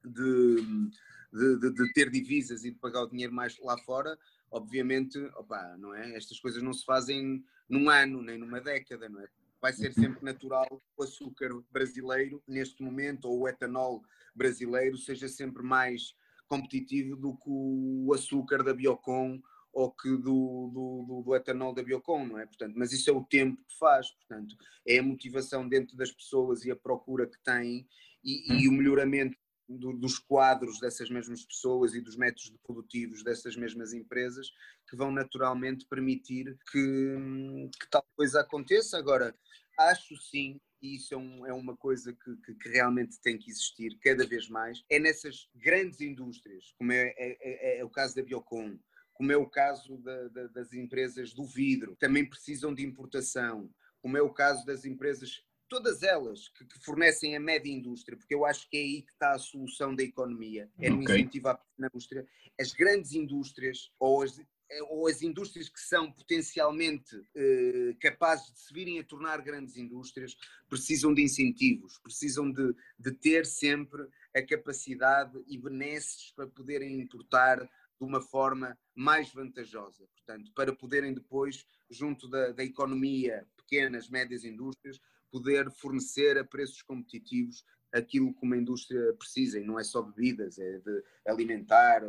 de, 0.04 0.12
de, 0.12 1.60
de, 1.60 1.73
de 1.73 1.93
ter 1.93 2.10
divisas 2.10 2.65
e 2.65 2.71
de 2.71 2.78
pagar 2.78 3.04
o 3.04 3.10
dinheiro 3.10 3.34
mais 3.34 3.58
lá 3.60 3.78
fora, 3.78 4.17
obviamente, 4.52 5.17
opa, 5.36 5.78
não 5.78 5.93
é? 5.93 6.15
Estas 6.15 6.39
coisas 6.39 6.62
não 6.62 6.73
se 6.73 6.84
fazem 6.84 7.45
num 7.69 7.89
ano, 7.89 8.21
nem 8.21 8.38
numa 8.38 8.60
década, 8.60 9.08
não 9.08 9.21
é? 9.21 9.28
Vai 9.62 9.74
ser 9.74 9.93
sempre 9.93 10.24
natural 10.24 10.67
o 10.96 11.04
açúcar 11.04 11.50
brasileiro, 11.72 12.41
neste 12.48 12.82
momento, 12.84 13.26
ou 13.26 13.41
o 13.41 13.48
etanol 13.48 14.04
brasileiro, 14.36 14.98
seja 14.98 15.28
sempre 15.28 15.63
mais 15.63 16.13
competitivo 16.48 17.15
do 17.15 17.36
que 17.36 17.50
o 17.50 18.12
açúcar 18.13 18.63
da 18.63 18.74
Biocon 18.74 19.41
ou 19.74 19.91
que 19.91 20.10
do, 20.10 20.72
do, 20.74 21.06
do, 21.08 21.22
do, 21.24 21.36
etanol 21.36 21.74
da 21.74 21.84
Biocon, 21.84 22.26
não 22.26 22.39
é? 22.39 22.46
Portanto, 22.46 22.74
mas 22.76 22.91
isso 22.91 23.10
é 23.10 23.13
o 23.13 23.24
tempo 23.24 23.58
que 23.67 23.78
faz, 23.78 24.10
portanto, 24.12 24.56
é 24.88 24.98
a 25.00 25.04
motivação 25.04 25.67
dentro 25.67 25.96
das 25.96 26.12
pessoas 26.12 26.65
e 26.65 26.72
a 26.72 26.76
procura 26.76 27.28
que 27.28 27.38
têm 27.43 27.88
e, 28.24 28.63
e 28.63 28.67
o 28.67 28.72
melhoramento 28.72 29.38
do, 29.68 29.94
dos 29.94 30.18
quadros 30.20 30.80
dessas 30.80 31.10
mesmas 31.10 31.46
pessoas 31.46 31.94
e 31.94 32.02
dos 32.02 32.16
métodos 32.16 32.54
produtivos 32.64 33.24
dessas 33.24 33.56
mesmas 33.56 33.94
empresas 33.94 34.50
que 34.90 34.96
vão 34.96 35.12
naturalmente 35.12 35.86
permitir 35.88 36.58
que, 36.72 37.70
que 37.80 37.90
tal 37.90 38.06
coisa 38.16 38.42
aconteça. 38.42 38.98
Agora, 38.98 39.36
acho 39.78 40.16
sim 40.18 40.60
e 40.82 40.96
isso 40.96 41.14
é, 41.14 41.18
um, 41.18 41.46
é 41.46 41.54
uma 41.54 41.76
coisa 41.76 42.14
que, 42.14 42.36
que, 42.38 42.54
que, 42.54 42.70
realmente 42.70 43.20
tem 43.22 43.38
que 43.38 43.50
existir 43.50 43.98
cada 44.00 44.26
vez 44.26 44.48
mais, 44.48 44.84
é 44.90 45.00
nessas 45.00 45.50
grandes 45.56 46.02
indústrias, 46.02 46.74
como 46.78 46.92
é, 46.92 47.14
é, 47.18 47.38
é, 47.42 47.80
é 47.80 47.86
o 47.86 47.90
caso 47.90 48.16
da 48.16 48.22
Biocon, 48.22 48.78
como 49.14 49.32
é 49.32 49.38
o 49.38 49.50
caso 49.50 49.98
da, 49.98 50.28
da, 50.28 50.48
das 50.48 50.74
empresas 50.74 51.34
do 51.34 51.46
vidro, 51.46 51.96
também 51.96 52.30
precisam 52.30 52.74
de 52.74 52.86
importação, 52.86 53.70
como 54.00 54.18
é 54.18 54.22
o 54.22 54.34
caso 54.34 54.65
das 54.65 54.86
empresas 54.86 55.44
todas 55.70 56.04
elas 56.04 56.50
que, 56.50 56.65
que, 56.65 56.80
fornecem 56.80 57.36
a 57.36 57.40
média 57.40 57.72
indústria, 57.72 58.18
porque 58.18 58.34
eu 58.34 58.46
acho 58.46 58.70
que 58.70 58.78
é 58.78 58.80
aí 58.80 59.02
que 59.02 59.12
está 59.12 59.34
a 59.34 59.40
solução 59.40 59.96
da 59.96 60.04
economia, 60.04 60.70
é 60.80 60.90
no 60.90 61.02
okay. 61.02 61.15
incentivo 61.15 61.50
à 61.50 61.56
pequena 61.56 61.88
indústria. 61.88 62.28
As 62.60 62.72
grandes 62.74 63.13
indústrias, 63.13 63.92
ou 64.00 64.24
as 64.24 64.40
eh, 64.70 64.84
ou 64.90 65.08
as 65.08 65.22
indústrias 65.22 65.70
que 65.70 65.80
são 65.80 66.12
potencialmente 66.12 67.15
eh, 67.36 67.96
capazes 68.02 68.52
de 68.54 68.60
se 68.60 68.74
virem 68.74 69.00
a 69.00 69.04
tornar 69.04 69.42
grandes 69.42 69.78
indústrias 69.78 70.36
precisam 70.70 71.13
de 71.13 71.22
incentivos, 71.22 71.98
precisam 72.00 72.52
de, 72.52 72.76
de 73.00 73.12
ter 73.12 73.46
sempre 73.46 74.06
a 74.36 74.42
capacidade 74.42 75.42
e 75.48 75.58
benesses 75.58 76.32
para 76.36 76.48
poderem 76.48 77.00
importar 77.00 77.60
de 77.60 78.06
uma 78.06 78.22
forma 78.22 78.78
mais 78.94 79.32
vantajosa. 79.32 80.06
Portanto, 80.13 80.52
para 80.54 80.76
poderem 80.76 81.13
depois, 81.13 81.65
junto 81.90 82.28
da, 82.28 82.52
da 82.52 82.63
economia, 82.63 83.48
pequenas, 83.56 84.10
médias 84.10 84.44
indústrias, 84.44 85.00
poder 85.32 85.69
fornecer 85.71 86.38
a 86.38 86.44
preços 86.44 86.82
competitivos 86.82 87.63
aquilo 87.94 88.34
que 88.34 88.46
uma 88.46 88.58
indústria 88.58 89.13
precisa, 89.13 89.60
e 89.60 89.63
não 89.63 89.80
é 89.80 89.84
só 89.84 90.02
bebidas, 90.02 90.60
é 90.60 90.80
de 90.80 91.04
alimentar, 91.25 92.04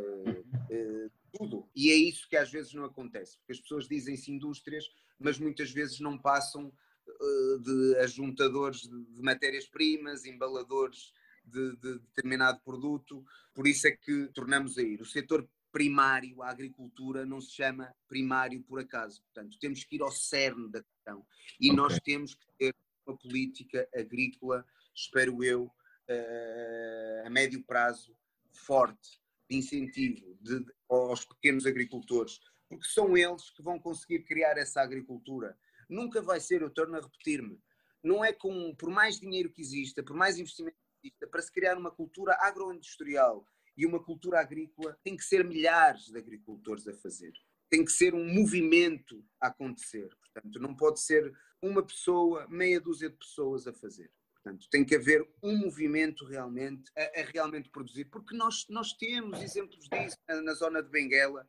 é, 0.69 1.09
tudo. 1.33 1.69
E 1.75 1.89
é 1.89 1.95
isso 1.95 2.27
que 2.27 2.35
às 2.35 2.51
vezes 2.51 2.73
não 2.73 2.83
acontece, 2.83 3.37
porque 3.37 3.53
as 3.53 3.59
pessoas 3.59 3.87
dizem-se 3.87 4.31
indústrias, 4.31 4.85
mas 5.17 5.39
muitas 5.39 5.71
vezes 5.71 5.99
não 5.99 6.17
passam 6.17 6.71
de 7.63 7.97
ajuntadores 7.97 8.81
de 8.81 9.21
matérias-primas, 9.21 10.25
embaladores 10.25 11.11
de, 11.43 11.75
de, 11.77 11.99
determinado 11.99 12.61
produto, 12.61 13.25
por 13.53 13.67
isso 13.67 13.87
é 13.87 13.91
que 13.91 14.27
tornamos 14.27 14.77
a 14.77 14.81
ir. 14.81 15.01
O 15.01 15.05
setor 15.05 15.47
primário, 15.71 16.41
a 16.41 16.49
agricultura, 16.49 17.25
não 17.25 17.41
se 17.41 17.51
chama 17.55 17.93
primário 18.07 18.61
por 18.63 18.79
acaso. 18.79 19.21
Portanto, 19.23 19.57
temos 19.59 19.83
que 19.83 19.95
ir 19.95 20.01
ao 20.01 20.11
cerne 20.11 20.69
da 20.69 20.83
questão 20.83 21.25
e 21.59 21.71
okay. 21.71 21.75
nós 21.75 21.99
temos 21.99 22.35
que 22.35 22.45
ter 22.57 22.75
uma 23.09 23.17
política 23.17 23.87
agrícola, 23.93 24.65
espero 24.95 25.43
eu, 25.43 25.63
uh, 25.63 27.25
a 27.25 27.29
médio 27.29 27.63
prazo, 27.63 28.15
forte, 28.51 29.19
de 29.49 29.57
incentivo 29.57 30.37
de, 30.41 30.63
aos 30.87 31.25
pequenos 31.25 31.65
agricultores, 31.65 32.39
porque 32.69 32.87
são 32.87 33.17
eles 33.17 33.49
que 33.49 33.63
vão 33.63 33.79
conseguir 33.79 34.23
criar 34.23 34.57
essa 34.57 34.81
agricultura. 34.81 35.57
Nunca 35.89 36.21
vai 36.21 36.39
ser, 36.39 36.61
eu 36.61 36.69
torno 36.69 36.95
a 36.95 37.01
repetir-me, 37.01 37.59
não 38.03 38.23
é 38.23 38.31
com, 38.31 38.75
por 38.75 38.89
mais 38.89 39.19
dinheiro 39.19 39.51
que 39.51 39.61
exista, 39.61 40.03
por 40.03 40.15
mais 40.15 40.37
investimento 40.37 40.77
que 41.01 41.07
exista, 41.07 41.27
para 41.27 41.41
se 41.41 41.51
criar 41.51 41.77
uma 41.77 41.91
cultura 41.91 42.37
agroindustrial 42.39 43.43
e 43.75 43.85
uma 43.85 44.01
cultura 44.03 44.39
agrícola, 44.39 44.97
tem 45.03 45.17
que 45.17 45.23
ser 45.23 45.43
milhares 45.43 46.05
de 46.05 46.17
agricultores 46.17 46.87
a 46.87 46.93
fazer. 46.93 47.33
Tem 47.69 47.83
que 47.83 47.91
ser 47.91 48.13
um 48.13 48.33
movimento 48.33 49.23
a 49.41 49.47
acontecer. 49.47 50.09
Portanto, 50.21 50.59
não 50.59 50.75
pode 50.75 51.01
ser 51.01 51.31
uma 51.61 51.83
pessoa, 51.83 52.47
meia 52.47 52.79
dúzia 52.79 53.09
de 53.09 53.17
pessoas 53.17 53.67
a 53.67 53.73
fazer. 53.73 54.11
Portanto, 54.35 54.67
tem 54.69 54.85
que 54.85 54.95
haver 54.95 55.27
um 55.43 55.57
movimento 55.57 56.25
realmente 56.25 56.89
a, 56.97 57.21
a 57.21 57.23
realmente 57.25 57.69
produzir, 57.69 58.05
porque 58.05 58.35
nós, 58.35 58.65
nós 58.69 58.93
temos 58.93 59.41
exemplos 59.41 59.87
disso 59.89 60.17
na, 60.27 60.41
na 60.41 60.53
zona 60.53 60.81
de 60.81 60.89
Benguela, 60.89 61.47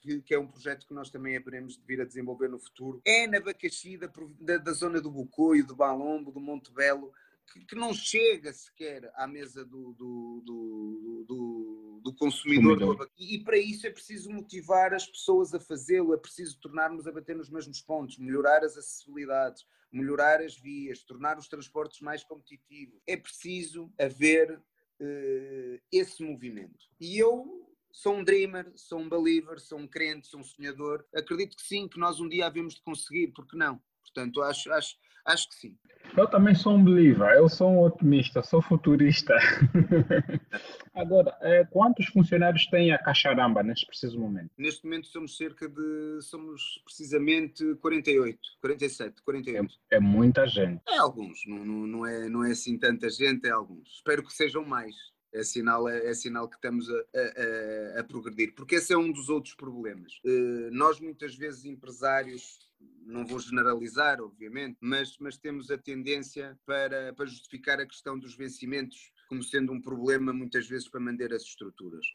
que, 0.00 0.20
que, 0.20 0.34
é 0.34 0.38
um 0.38 0.46
projeto 0.46 0.86
que 0.86 0.92
nós 0.92 1.10
também 1.10 1.36
haveremos 1.36 1.78
de 1.78 1.84
vir 1.86 2.00
a 2.00 2.04
desenvolver 2.04 2.48
no 2.48 2.58
futuro. 2.58 3.00
É 3.04 3.26
na 3.26 3.40
Bacaxi, 3.40 3.96
da, 3.96 4.10
da, 4.40 4.58
da 4.58 4.72
zona 4.72 5.00
do 5.00 5.10
Bucoio, 5.10 5.66
do 5.66 5.76
Balombo, 5.76 6.32
do 6.32 6.40
Monte 6.40 6.72
Belo, 6.72 7.12
que, 7.52 7.64
que, 7.66 7.74
não 7.74 7.92
chega 7.92 8.52
sequer 8.52 9.10
à 9.14 9.26
mesa 9.26 9.64
do, 9.64 9.92
do, 9.92 10.42
do, 10.44 11.24
do, 11.28 12.00
do 12.02 12.14
consumidor. 12.14 13.10
E, 13.16 13.36
e, 13.36 13.44
para 13.44 13.58
isso 13.58 13.86
é 13.86 13.90
preciso 13.90 14.30
motivar 14.30 14.92
as 14.94 15.06
pessoas 15.06 15.54
a 15.54 15.60
fazê-lo, 15.60 16.14
é 16.14 16.16
preciso 16.16 16.58
tornarmos 16.60 17.06
a 17.06 17.12
bater 17.12 17.36
nos 17.36 17.50
mesmos 17.50 17.80
pontos, 17.80 18.18
melhorar 18.18 18.64
as 18.64 18.76
acessibilidades, 18.76 19.64
melhorar 19.92 20.40
as 20.40 20.56
vias, 20.56 21.02
tornar 21.02 21.38
os 21.38 21.48
transportes 21.48 22.00
mais 22.00 22.24
competitivos. 22.24 23.00
É 23.06 23.16
preciso 23.16 23.92
haver 23.98 24.58
uh, 24.58 25.80
esse 25.92 26.22
movimento. 26.22 26.84
E 27.00 27.18
eu 27.18 27.64
sou 27.92 28.16
um 28.16 28.24
dreamer, 28.24 28.72
sou 28.74 28.98
um 28.98 29.08
believer, 29.08 29.60
sou 29.60 29.78
um 29.78 29.86
crente, 29.86 30.26
sou 30.26 30.40
um 30.40 30.44
sonhador. 30.44 31.06
Acredito 31.14 31.56
que 31.56 31.62
sim, 31.62 31.88
que 31.88 31.98
nós 31.98 32.18
um 32.18 32.28
dia 32.28 32.46
havemos 32.46 32.74
de 32.74 32.82
conseguir, 32.82 33.28
porque 33.28 33.56
não? 33.56 33.80
Portanto, 34.02 34.42
acho, 34.42 34.70
acho, 34.72 34.96
acho 35.24 35.48
que 35.48 35.54
sim. 35.54 35.76
Eu 36.16 36.28
também 36.28 36.54
sou 36.54 36.76
um 36.76 36.84
believer, 36.84 37.28
eu 37.34 37.48
sou 37.48 37.70
um 37.70 37.80
otimista, 37.80 38.40
sou 38.42 38.62
futurista. 38.62 39.34
Agora, 40.94 41.36
é, 41.40 41.64
quantos 41.64 42.06
funcionários 42.06 42.66
tem 42.66 42.92
a 42.92 42.98
Caixaramba 42.98 43.64
neste 43.64 43.84
preciso 43.86 44.20
momento? 44.20 44.50
Neste 44.56 44.84
momento 44.84 45.08
somos 45.08 45.36
cerca 45.36 45.68
de, 45.68 46.20
somos 46.22 46.80
precisamente 46.84 47.74
48, 47.76 48.38
47, 48.60 49.22
48. 49.22 49.74
É, 49.90 49.96
é 49.96 50.00
muita 50.00 50.46
gente. 50.46 50.80
É 50.88 50.98
alguns, 50.98 51.40
não, 51.46 51.64
não, 51.64 52.06
é, 52.06 52.28
não 52.28 52.44
é 52.44 52.52
assim 52.52 52.78
tanta 52.78 53.10
gente, 53.10 53.48
é 53.48 53.50
alguns. 53.50 53.96
Espero 53.96 54.22
que 54.22 54.32
sejam 54.32 54.64
mais 54.64 54.94
é 55.34 55.42
sinal, 55.42 55.88
é, 55.88 56.06
é 56.06 56.14
sinal 56.14 56.48
que 56.48 56.54
estamos 56.54 56.88
a, 56.88 56.94
a, 56.94 58.00
a, 58.00 58.04
progredir, 58.04 58.54
porque 58.54 58.76
esse 58.76 58.92
é 58.92 58.96
um 58.96 59.10
dos 59.10 59.28
outros 59.28 59.54
problemas. 59.54 60.12
Uh, 60.24 60.70
nós, 60.70 61.00
muitas 61.00 61.34
vezes, 61.34 61.64
empresários, 61.64 62.60
não 63.06 63.26
vou 63.26 63.38
generalizar, 63.38 64.20
obviamente, 64.20 64.78
mas, 64.80 65.16
mas 65.18 65.36
temos 65.36 65.70
a 65.70 65.78
tendência 65.78 66.58
para, 66.64 67.12
para 67.12 67.26
justificar 67.26 67.80
a 67.80 67.86
questão 67.86 68.18
dos 68.18 68.34
vencimentos 68.34 69.12
como 69.28 69.42
sendo 69.42 69.72
um 69.72 69.80
problema, 69.80 70.32
muitas 70.32 70.66
vezes, 70.66 70.88
para 70.88 71.00
manter 71.00 71.32
as 71.32 71.42
estruturas. 71.42 72.06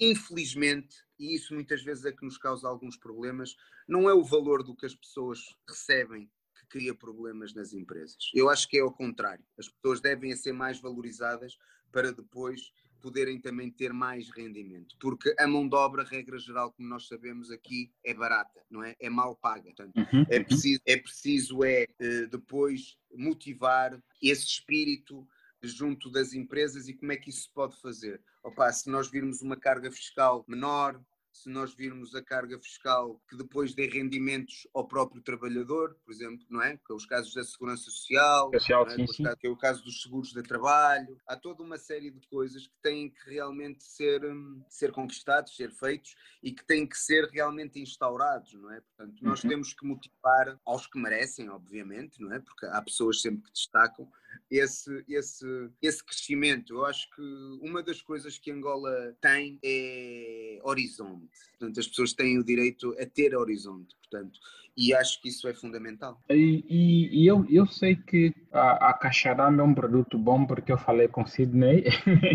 Infelizmente, 0.00 0.96
e 1.18 1.34
isso 1.34 1.54
muitas 1.54 1.82
vezes 1.82 2.04
é 2.04 2.12
que 2.12 2.24
nos 2.24 2.38
causa 2.38 2.68
alguns 2.68 2.96
problemas, 2.96 3.56
não 3.86 4.08
é 4.08 4.14
o 4.14 4.24
valor 4.24 4.62
do 4.62 4.74
que 4.74 4.86
as 4.86 4.94
pessoas 4.94 5.40
recebem 5.68 6.30
que 6.58 6.66
cria 6.68 6.94
problemas 6.94 7.54
nas 7.54 7.72
empresas. 7.72 8.30
Eu 8.34 8.48
acho 8.48 8.68
que 8.68 8.78
é 8.78 8.80
ao 8.80 8.92
contrário. 8.92 9.44
As 9.58 9.68
pessoas 9.68 10.00
devem 10.00 10.34
ser 10.34 10.52
mais 10.52 10.80
valorizadas 10.80 11.56
para 11.92 12.12
depois 12.12 12.72
poderem 13.06 13.40
também 13.40 13.70
ter 13.70 13.92
mais 13.92 14.28
rendimento, 14.30 14.96
porque 14.98 15.32
a 15.38 15.46
mão 15.46 15.68
de 15.68 15.76
obra, 15.76 16.02
regra 16.02 16.36
geral, 16.40 16.72
como 16.72 16.88
nós 16.88 17.06
sabemos 17.06 17.52
aqui, 17.52 17.92
é 18.02 18.12
barata, 18.12 18.60
não 18.68 18.82
é? 18.82 18.96
É 18.98 19.08
mal 19.08 19.36
paga. 19.36 19.62
Portanto, 19.62 19.96
uhum, 19.96 20.26
é, 20.28 20.38
uhum. 20.38 20.44
preciso, 20.44 20.80
é 20.84 20.96
preciso 20.96 21.64
é 21.64 21.86
eh, 22.00 22.26
depois 22.26 22.98
motivar 23.14 23.96
esse 24.20 24.44
espírito 24.44 25.24
junto 25.62 26.10
das 26.10 26.32
empresas 26.32 26.88
e 26.88 26.94
como 26.94 27.12
é 27.12 27.16
que 27.16 27.30
isso 27.30 27.42
se 27.42 27.52
pode 27.52 27.80
fazer. 27.80 28.20
Opa, 28.42 28.72
se 28.72 28.90
nós 28.90 29.08
virmos 29.08 29.40
uma 29.40 29.56
carga 29.56 29.88
fiscal 29.92 30.44
menor, 30.48 31.00
se 31.42 31.50
nós 31.50 31.74
virmos 31.74 32.14
a 32.14 32.22
carga 32.22 32.58
fiscal 32.58 33.20
que 33.28 33.36
depois 33.36 33.74
dê 33.74 33.86
rendimentos 33.86 34.66
ao 34.74 34.86
próprio 34.86 35.20
trabalhador, 35.22 35.94
por 36.04 36.12
exemplo, 36.12 36.46
não 36.48 36.62
é? 36.62 36.76
Que 36.76 36.92
é 36.92 36.94
os 36.94 37.04
casos 37.04 37.34
da 37.34 37.44
segurança 37.44 37.84
social, 37.84 38.50
social 38.54 38.86
é? 38.86 39.06
sim, 39.06 39.24
é 39.42 39.48
o 39.48 39.56
caso 39.56 39.84
dos 39.84 40.02
seguros 40.02 40.32
de 40.32 40.42
trabalho, 40.42 41.20
há 41.26 41.36
toda 41.36 41.62
uma 41.62 41.78
série 41.78 42.10
de 42.10 42.26
coisas 42.28 42.66
que 42.66 42.74
têm 42.82 43.10
que 43.10 43.30
realmente 43.30 43.84
ser, 43.84 44.24
hum, 44.24 44.62
ser 44.68 44.92
conquistados, 44.92 45.54
ser 45.54 45.70
feitos 45.70 46.14
e 46.42 46.52
que 46.52 46.64
têm 46.64 46.86
que 46.86 46.96
ser 46.96 47.28
realmente 47.30 47.78
instaurados, 47.80 48.54
não 48.54 48.72
é? 48.72 48.80
Portanto, 48.80 49.22
nós 49.22 49.42
uhum. 49.44 49.50
temos 49.50 49.74
que 49.74 49.86
motivar 49.86 50.58
aos 50.64 50.86
que 50.86 50.98
merecem, 50.98 51.50
obviamente, 51.50 52.20
não 52.20 52.32
é? 52.32 52.40
Porque 52.40 52.66
há 52.66 52.80
pessoas 52.80 53.20
sempre 53.20 53.42
que 53.42 53.52
destacam, 53.52 54.10
esse, 54.50 55.04
esse, 55.08 55.46
esse 55.80 56.04
crescimento. 56.04 56.74
Eu 56.74 56.84
acho 56.84 57.08
que 57.10 57.22
uma 57.60 57.82
das 57.82 58.00
coisas 58.02 58.38
que 58.38 58.50
Angola 58.50 59.16
tem 59.20 59.58
é 59.62 60.58
horizonte. 60.62 61.28
Portanto, 61.58 61.80
as 61.80 61.86
pessoas 61.86 62.12
têm 62.12 62.38
o 62.38 62.44
direito 62.44 62.94
a 62.98 63.06
ter 63.06 63.34
horizonte. 63.36 63.94
Portanto, 63.96 64.38
e 64.76 64.94
acho 64.94 65.20
que 65.20 65.28
isso 65.28 65.48
é 65.48 65.54
fundamental. 65.54 66.20
E, 66.30 66.64
e, 66.68 67.22
e 67.22 67.26
eu, 67.26 67.46
eu 67.48 67.66
sei 67.66 67.96
que 67.96 68.34
a, 68.52 68.90
a 68.90 68.94
Caixarama 68.94 69.62
é 69.62 69.64
um 69.64 69.74
produto 69.74 70.18
bom 70.18 70.46
porque 70.46 70.72
eu 70.72 70.78
falei 70.78 71.08
com 71.08 71.26
Sidney 71.26 71.84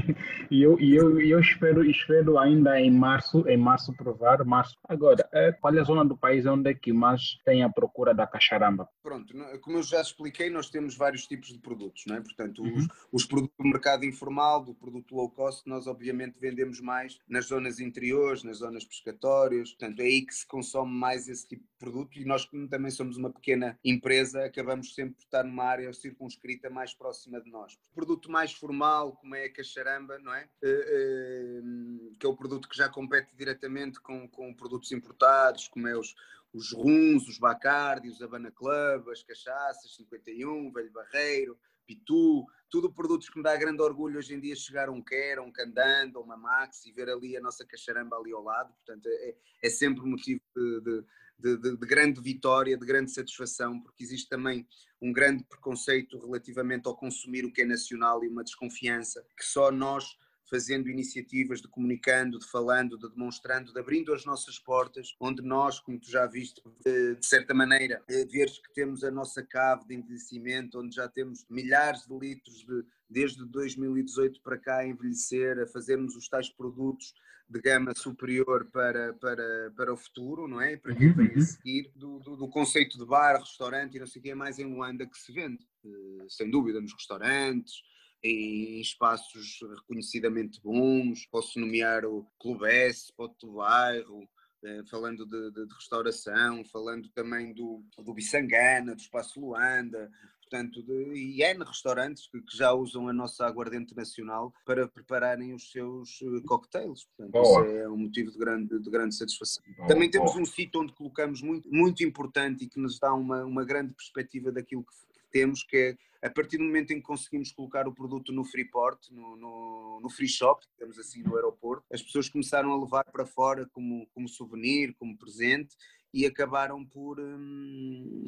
e 0.50 0.62
eu, 0.62 0.80
e 0.80 0.96
eu, 0.96 1.20
eu 1.22 1.40
espero, 1.40 1.84
espero 1.84 2.38
ainda 2.38 2.80
em 2.80 2.92
março, 2.92 3.48
em 3.48 3.58
março 3.58 3.94
provar, 3.94 4.44
março. 4.44 4.76
Agora, 4.88 5.28
é, 5.34 5.52
qual 5.52 5.74
é 5.76 5.80
a 5.80 5.84
zona 5.84 6.04
do 6.04 6.18
país 6.18 6.46
onde 6.46 6.72
é 6.72 6.74
que 6.74 6.92
mais 6.92 7.38
tem 7.46 7.64
a 7.64 7.70
procura 7.70 8.14
da 8.14 8.26
Caixaramba? 8.26 8.88
Pronto, 9.04 9.34
como 9.62 9.78
eu 9.78 9.84
já 9.84 10.02
expliquei, 10.02 10.50
nós 10.50 10.70
temos 10.70 10.96
vários 10.96 11.28
tipos 11.28 11.50
de 11.50 11.60
produtos, 11.60 12.04
não 12.08 12.16
é? 12.16 12.22
Portanto, 12.22 12.64
uhum. 12.64 12.76
os, 12.76 12.88
os 13.12 13.26
produtos 13.26 13.56
do 13.58 13.66
mercado 13.66 14.06
informal, 14.06 14.64
do 14.64 14.74
produto 14.74 15.16
low 15.16 15.30
cost, 15.30 15.68
nós 15.68 15.88
obviamente 15.88 16.40
vendemos 16.40 16.80
mais 16.80 17.20
nas 17.28 17.46
zonas 17.46 17.80
interiores, 17.80 18.44
nas 18.44 18.58
zonas 18.58 18.84
pescatórias, 18.84 19.72
portanto 19.72 20.00
é 20.00 20.04
aí 20.04 20.26
que 20.26 20.34
se 20.34 20.48
consome 20.48 20.92
mais 20.92 21.28
esse 21.28 21.48
tipo 21.48 21.64
de 21.64 21.70
produto 21.80 22.20
e 22.20 22.26
nós, 22.32 22.46
como 22.46 22.66
também 22.66 22.90
somos 22.90 23.18
uma 23.18 23.30
pequena 23.30 23.78
empresa, 23.84 24.46
acabamos 24.46 24.96
sempre 24.96 25.16
por 25.16 25.24
estar 25.24 25.44
numa 25.44 25.66
área 25.66 25.92
circunscrita 25.92 26.70
mais 26.70 26.94
próxima 26.94 27.42
de 27.42 27.52
nós. 27.52 27.74
O 27.92 27.94
produto 27.94 28.32
mais 28.32 28.54
formal, 28.54 29.18
como 29.18 29.36
é 29.36 29.46
a 29.46 29.54
cacharamba, 29.54 30.18
não 30.20 30.34
é? 30.34 30.48
Uh, 30.64 31.60
uh, 31.60 32.16
que 32.18 32.26
é 32.26 32.30
o 32.30 32.36
produto 32.36 32.70
que 32.70 32.78
já 32.78 32.88
compete 32.88 33.36
diretamente 33.36 34.00
com, 34.00 34.30
com 34.30 34.54
produtos 34.54 34.94
importados, 34.94 35.68
como 35.68 35.90
é 35.90 35.98
os, 35.98 36.16
os 36.54 36.72
runs, 36.72 37.28
os 37.28 37.38
bacardi, 37.38 38.08
os 38.08 38.22
Habana 38.22 38.50
Club, 38.50 39.10
as 39.10 39.22
cachaças, 39.24 39.94
51, 39.98 40.72
Velho 40.72 40.92
Barreiro, 40.92 41.60
Pitu, 41.86 42.46
tudo 42.70 42.94
produtos 42.94 43.30
que 43.30 43.38
me 43.38 43.44
dá 43.44 43.58
grande 43.58 43.82
orgulho 43.82 44.18
hoje 44.18 44.34
em 44.34 44.40
dia 44.40 44.56
chegar 44.56 44.90
um 44.90 45.02
Quer, 45.02 45.38
um 45.42 45.52
Candando, 45.52 46.22
uma 46.22 46.38
Max 46.38 46.86
e 46.86 46.94
ver 46.94 47.10
ali 47.10 47.36
a 47.36 47.42
nossa 47.42 47.66
cacharamba 47.66 48.16
ali 48.16 48.32
ao 48.32 48.42
lado, 48.42 48.74
portanto 48.74 49.08
é, 49.08 49.36
é 49.62 49.70
sempre 49.70 50.06
motivo 50.06 50.42
de, 50.56 50.82
de 50.82 51.06
de, 51.42 51.58
de, 51.58 51.78
de, 51.78 51.86
grande 51.86 52.22
vitória, 52.22 52.78
de 52.78 52.86
grande 52.86 53.12
satisfação, 53.12 53.80
porque 53.82 54.04
existe 54.04 54.30
também 54.30 54.68
um 55.02 55.12
grande 55.12 55.44
preconceito 55.44 56.20
relativamente 56.20 56.88
ao 56.88 56.96
consumir 56.96 57.44
o 57.44 57.52
que 57.52 57.62
é 57.62 57.66
nacional 57.66 58.24
e 58.24 58.28
uma 58.28 58.44
desconfiança 58.44 59.26
que 59.36 59.46
só 59.46 59.72
nós 59.72 60.18
fazendo 60.52 60.90
iniciativas, 60.90 61.62
de 61.62 61.70
comunicando, 61.70 62.38
de 62.38 62.46
falando, 62.46 62.98
de 62.98 63.10
demonstrando, 63.10 63.72
de 63.72 63.80
abrindo 63.80 64.14
as 64.14 64.26
nossas 64.26 64.60
portas, 64.60 65.16
onde 65.18 65.42
nós, 65.42 65.80
como 65.80 65.98
tu 65.98 66.12
já 66.12 66.28
viste, 66.28 66.62
de, 66.86 67.16
de 67.16 67.26
certa 67.26 67.54
maneira, 67.54 68.04
eh, 68.10 68.26
veres 68.26 68.60
que 68.60 68.74
temos 68.74 69.02
a 69.06 69.10
nossa 69.10 69.42
cave 69.42 69.88
de 69.88 69.96
envelhecimento, 69.96 70.78
onde 70.78 70.94
já 70.94 71.08
temos 71.08 71.46
milhares 71.50 72.06
de 72.06 72.14
litros 72.20 72.66
de, 72.66 72.84
desde 73.10 73.46
2018 73.46 74.42
para 74.42 74.58
cá 74.58 74.80
a 74.80 74.88
envelhecer, 74.88 75.58
a 75.58 75.68
fazermos 75.68 76.18
os 76.18 76.28
tais 76.28 76.50
produtos 76.50 77.14
de 77.50 77.60
gama 77.62 77.94
superior 77.96 78.70
para, 78.72 79.14
para, 79.14 79.72
para 79.76 79.94
o 79.94 79.98
futuro, 79.98 80.48
não 80.48 80.62
é? 80.62 80.76
Para 80.78 80.96
quem 80.96 81.10
uhum, 81.10 81.16
vem 81.16 81.32
a 81.32 81.36
uhum. 81.36 81.42
seguir, 81.42 81.92
do, 81.96 82.20
do, 82.20 82.36
do, 82.38 82.50
conceito 82.50 82.98
de 82.98 83.06
bar, 83.06 83.40
restaurante 83.40 83.96
e 83.96 84.00
não 84.00 84.08
sei 84.08 84.20
o 84.20 84.24
que 84.24 84.32
é 84.32 84.36
mais 84.36 84.60
em 84.60 84.66
Luanda 84.66 85.06
que 85.06 85.18
se 85.18 85.32
vende, 85.32 85.64
uh, 85.84 86.30
sem 86.30 86.50
dúvida, 86.50 86.80
nos 86.80 86.94
restaurantes, 86.94 87.84
em 88.24 88.80
espaços 88.80 89.60
reconhecidamente 89.62 90.62
bons, 90.62 91.26
posso 91.28 91.60
nomear 91.60 92.06
o 92.06 92.26
Clube 92.40 92.68
S, 92.68 93.12
Pote 93.14 93.36
do 93.46 93.54
Bairro, 93.54 94.24
uh, 94.64 94.90
falando 94.90 95.26
de, 95.26 95.52
de, 95.52 95.66
de, 95.66 95.74
restauração, 95.74 96.64
falando 96.66 97.10
também 97.10 97.54
do, 97.54 97.84
do 97.98 98.14
Bissangana, 98.14 98.96
do 98.96 99.02
Espaço 99.02 99.40
Luanda, 99.40 100.12
portanto, 100.42 100.84
de, 100.84 101.14
e 101.16 101.42
N 101.42 101.64
restaurantes 101.64 102.28
que, 102.28 102.42
que, 102.42 102.56
já 102.56 102.72
usam 102.74 103.08
a 103.08 103.14
nossa 103.14 103.46
aguardente 103.46 103.96
nacional 103.96 104.54
para 104.66 104.88
prepararem 104.88 105.54
os 105.54 105.72
seus 105.72 106.22
uh, 106.22 106.44
cocktails. 106.44 107.08
Portanto, 107.18 107.42
isso 107.42 107.60
é 107.64 107.90
um 107.90 107.98
motivo 107.98 108.32
de 108.32 108.38
grande, 108.38 108.80
de 108.80 108.90
grande 108.90 109.16
satisfação. 109.16 109.64
Boa, 109.78 109.88
Também 109.88 110.12
temos 110.12 110.32
boa. 110.32 110.44
um 110.44 110.46
sítio 110.46 110.82
onde 110.82 110.94
colocamos 110.94 111.42
muito, 111.42 111.68
muito 111.74 112.04
importante 112.04 112.66
e 112.66 112.68
que 112.68 112.80
nos 112.80 113.00
dá 113.00 113.14
uma, 113.14 113.44
uma 113.46 113.66
grande 113.66 113.94
perspectiva 113.94 114.52
daquilo 114.52 114.84
que 114.84 114.94
temos, 115.32 115.64
que 115.64 115.78
é 115.78 115.98
a 116.22 116.30
partir 116.30 116.58
do 116.58 116.64
momento 116.64 116.92
em 116.92 116.98
que 116.98 117.02
conseguimos 117.02 117.52
colocar 117.52 117.88
o 117.88 117.94
produto 117.94 118.32
no 118.32 118.46
Freeport, 118.46 119.10
no, 119.10 119.36
no, 119.36 120.00
no 120.02 120.10
free 120.10 120.28
shop, 120.28 120.64
temos 120.78 121.00
assim 121.00 121.24
no 121.24 121.36
aeroporto, 121.36 121.84
as 121.92 122.02
pessoas 122.02 122.30
começaram 122.30 122.72
a 122.72 122.80
levar 122.80 123.06
para 123.06 123.26
fora 123.26 123.68
como, 123.72 124.08
como 124.14 124.30
souvenir, 124.30 124.94
como 124.94 125.18
presente 125.18 125.76
e 126.14 126.26
acabaram 126.26 126.86
por, 126.86 127.20
hum, 127.20 128.24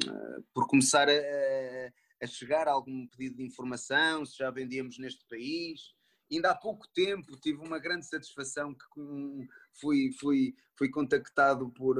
por 0.52 0.66
começar 0.66 1.08
a, 1.08 1.12
a 2.20 2.26
chegar 2.26 2.66
a 2.66 2.72
algum 2.72 3.06
pedido 3.06 3.36
de 3.36 3.44
informação, 3.44 4.26
se 4.26 4.38
já 4.38 4.50
vendíamos 4.50 4.98
neste 4.98 5.24
país. 5.26 5.94
Ainda 6.32 6.50
há 6.50 6.54
pouco 6.54 6.88
tempo 6.88 7.38
tive 7.38 7.58
uma 7.58 7.78
grande 7.78 8.06
satisfação 8.06 8.74
que 8.74 9.48
fui, 9.74 10.10
fui, 10.18 10.54
fui 10.76 10.88
contactado 10.88 11.70
por, 11.70 11.96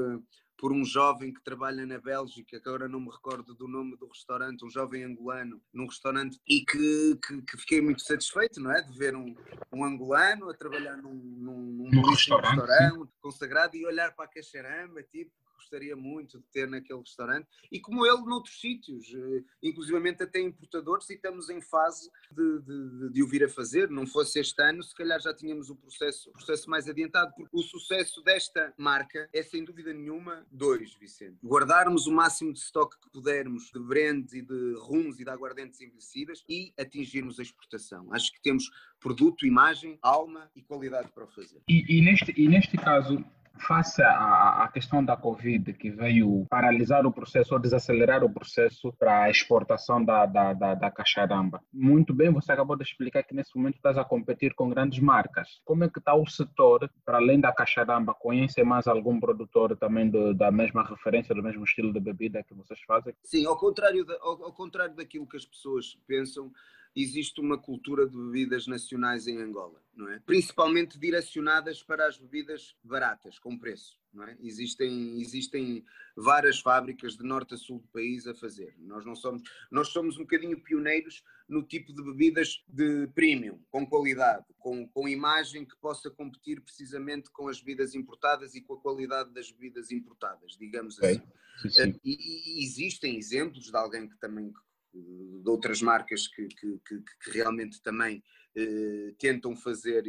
por 0.57 0.71
um 0.71 0.85
jovem 0.85 1.33
que 1.33 1.43
trabalha 1.43 1.85
na 1.85 1.99
Bélgica, 1.99 2.59
que 2.59 2.69
agora 2.69 2.87
não 2.87 2.99
me 2.99 3.09
recordo 3.09 3.53
do 3.53 3.67
nome 3.67 3.97
do 3.97 4.07
restaurante, 4.07 4.65
um 4.65 4.69
jovem 4.69 5.03
angolano, 5.03 5.61
num 5.73 5.85
restaurante, 5.85 6.39
e 6.47 6.61
que, 6.65 7.19
que, 7.25 7.41
que 7.41 7.57
fiquei 7.57 7.81
muito 7.81 8.01
satisfeito, 8.01 8.59
não 8.59 8.71
é? 8.71 8.81
De 8.81 8.97
ver 8.97 9.15
um, 9.15 9.35
um 9.71 9.83
angolano 9.83 10.49
a 10.49 10.53
trabalhar 10.53 10.97
num, 10.97 11.13
num, 11.13 11.89
num 11.91 12.01
restaurante, 12.09 12.59
restaurante 12.59 13.09
consagrado 13.21 13.75
e 13.75 13.85
olhar 13.85 14.15
para 14.15 14.25
a 14.25 14.27
caixaramba, 14.27 15.03
tipo, 15.03 15.31
gostaria 15.55 15.95
muito 15.95 16.39
de 16.39 16.45
ter 16.51 16.67
naquele 16.67 16.99
restaurante 16.99 17.47
e 17.71 17.79
como 17.79 18.05
ele 18.05 18.23
noutros 18.23 18.59
sítios, 18.59 19.13
eh, 19.13 19.43
inclusivamente 19.63 20.23
até 20.23 20.39
importadores, 20.39 21.09
e 21.09 21.13
estamos 21.13 21.49
em 21.49 21.61
fase 21.61 22.09
de, 22.31 22.61
de, 22.61 23.09
de 23.11 23.23
o 23.23 23.27
vir 23.27 23.43
a 23.43 23.49
fazer. 23.49 23.89
Não 23.89 24.05
fosse 24.05 24.39
este 24.39 24.61
ano, 24.61 24.83
se 24.83 24.93
calhar 24.95 25.19
já 25.19 25.33
tínhamos 25.33 25.69
o 25.69 25.75
processo, 25.75 26.29
o 26.29 26.33
processo 26.33 26.69
mais 26.69 26.87
adiantado, 26.87 27.33
porque 27.35 27.55
o 27.55 27.61
sucesso 27.61 28.21
desta 28.21 28.73
marca 28.77 29.29
é 29.33 29.43
sem 29.43 29.63
dúvida 29.63 29.93
nenhuma 29.93 30.45
dois, 30.51 30.93
Vicente. 30.95 31.37
Guardarmos 31.43 32.07
o 32.07 32.11
máximo 32.11 32.53
de 32.53 32.59
estoque 32.59 32.99
que 32.99 33.09
pudermos 33.09 33.71
de 33.71 33.79
brands 33.79 34.33
e 34.33 34.41
de 34.41 34.73
rums 34.79 35.19
e 35.19 35.23
de 35.23 35.29
aguardentes 35.29 35.81
envelhecidas 35.81 36.43
e 36.49 36.73
atingirmos 36.77 37.39
a 37.39 37.43
exportação. 37.43 38.11
Acho 38.11 38.31
que 38.33 38.41
temos 38.41 38.69
produto, 38.99 39.45
imagem, 39.45 39.97
alma 40.01 40.49
e 40.55 40.61
qualidade 40.61 41.11
para 41.11 41.25
o 41.25 41.27
fazer. 41.27 41.61
E, 41.69 41.97
e 41.97 42.01
neste, 42.01 42.33
e 42.35 42.47
neste 42.47 42.77
caso, 42.77 43.23
face 43.57 44.01
à, 44.01 44.69
questão 44.73 45.03
da 45.03 45.15
Covid, 45.15 45.73
que 45.73 45.89
veio 45.89 46.45
paralisar 46.49 47.05
o 47.05 47.11
processo 47.11 47.53
ou 47.53 47.59
desacelerar 47.59 48.23
o 48.23 48.29
processo 48.29 48.93
para 48.99 49.23
a 49.23 49.29
exportação 49.29 50.03
da, 50.03 50.25
da, 50.25 50.53
da, 50.53 50.75
da 50.75 50.91
caixaramba. 50.91 51.61
Muito 51.73 52.13
bem, 52.13 52.31
você 52.31 52.51
acabou 52.51 52.75
de 52.75 52.83
explicar 52.83 53.23
que 53.23 53.33
nesse 53.33 53.55
momento 53.55 53.75
estás 53.75 53.97
a 53.97 54.03
competir 54.03 54.53
com 54.53 54.69
grandes 54.69 54.99
marcas. 54.99 55.61
Como 55.63 55.83
é 55.83 55.89
que 55.89 55.99
está 55.99 56.13
o 56.13 56.27
setor, 56.27 56.89
para 57.05 57.17
além 57.17 57.39
da 57.39 57.53
caixaramba, 57.53 58.13
conhece 58.13 58.63
mais 58.63 58.87
algum 58.87 59.19
produtor 59.19 59.75
também 59.77 60.09
do, 60.09 60.33
da 60.33 60.51
mesma 60.51 60.83
referência, 60.83 61.33
do 61.33 61.43
mesmo 61.43 61.63
estilo 61.63 61.93
de 61.93 61.99
bebida 61.99 62.43
que 62.43 62.53
vocês 62.53 62.79
fazem? 62.85 63.13
Sim, 63.23 63.45
ao 63.45 63.57
contrário, 63.57 64.05
ao, 64.21 64.43
ao 64.45 64.53
contrário 64.53 64.95
daquilo 64.95 65.27
que 65.27 65.37
as 65.37 65.45
pessoas 65.45 65.97
pensam, 66.07 66.51
existe 66.95 67.41
uma 67.41 67.57
cultura 67.57 68.07
de 68.07 68.15
bebidas 68.15 68.67
nacionais 68.67 69.27
em 69.27 69.37
Angola, 69.37 69.83
não 69.93 70.09
é? 70.09 70.19
Principalmente 70.19 70.97
direcionadas 70.97 71.83
para 71.83 72.07
as 72.07 72.17
bebidas 72.17 72.75
baratas, 72.81 73.37
com 73.37 73.57
preço, 73.57 73.99
não 74.13 74.23
é? 74.23 74.37
Existem, 74.41 75.19
existem 75.19 75.83
várias 76.15 76.59
fábricas 76.59 77.17
de 77.17 77.23
norte 77.23 77.53
a 77.53 77.57
sul 77.57 77.79
do 77.79 77.87
país 77.89 78.25
a 78.27 78.33
fazer. 78.33 78.73
Nós 78.79 79.05
não 79.05 79.15
somos, 79.15 79.43
nós 79.69 79.89
somos 79.89 80.15
um 80.17 80.21
bocadinho 80.21 80.61
pioneiros 80.61 81.21
no 81.49 81.61
tipo 81.61 81.93
de 81.93 82.01
bebidas 82.01 82.63
de 82.67 83.07
premium, 83.13 83.59
com 83.69 83.85
qualidade, 83.85 84.45
com, 84.57 84.87
com 84.87 85.07
imagem 85.07 85.65
que 85.65 85.75
possa 85.77 86.09
competir 86.09 86.61
precisamente 86.61 87.29
com 87.29 87.49
as 87.49 87.59
bebidas 87.59 87.93
importadas 87.93 88.55
e 88.55 88.61
com 88.61 88.75
a 88.75 88.79
qualidade 88.81 89.33
das 89.33 89.51
bebidas 89.51 89.91
importadas, 89.91 90.55
digamos 90.57 90.97
assim. 91.03 91.21
Sim, 91.61 91.69
sim. 91.69 91.81
Eh, 91.81 91.99
e, 92.03 92.61
e, 92.61 92.63
existem 92.63 93.17
exemplos 93.17 93.65
de 93.65 93.75
alguém 93.75 94.07
que 94.07 94.17
também 94.17 94.51
de 94.95 95.49
outras 95.49 95.81
marcas 95.81 96.27
que, 96.27 96.47
que, 96.47 96.79
que, 96.79 97.01
que 97.01 97.31
realmente 97.31 97.81
também 97.81 98.23
eh, 98.55 99.13
tentam 99.19 99.55
fazer 99.55 100.03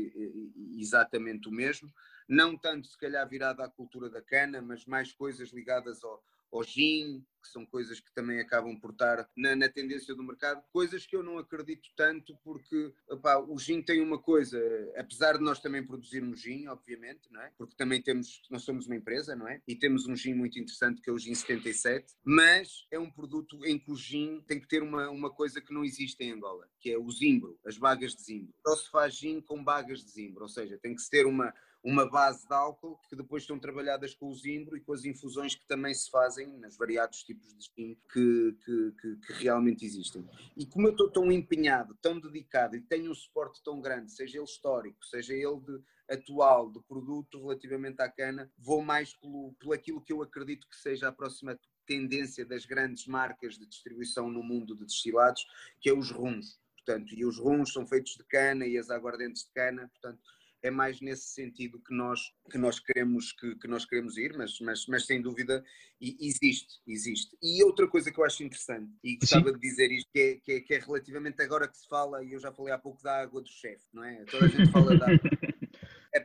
exatamente 0.78 1.48
o 1.48 1.52
mesmo, 1.52 1.92
não 2.28 2.56
tanto 2.56 2.86
se 2.86 2.96
calhar 2.96 3.28
virada 3.28 3.64
à 3.64 3.68
cultura 3.68 4.08
da 4.08 4.22
cana, 4.22 4.62
mas 4.62 4.86
mais 4.86 5.12
coisas 5.12 5.50
ligadas 5.50 6.02
ao, 6.04 6.22
ao 6.56 6.64
gin, 6.64 7.24
que 7.46 7.52
são 7.52 7.64
coisas 7.64 8.00
que 8.00 8.12
também 8.12 8.40
acabam 8.40 8.78
por 8.78 8.90
estar 8.90 9.28
na, 9.36 9.54
na, 9.54 9.68
tendência 9.68 10.14
do 10.14 10.22
mercado, 10.22 10.62
coisas 10.72 11.06
que 11.06 11.14
eu 11.14 11.22
não 11.22 11.38
acredito 11.38 11.88
tanto, 11.96 12.36
porque 12.42 12.92
opá, 13.08 13.38
o 13.38 13.56
gin 13.58 13.80
tem 13.82 14.00
uma 14.00 14.18
coisa, 14.18 14.58
apesar 14.96 15.38
de 15.38 15.44
nós 15.44 15.60
também 15.60 15.86
produzirmos 15.86 16.40
gin, 16.40 16.66
obviamente, 16.66 17.30
não 17.30 17.40
é? 17.40 17.52
Porque 17.56 17.76
também 17.76 18.02
temos, 18.02 18.42
nós 18.50 18.62
somos 18.62 18.86
uma 18.86 18.96
empresa, 18.96 19.36
não 19.36 19.48
é? 19.48 19.62
E 19.66 19.76
temos 19.76 20.06
um 20.06 20.16
gin 20.16 20.34
muito 20.34 20.58
interessante 20.58 21.00
que 21.00 21.08
é 21.08 21.12
o 21.12 21.18
gin 21.18 21.34
77, 21.34 22.14
mas 22.24 22.86
é 22.90 22.98
um 22.98 23.10
produto 23.10 23.64
em 23.64 23.78
que 23.78 23.90
o 23.90 23.96
gin 23.96 24.42
tem 24.46 24.60
que 24.60 24.68
ter 24.68 24.82
uma, 24.82 25.08
uma 25.10 25.30
coisa 25.30 25.60
que 25.60 25.72
não 25.72 25.84
existe 25.84 26.22
em 26.24 26.32
Angola, 26.32 26.68
que 26.80 26.90
é 26.90 26.98
o 26.98 27.10
zimbro, 27.10 27.58
as 27.64 27.78
bagas 27.78 28.14
de 28.14 28.22
zimbro. 28.22 28.52
Só 28.66 28.76
se 28.76 28.90
faz 28.90 29.14
gin 29.14 29.40
com 29.40 29.62
bagas 29.62 30.04
de 30.04 30.10
zimbro, 30.10 30.42
ou 30.42 30.48
seja, 30.48 30.78
tem 30.78 30.94
que 30.94 31.02
se 31.02 31.10
ter 31.10 31.26
uma, 31.26 31.54
uma 31.86 32.04
base 32.04 32.48
de 32.48 32.52
álcool 32.52 32.98
que 33.08 33.14
depois 33.14 33.44
estão 33.44 33.60
trabalhadas 33.60 34.12
com 34.12 34.26
o 34.26 34.34
zimbro 34.34 34.76
e 34.76 34.80
com 34.80 34.92
as 34.92 35.04
infusões 35.04 35.54
que 35.54 35.64
também 35.68 35.94
se 35.94 36.10
fazem 36.10 36.48
nos 36.58 36.76
variados 36.76 37.22
tipos 37.22 37.54
de 37.54 37.62
gin 37.62 37.96
que, 38.12 38.56
que, 38.64 38.92
que, 39.00 39.16
que 39.18 39.32
realmente 39.34 39.84
existem. 39.84 40.28
E 40.56 40.66
como 40.66 40.88
eu 40.88 40.90
estou 40.90 41.08
tão 41.08 41.30
empenhado, 41.30 41.96
tão 42.02 42.18
dedicado 42.18 42.74
e 42.74 42.80
tenho 42.80 43.12
um 43.12 43.14
suporte 43.14 43.62
tão 43.62 43.80
grande, 43.80 44.10
seja 44.10 44.38
ele 44.38 44.44
histórico, 44.44 45.06
seja 45.06 45.32
ele 45.32 45.60
de, 45.60 45.80
atual, 46.10 46.72
de 46.72 46.80
produto 46.80 47.40
relativamente 47.40 48.02
à 48.02 48.10
cana, 48.10 48.50
vou 48.58 48.82
mais 48.82 49.14
pelo, 49.14 49.54
pelo 49.54 49.72
aquilo 49.72 50.00
que 50.00 50.12
eu 50.12 50.20
acredito 50.22 50.68
que 50.68 50.76
seja 50.76 51.06
a 51.06 51.12
próxima 51.12 51.56
tendência 51.86 52.44
das 52.44 52.66
grandes 52.66 53.06
marcas 53.06 53.56
de 53.56 53.64
distribuição 53.64 54.28
no 54.28 54.42
mundo 54.42 54.74
de 54.74 54.84
destilados, 54.84 55.46
que 55.80 55.88
é 55.88 55.94
os 55.94 56.10
rums. 56.10 56.58
Portanto, 56.74 57.14
e 57.14 57.24
os 57.24 57.38
rums 57.38 57.72
são 57.72 57.86
feitos 57.86 58.16
de 58.16 58.24
cana 58.24 58.66
e 58.66 58.76
as 58.76 58.90
aguardentes 58.90 59.44
de 59.44 59.52
cana, 59.52 59.88
portanto, 59.88 60.20
é 60.66 60.70
mais 60.70 61.00
nesse 61.00 61.28
sentido 61.28 61.80
que 61.80 61.94
nós, 61.94 62.20
que 62.50 62.58
nós, 62.58 62.80
queremos, 62.80 63.32
que, 63.32 63.54
que 63.56 63.68
nós 63.68 63.84
queremos 63.84 64.16
ir, 64.16 64.36
mas, 64.36 64.58
mas, 64.60 64.86
mas 64.86 65.06
sem 65.06 65.22
dúvida 65.22 65.64
existe, 66.00 66.80
existe. 66.86 67.36
E 67.42 67.62
outra 67.64 67.88
coisa 67.88 68.10
que 68.10 68.18
eu 68.18 68.24
acho 68.24 68.42
interessante, 68.42 68.90
e 69.02 69.16
gostava 69.16 69.48
Sim. 69.48 69.54
de 69.54 69.60
dizer 69.60 69.90
isto, 69.90 70.10
que 70.12 70.20
é, 70.20 70.34
que 70.36 70.52
é, 70.52 70.60
que, 70.60 70.74
é, 70.74 70.78
relativamente 70.78 71.40
agora 71.42 71.68
que 71.68 71.76
se 71.76 71.88
fala, 71.88 72.22
e 72.24 72.32
eu 72.32 72.40
já 72.40 72.52
falei 72.52 72.72
há 72.72 72.78
pouco 72.78 73.02
da 73.02 73.22
água 73.22 73.40
do 73.40 73.48
chefe, 73.48 73.84
não 73.92 74.04
é? 74.04 74.24
Toda 74.24 74.46
a 74.46 74.48
gente 74.48 74.70
fala 74.70 74.96
da 74.96 75.06
água. 75.06 75.30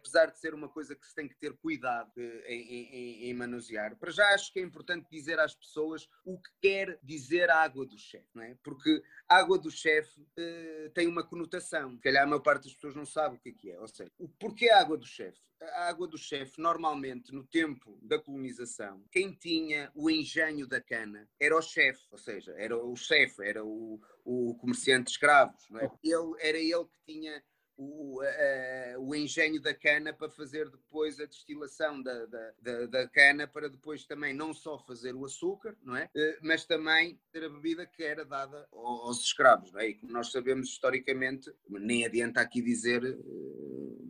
Apesar 0.02 0.32
de 0.32 0.40
ser 0.40 0.54
uma 0.54 0.68
coisa 0.68 0.96
que 0.96 1.06
se 1.06 1.14
tem 1.14 1.28
que 1.28 1.36
ter 1.36 1.54
cuidado 1.54 2.12
eh, 2.18 2.54
em, 2.54 2.86
em, 2.86 3.30
em, 3.30 3.34
manusear, 3.34 3.96
para 3.98 4.12
já 4.12 4.28
acho 4.34 4.52
que 4.52 4.60
é 4.60 4.64
importante 4.64 5.08
dizer 5.10 5.40
às 5.40 5.54
pessoas 5.54 6.10
o 6.26 6.40
que 6.40 6.50
quer 6.60 7.00
dizer 7.04 7.50
a 7.50 7.62
água 7.62 7.86
do 7.86 7.98
chefe, 7.98 8.28
não 8.34 8.44
é? 8.44 8.58
Porque 8.64 9.02
a 9.30 9.38
água 9.38 9.60
do 9.60 9.70
chefe 9.70 10.20
uh, 10.22 10.90
tem 10.94 11.08
uma 11.08 11.24
conotação, 11.24 11.96
se 11.96 12.02
calhar 12.02 12.24
a 12.24 12.28
maior 12.28 12.42
parte 12.42 12.64
das 12.64 12.74
pessoas 12.74 12.96
não 12.96 13.06
sabe 13.06 13.36
o 13.36 13.40
que 13.40 13.50
é 13.50 13.54
que 13.54 13.72
é, 13.72 13.80
ou 13.80 13.88
seja, 13.88 14.12
o 14.18 14.28
porquê 14.28 14.70
a 14.70 14.80
água 14.80 14.98
do 14.98 15.06
chefe? 15.06 15.40
A 15.62 15.90
água 15.90 16.08
do 16.08 16.18
chefe, 16.18 16.60
normalmente, 16.60 17.32
no 17.32 17.46
tempo 17.46 18.00
da 18.02 18.18
colonização, 18.18 19.06
quem 19.12 19.32
tinha 19.32 19.92
o 19.94 20.10
engenho 20.10 20.66
da 20.68 20.82
cana 20.82 21.30
era 21.40 21.56
o 21.56 21.62
chefe, 21.62 22.02
ou 22.10 22.18
seja, 22.18 22.52
era 22.58 22.76
o 22.76 22.96
chefe, 22.96 23.44
era 23.46 23.64
o, 23.64 24.02
o 24.26 24.56
comerciante 24.56 25.06
de 25.06 25.12
escravos, 25.12 25.70
não 25.70 25.80
é? 25.80 25.92
Ele, 26.04 26.34
era 26.40 26.58
ele 26.58 26.86
que 26.86 27.14
tinha 27.14 27.44
o, 27.82 28.22
o 29.00 29.16
engenho 29.16 29.62
da 29.62 29.74
cana 29.74 30.14
para 30.14 30.30
fazer 30.30 30.70
depois 30.70 31.20
a 31.20 31.26
destilação 31.26 32.02
da, 32.02 32.26
da, 32.26 32.52
da, 32.62 32.86
da, 32.86 33.08
cana 33.08 33.48
para 33.48 33.70
depois 33.70 34.06
também 34.06 34.34
não 34.34 34.54
só 34.54 34.78
fazer 34.78 35.16
o 35.16 35.26
açúcar, 35.26 35.76
não 35.84 35.96
é? 35.96 36.10
Eh, 36.16 36.40
mas 36.42 36.66
também 36.66 37.20
ter 37.32 37.44
a 37.44 37.50
bebida 37.50 37.86
que 37.86 38.04
era 38.04 38.24
dada 38.24 38.68
aos 38.72 39.22
escravos, 39.22 39.72
não 39.72 39.80
é? 39.80 39.90
E 39.90 39.96
como 39.96 40.14
nós 40.14 40.32
sabemos 40.32 40.70
historicamente, 40.70 41.52
nem 41.70 42.06
adianta 42.06 42.42
aqui 42.42 42.62
dizer, 42.62 43.04
eh, 43.04 43.18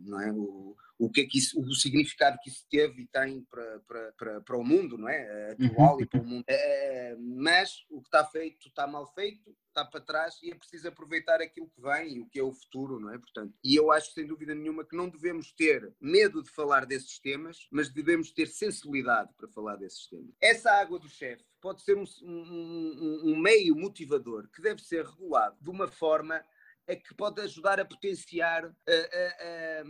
não 0.04 0.20
é? 0.20 0.32
O, 0.32 0.76
o 1.04 1.10
que 1.10 1.22
é 1.22 1.26
que 1.26 1.38
isso, 1.38 1.60
o 1.60 1.74
significado 1.74 2.38
que 2.40 2.48
isso 2.48 2.64
teve 2.70 3.02
e 3.02 3.06
tem 3.08 3.42
para, 3.50 3.80
para, 3.80 4.12
para, 4.12 4.40
para 4.40 4.56
o 4.56 4.62
mundo, 4.62 4.96
não 4.96 5.08
é? 5.08 5.52
Atual 5.52 5.96
uhum. 5.96 6.00
e 6.00 6.06
para 6.06 6.20
o 6.20 6.24
mundo. 6.24 6.44
É, 6.46 7.16
mas 7.18 7.84
o 7.90 8.00
que 8.00 8.06
está 8.06 8.24
feito 8.24 8.68
está 8.68 8.86
mal 8.86 9.12
feito, 9.12 9.52
está 9.66 9.84
para 9.84 10.00
trás 10.00 10.38
e 10.44 10.52
é 10.52 10.54
preciso 10.54 10.86
aproveitar 10.86 11.40
aquilo 11.40 11.68
que 11.68 11.82
vem 11.82 12.14
e 12.14 12.20
o 12.20 12.26
que 12.26 12.38
é 12.38 12.42
o 12.42 12.52
futuro, 12.52 13.00
não 13.00 13.12
é? 13.12 13.18
Portanto, 13.18 13.52
e 13.64 13.74
eu 13.74 13.90
acho 13.90 14.12
sem 14.12 14.24
dúvida 14.24 14.54
nenhuma 14.54 14.84
que 14.84 14.96
não 14.96 15.08
devemos 15.08 15.52
ter 15.52 15.92
medo 16.00 16.40
de 16.40 16.50
falar 16.50 16.86
desses 16.86 17.18
temas, 17.18 17.66
mas 17.72 17.88
devemos 17.88 18.30
ter 18.30 18.46
sensibilidade 18.46 19.32
para 19.36 19.48
falar 19.48 19.74
desses 19.76 20.06
temas. 20.06 20.32
Essa 20.40 20.70
água 20.70 21.00
do 21.00 21.08
chefe 21.08 21.44
pode 21.60 21.82
ser 21.82 21.96
um, 21.96 22.04
um, 22.22 23.32
um 23.32 23.36
meio 23.36 23.74
motivador 23.74 24.48
que 24.54 24.62
deve 24.62 24.80
ser 24.82 25.04
regulado 25.04 25.56
de 25.60 25.68
uma 25.68 25.88
forma 25.88 26.44
a 26.88 26.96
que 26.96 27.14
pode 27.14 27.40
ajudar 27.40 27.80
a 27.80 27.84
potenciar 27.84 28.64
a, 28.64 28.68
a, 28.68 29.80
a 29.80 29.84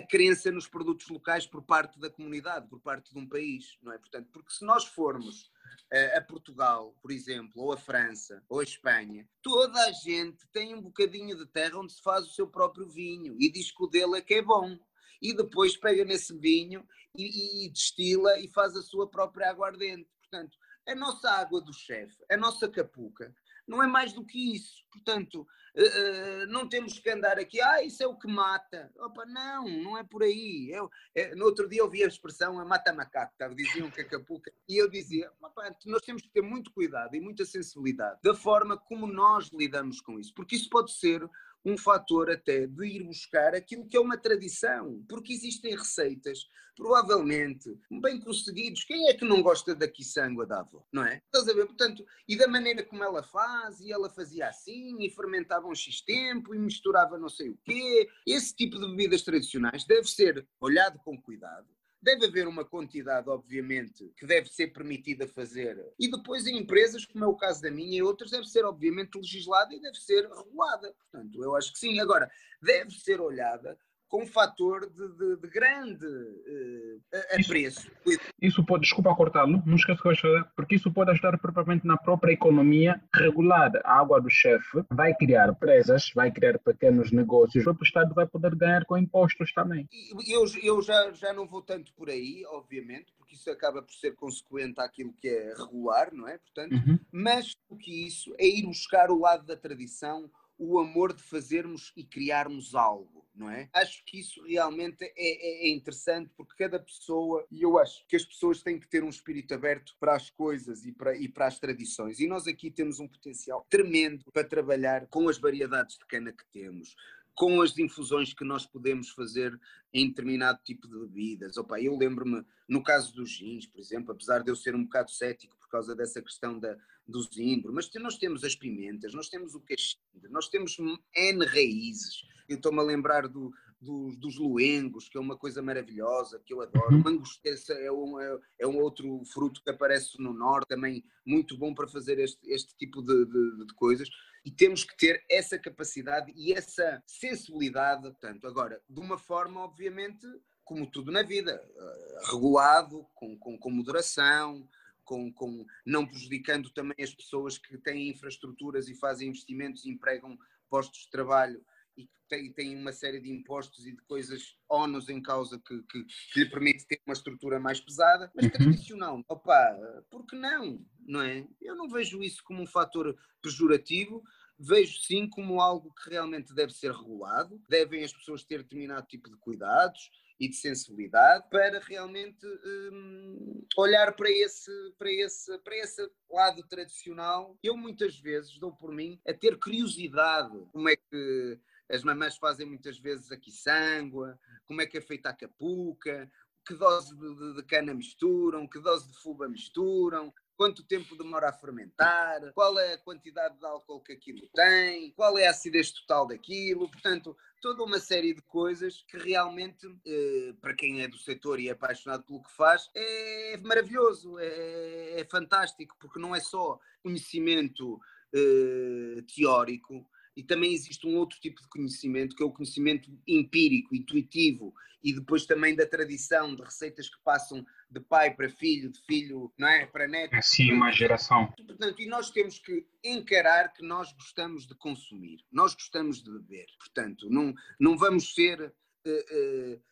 crença 0.00 0.50
nos 0.50 0.68
produtos 0.68 1.08
locais 1.08 1.46
por 1.46 1.62
parte 1.62 1.98
da 1.98 2.10
comunidade, 2.10 2.68
por 2.68 2.80
parte 2.80 3.12
de 3.12 3.18
um 3.18 3.28
país, 3.28 3.78
não 3.82 3.92
é? 3.92 3.98
Portanto, 3.98 4.28
porque 4.32 4.52
se 4.52 4.64
nós 4.64 4.84
formos 4.84 5.44
uh, 5.92 6.18
a 6.18 6.20
Portugal, 6.20 6.94
por 7.00 7.10
exemplo, 7.10 7.62
ou 7.62 7.72
a 7.72 7.76
França, 7.76 8.42
ou 8.48 8.60
a 8.60 8.64
Espanha, 8.64 9.28
toda 9.42 9.78
a 9.86 9.92
gente 9.92 10.46
tem 10.52 10.74
um 10.74 10.80
bocadinho 10.80 11.36
de 11.36 11.46
terra 11.46 11.78
onde 11.78 11.92
se 11.92 12.02
faz 12.02 12.26
o 12.26 12.32
seu 12.32 12.48
próprio 12.48 12.88
vinho 12.88 13.36
e 13.38 13.50
diz 13.50 13.70
que 13.70 13.82
o 13.82 13.86
dele 13.86 14.18
é 14.18 14.20
que 14.20 14.34
é 14.34 14.42
bom. 14.42 14.78
E 15.22 15.32
depois 15.32 15.76
pega 15.76 16.04
nesse 16.04 16.36
vinho 16.36 16.86
e, 17.16 17.66
e 17.66 17.70
destila 17.70 18.38
e 18.40 18.48
faz 18.48 18.76
a 18.76 18.82
sua 18.82 19.08
própria 19.08 19.48
aguardente. 19.48 20.08
Portanto, 20.20 20.58
a 20.86 20.94
nossa 20.94 21.30
água 21.30 21.60
do 21.60 21.72
chefe, 21.72 22.16
a 22.30 22.36
nossa 22.36 22.68
capuca, 22.68 23.34
não 23.66 23.82
é 23.82 23.86
mais 23.86 24.12
do 24.12 24.24
que 24.24 24.54
isso. 24.54 24.84
Portanto, 24.90 25.40
uh, 25.42 26.46
não 26.48 26.68
temos 26.68 26.98
que 26.98 27.10
andar 27.10 27.38
aqui, 27.38 27.60
ah, 27.60 27.82
isso 27.82 28.02
é 28.02 28.06
o 28.06 28.16
que 28.16 28.28
mata. 28.28 28.92
Opa, 28.96 29.24
não, 29.26 29.68
não 29.68 29.98
é 29.98 30.04
por 30.04 30.22
aí. 30.22 30.70
Eu, 30.72 30.90
é, 31.14 31.34
no 31.34 31.44
outro 31.44 31.68
dia 31.68 31.80
eu 31.80 31.86
ouvi 31.86 32.02
a 32.04 32.08
expressão 32.08 32.58
a 32.58 32.64
mata 32.64 32.92
macaco, 32.92 33.34
tá? 33.36 33.48
diziam 33.48 33.90
que 33.90 34.00
a 34.00 34.08
capuca, 34.08 34.52
e 34.68 34.76
eu 34.76 34.88
dizia, 34.88 35.30
opa, 35.40 35.74
nós 35.86 36.02
temos 36.02 36.22
que 36.22 36.30
ter 36.30 36.42
muito 36.42 36.70
cuidado 36.72 37.14
e 37.14 37.20
muita 37.20 37.44
sensibilidade 37.44 38.20
da 38.22 38.34
forma 38.34 38.76
como 38.76 39.06
nós 39.06 39.50
lidamos 39.52 40.00
com 40.00 40.18
isso, 40.18 40.32
porque 40.34 40.56
isso 40.56 40.68
pode 40.68 40.92
ser 40.92 41.28
um 41.64 41.78
fator 41.78 42.30
até 42.30 42.66
de 42.66 42.86
ir 42.86 43.02
buscar 43.04 43.54
aquilo 43.54 43.86
que 43.86 43.96
é 43.96 44.00
uma 44.00 44.18
tradição, 44.18 45.04
porque 45.08 45.32
existem 45.32 45.74
receitas, 45.74 46.40
provavelmente, 46.76 47.74
bem 48.02 48.20
conseguidos. 48.20 48.84
Quem 48.84 49.08
é 49.08 49.14
que 49.14 49.24
não 49.24 49.42
gosta 49.42 49.74
da 49.74 49.88
quiçangua 49.88 50.46
da 50.46 50.60
avó, 50.60 50.84
não 50.92 51.04
é? 51.04 51.22
Estás 51.24 51.48
a 51.48 51.54
ver? 51.54 51.66
Portanto, 51.66 52.04
e 52.28 52.36
da 52.36 52.46
maneira 52.46 52.84
como 52.84 53.02
ela 53.02 53.22
faz, 53.22 53.80
e 53.80 53.90
ela 53.90 54.10
fazia 54.10 54.48
assim, 54.48 55.02
e 55.02 55.10
fermentava 55.10 55.66
um 55.66 55.74
X 55.74 56.02
tempo, 56.02 56.54
e 56.54 56.58
misturava 56.58 57.18
não 57.18 57.28
sei 57.28 57.50
o 57.50 57.58
quê. 57.64 58.08
Esse 58.26 58.54
tipo 58.54 58.78
de 58.78 58.86
bebidas 58.88 59.22
tradicionais 59.22 59.84
deve 59.84 60.08
ser 60.08 60.46
olhado 60.60 60.98
com 60.98 61.20
cuidado, 61.20 61.68
Deve 62.04 62.26
haver 62.26 62.46
uma 62.46 62.66
quantidade, 62.66 63.30
obviamente, 63.30 64.12
que 64.14 64.26
deve 64.26 64.46
ser 64.50 64.66
permitida 64.74 65.26
fazer. 65.26 65.82
E 65.98 66.10
depois 66.10 66.46
em 66.46 66.58
empresas, 66.58 67.06
como 67.06 67.24
é 67.24 67.26
o 67.26 67.34
caso 67.34 67.62
da 67.62 67.70
minha 67.70 67.96
e 67.96 68.02
outras, 68.02 68.30
deve 68.30 68.46
ser, 68.46 68.62
obviamente, 68.66 69.16
legislada 69.16 69.74
e 69.74 69.80
deve 69.80 69.96
ser 69.96 70.28
regulada. 70.28 70.92
Portanto, 70.92 71.42
eu 71.42 71.56
acho 71.56 71.72
que 71.72 71.78
sim. 71.78 71.98
Agora, 72.00 72.30
deve 72.60 72.90
ser 72.90 73.22
olhada 73.22 73.78
com 74.14 74.22
um 74.22 74.26
fator 74.28 74.88
de, 74.88 75.08
de, 75.16 75.36
de 75.38 75.48
grande 75.48 76.06
uh, 76.06 77.00
apreço. 77.32 77.90
Isso, 78.06 78.20
isso 78.40 78.64
pode, 78.64 78.82
desculpa 78.82 79.12
cortá-lo, 79.16 79.60
não 79.66 79.74
esqueça 79.74 80.00
que 80.00 80.08
eu 80.08 80.16
falar, 80.16 80.44
porque 80.54 80.76
isso 80.76 80.92
pode 80.92 81.10
ajudar 81.10 81.36
propriamente 81.36 81.84
na 81.84 81.96
própria 81.96 82.32
economia 82.32 83.02
regular 83.12 83.72
a 83.82 83.98
água 83.98 84.20
do 84.20 84.30
chefe, 84.30 84.84
vai 84.88 85.12
criar 85.14 85.48
empresas, 85.48 86.12
vai 86.14 86.30
criar 86.30 86.60
pequenos 86.60 87.10
negócios, 87.10 87.62
o 87.62 87.64
próprio 87.64 87.84
Estado 87.84 88.14
vai 88.14 88.24
poder 88.24 88.54
ganhar 88.54 88.84
com 88.84 88.96
impostos 88.96 89.52
também. 89.52 89.88
Eu, 90.28 90.44
eu 90.62 90.80
já, 90.80 91.10
já 91.10 91.32
não 91.32 91.44
vou 91.44 91.60
tanto 91.60 91.92
por 91.94 92.08
aí, 92.08 92.44
obviamente, 92.50 93.12
porque 93.18 93.34
isso 93.34 93.50
acaba 93.50 93.82
por 93.82 93.94
ser 93.94 94.14
consequente 94.14 94.80
àquilo 94.80 95.12
que 95.14 95.26
é 95.26 95.54
regular, 95.58 96.14
não 96.14 96.28
é? 96.28 96.38
Portanto, 96.38 96.72
uhum. 96.72 97.00
mas 97.10 97.56
o 97.68 97.76
que 97.76 98.06
isso 98.06 98.32
é 98.38 98.46
ir 98.46 98.64
buscar 98.64 99.10
o 99.10 99.18
lado 99.18 99.44
da 99.44 99.56
tradição, 99.56 100.30
o 100.58 100.78
amor 100.78 101.12
de 101.12 101.22
fazermos 101.22 101.92
e 101.96 102.04
criarmos 102.04 102.74
algo, 102.74 103.26
não 103.34 103.50
é? 103.50 103.68
Acho 103.72 104.04
que 104.04 104.20
isso 104.20 104.42
realmente 104.44 105.02
é, 105.02 105.12
é, 105.16 105.66
é, 105.66 105.68
interessante 105.68 106.30
porque 106.36 106.54
cada 106.56 106.78
pessoa, 106.78 107.46
e 107.50 107.62
eu 107.62 107.78
acho 107.78 108.06
que 108.06 108.16
as 108.16 108.24
pessoas 108.24 108.62
têm 108.62 108.78
que 108.78 108.88
ter 108.88 109.02
um 109.02 109.08
espírito 109.08 109.52
aberto 109.54 109.94
para 109.98 110.14
as 110.14 110.30
coisas 110.30 110.84
e 110.84 110.92
para, 110.92 111.16
e 111.16 111.28
para 111.28 111.46
as 111.46 111.58
tradições. 111.58 112.20
E 112.20 112.26
nós 112.26 112.46
aqui 112.46 112.70
temos 112.70 113.00
um 113.00 113.08
potencial 113.08 113.66
tremendo 113.68 114.24
para 114.32 114.44
trabalhar 114.44 115.06
com 115.08 115.28
as 115.28 115.38
variedades 115.38 115.98
de 115.98 116.06
cana 116.06 116.32
que 116.32 116.46
temos, 116.52 116.94
com 117.34 117.60
as 117.60 117.76
infusões 117.78 118.32
que 118.32 118.44
nós 118.44 118.64
podemos 118.64 119.10
fazer 119.10 119.58
em 119.92 120.08
determinado 120.08 120.60
tipo 120.64 120.86
de 120.86 120.98
bebidas. 120.98 121.56
Opa, 121.56 121.80
eu 121.80 121.96
lembro-me, 121.96 122.44
no 122.68 122.82
caso 122.82 123.14
dos 123.14 123.30
gins, 123.30 123.66
por 123.66 123.80
exemplo, 123.80 124.12
apesar 124.12 124.42
de 124.42 124.50
eu 124.50 124.56
ser 124.56 124.74
um 124.74 124.84
bocado 124.84 125.10
cético 125.10 125.56
por 125.58 125.68
causa 125.68 125.94
dessa 125.96 126.22
questão 126.22 126.58
da, 126.58 126.76
do 127.06 127.22
zimbro, 127.22 127.72
mas 127.72 127.90
nós 127.96 128.16
temos 128.16 128.44
as 128.44 128.54
pimentas, 128.54 129.12
nós 129.14 129.28
temos 129.28 129.54
o 129.54 129.60
cachimbo, 129.60 130.28
nós 130.30 130.48
temos 130.48 130.76
N 130.78 131.44
raízes. 131.44 132.22
Eu 132.48 132.56
estou-me 132.56 132.78
a 132.78 132.82
lembrar 132.82 133.26
do, 133.26 133.52
dos, 133.80 134.16
dos 134.16 134.38
luengos, 134.38 135.08
que 135.08 135.18
é 135.18 135.20
uma 135.20 135.36
coisa 135.36 135.60
maravilhosa, 135.62 136.40
que 136.44 136.52
eu 136.52 136.62
adoro. 136.62 136.94
Uhum. 136.94 137.02
Mangosteça 137.02 137.72
é 137.72 137.90
um, 137.90 138.20
é, 138.20 138.38
é, 138.60 138.66
um 138.66 138.78
outro 138.78 139.22
fruto 139.32 139.62
que 139.62 139.70
aparece 139.70 140.20
no 140.20 140.32
norte, 140.32 140.68
também 140.68 141.04
muito 141.26 141.56
bom 141.56 141.74
para 141.74 141.88
fazer 141.88 142.18
este, 142.18 142.40
este 142.50 142.76
tipo 142.76 143.02
de, 143.02 143.24
de, 143.26 143.66
de 143.66 143.74
coisas 143.74 144.08
e 144.44 144.50
temos 144.50 144.84
que 144.84 144.96
ter 144.96 145.24
essa 145.30 145.58
capacidade 145.58 146.32
e 146.36 146.52
essa 146.52 147.02
sensibilidade, 147.06 148.02
portanto, 148.02 148.46
agora, 148.46 148.80
de 148.88 149.00
uma 149.00 149.16
forma, 149.16 149.60
obviamente, 149.60 150.26
como 150.62 150.90
tudo 150.90 151.10
na 151.10 151.22
vida, 151.22 151.52
eh, 151.52 152.18
regulado, 152.30 153.06
com, 153.14 153.38
com, 153.38 153.58
com 153.58 153.70
moderação, 153.70 154.68
com, 155.02 155.32
com, 155.32 155.64
não 155.84 156.06
prejudicando 156.06 156.70
também 156.70 156.96
as 157.02 157.14
pessoas 157.14 157.58
que 157.58 157.78
têm 157.78 158.08
infraestruturas 158.08 158.88
e 158.88 158.94
fazem 158.94 159.28
investimentos 159.28 159.84
e 159.84 159.90
empregam 159.90 160.38
postos 160.68 161.02
de 161.02 161.10
trabalho 161.10 161.64
e 161.96 162.08
que 162.28 162.50
têm 162.54 162.76
uma 162.76 162.92
série 162.92 163.20
de 163.20 163.30
impostos 163.30 163.86
e 163.86 163.92
de 163.92 164.02
coisas 164.02 164.56
ónus 164.68 165.08
em 165.08 165.20
causa 165.22 165.60
que, 165.66 165.82
que, 165.82 166.04
que, 166.32 166.40
lhe 166.40 166.50
permite 166.50 166.86
ter 166.86 167.00
uma 167.06 167.12
estrutura 167.12 167.60
mais 167.60 167.80
pesada, 167.80 168.30
mas 168.34 168.46
uhum. 168.46 168.50
tradicional. 168.50 169.24
Opa, 169.28 169.78
por 170.10 170.26
que 170.26 170.36
não? 170.36 170.84
Não 171.06 171.22
é? 171.22 171.46
Eu 171.60 171.76
não 171.76 171.88
vejo 171.88 172.22
isso 172.22 172.42
como 172.44 172.62
um 172.62 172.66
fator 172.66 173.16
pejorativo, 173.42 174.22
vejo 174.58 175.00
sim 175.00 175.28
como 175.28 175.60
algo 175.60 175.92
que 175.94 176.10
realmente 176.10 176.54
deve 176.54 176.72
ser 176.72 176.92
regulado, 176.92 177.60
devem 177.68 178.04
as 178.04 178.12
pessoas 178.12 178.44
ter 178.44 178.62
determinado 178.62 179.06
tipo 179.06 179.28
de 179.28 179.36
cuidados 179.36 180.10
e 180.38 180.48
de 180.48 180.56
sensibilidade 180.56 181.48
para 181.48 181.78
realmente 181.80 182.44
hum, 182.92 183.64
olhar 183.76 184.14
para 184.14 184.30
esse, 184.30 184.70
para, 184.98 185.12
esse, 185.12 185.58
para 185.58 185.76
esse 185.76 186.10
lado 186.28 186.62
tradicional. 186.66 187.56
Eu 187.62 187.76
muitas 187.76 188.18
vezes 188.18 188.58
dou 188.58 188.72
por 188.72 188.92
mim 188.92 189.20
a 189.26 189.32
ter 189.32 189.58
curiosidade 189.58 190.58
como 190.72 190.88
é 190.88 190.96
que 190.96 191.60
as 191.90 192.02
mamães 192.02 192.36
fazem 192.36 192.66
muitas 192.66 192.98
vezes 192.98 193.30
aqui 193.30 193.50
sangue, 193.50 194.34
como 194.66 194.80
é 194.80 194.86
que 194.86 194.98
é 194.98 195.00
feita 195.00 195.28
a 195.30 195.34
capuca, 195.34 196.30
que 196.66 196.74
dose 196.74 197.14
de, 197.14 197.54
de, 197.54 197.62
cana 197.62 197.92
misturam, 197.92 198.66
que 198.66 198.80
dose 198.80 199.10
de 199.10 199.18
fuba 199.18 199.48
misturam, 199.48 200.32
quanto 200.56 200.84
tempo 200.84 201.16
demora 201.16 201.50
a 201.50 201.52
fermentar, 201.52 202.52
qual 202.54 202.78
é 202.78 202.94
a 202.94 202.98
quantidade 202.98 203.58
de 203.58 203.66
álcool 203.66 204.00
que 204.00 204.12
aquilo 204.12 204.48
tem, 204.54 205.12
qual 205.12 205.36
é 205.36 205.46
a 205.46 205.50
acidez 205.50 205.90
total 205.90 206.26
daquilo, 206.26 206.90
portanto, 206.90 207.36
toda 207.60 207.82
uma 207.82 207.98
série 207.98 208.32
de 208.32 208.42
coisas 208.42 209.04
que 209.08 209.18
realmente, 209.18 209.86
eh, 210.06 210.54
para 210.60 210.74
quem 210.74 211.02
é 211.02 211.08
do 211.08 211.18
setor 211.18 211.60
e 211.60 211.68
é 211.68 211.72
apaixonado 211.72 212.24
pelo 212.24 212.42
que 212.42 212.52
faz, 212.52 212.88
é 212.94 213.56
maravilhoso, 213.62 214.38
é, 214.38 215.20
é 215.20 215.24
fantástico, 215.24 215.96
porque 216.00 216.20
não 216.20 216.34
é 216.34 216.40
só 216.40 216.78
conhecimento 217.02 218.00
eh, 218.32 219.22
teórico, 219.34 220.06
e 220.36 220.42
também 220.42 220.72
existe 220.72 221.06
um 221.06 221.16
outro 221.16 221.38
tipo 221.40 221.60
de 221.60 221.68
conhecimento, 221.68 222.34
que 222.34 222.42
é 222.42 222.46
o 222.46 222.52
conhecimento 222.52 223.10
empírico, 223.26 223.94
intuitivo, 223.94 224.74
e 225.02 225.12
depois 225.12 225.44
também 225.44 225.76
da 225.76 225.86
tradição, 225.86 226.56
de 226.56 226.62
receitas 226.62 227.10
que 227.10 227.22
passam 227.22 227.64
de 227.90 228.00
pai 228.00 228.34
para 228.34 228.48
filho, 228.48 228.90
de 228.90 228.98
filho 229.04 229.52
não 229.58 229.68
é, 229.68 229.84
para 229.84 230.08
neto. 230.08 230.34
Assim, 230.34 230.72
uma 230.72 230.90
geração. 230.90 231.52
Portanto, 231.66 232.00
e 232.00 232.06
nós 232.06 232.30
temos 232.30 232.58
que 232.58 232.86
encarar 233.04 233.72
que 233.74 233.84
nós 233.84 234.12
gostamos 234.14 234.66
de 234.66 234.74
consumir, 234.74 235.44
nós 235.52 235.74
gostamos 235.74 236.22
de 236.22 236.30
beber. 236.30 236.66
Portanto, 236.78 237.28
não, 237.28 237.54
não 237.78 237.98
vamos 237.98 238.34
ser 238.34 238.72